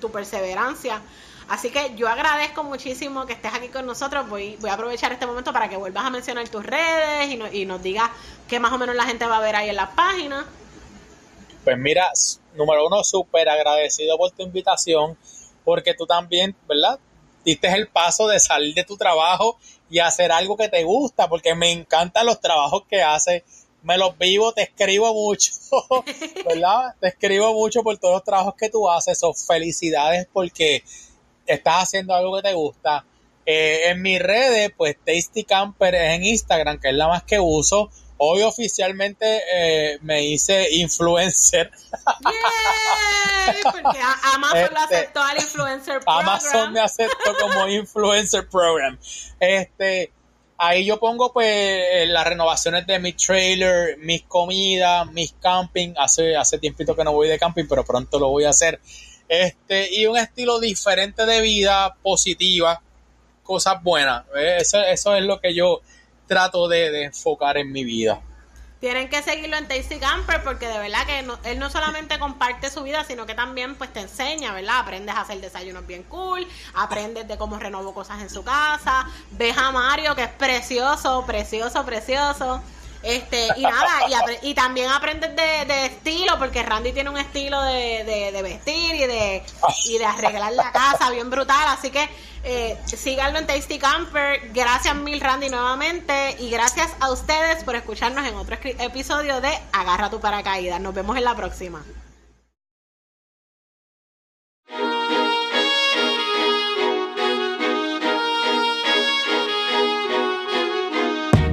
[0.00, 1.00] tu perseverancia.
[1.48, 4.28] Así que yo agradezco muchísimo que estés aquí con nosotros.
[4.28, 7.66] Voy, voy a aprovechar este momento para que vuelvas a mencionar tus redes y, y
[7.66, 8.10] nos digas
[8.48, 10.46] qué más o menos la gente va a ver ahí en la página.
[11.62, 12.10] Pues mira,
[12.54, 15.16] número uno, súper agradecido por tu invitación,
[15.64, 16.98] porque tú también, ¿verdad?
[17.44, 21.54] Diste el paso de salir de tu trabajo y hacer algo que te gusta, porque
[21.54, 23.42] me encantan los trabajos que haces,
[23.82, 25.52] me los vivo, te escribo mucho,
[26.44, 26.94] ¿verdad?
[27.00, 30.82] Te escribo mucho por todos los trabajos que tú haces, son felicidades porque
[31.46, 33.04] estás haciendo algo que te gusta.
[33.44, 37.38] Eh, en mis redes, pues Tasty Camper es en Instagram, que es la más que
[37.38, 37.90] uso.
[38.18, 41.70] Hoy oficialmente eh, me hice influencer.
[43.62, 43.98] Porque
[44.34, 46.28] Amazon lo este, aceptó al influencer program.
[46.28, 48.98] Amazon me aceptó como influencer program.
[49.38, 50.12] Este,
[50.58, 55.94] ahí yo pongo pues las renovaciones de mi trailer, mis comidas, mis camping.
[55.98, 58.80] Hace, hace tiempito que no voy de camping, pero pronto lo voy a hacer.
[59.28, 62.80] Este, y un estilo diferente de vida, positiva,
[63.42, 64.24] cosas buenas.
[64.34, 65.80] Eso, eso es lo que yo
[66.26, 68.20] trato de, enfocar en mi vida.
[68.80, 72.82] Tienen que seguirlo en Tasty Camper porque de verdad que él no solamente comparte su
[72.82, 74.80] vida, sino que también pues te enseña, ¿verdad?
[74.80, 79.56] Aprendes a hacer desayunos bien cool, aprendes de cómo renovó cosas en su casa, ves
[79.56, 82.62] a Mario que es precioso, precioso, precioso.
[83.02, 84.00] Este, y nada,
[84.42, 89.42] y, también aprendes de, estilo, porque Randy tiene un estilo de, de, vestir y de,
[89.86, 92.08] y de arreglar la casa bien brutal, así que
[92.48, 94.52] eh, síganlo en Tasty Camper.
[94.52, 100.10] Gracias mil Randy nuevamente y gracias a ustedes por escucharnos en otro episodio de Agarra
[100.10, 100.80] tu paracaídas.
[100.80, 101.82] Nos vemos en la próxima.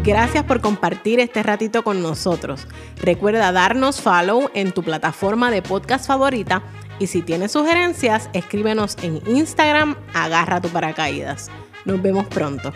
[0.03, 2.67] Gracias por compartir este ratito con nosotros.
[3.01, 6.61] Recuerda darnos follow en tu plataforma de podcast favorita
[6.99, 11.49] y si tienes sugerencias, escríbenos en Instagram, agarra tu paracaídas.
[11.85, 12.73] Nos vemos pronto.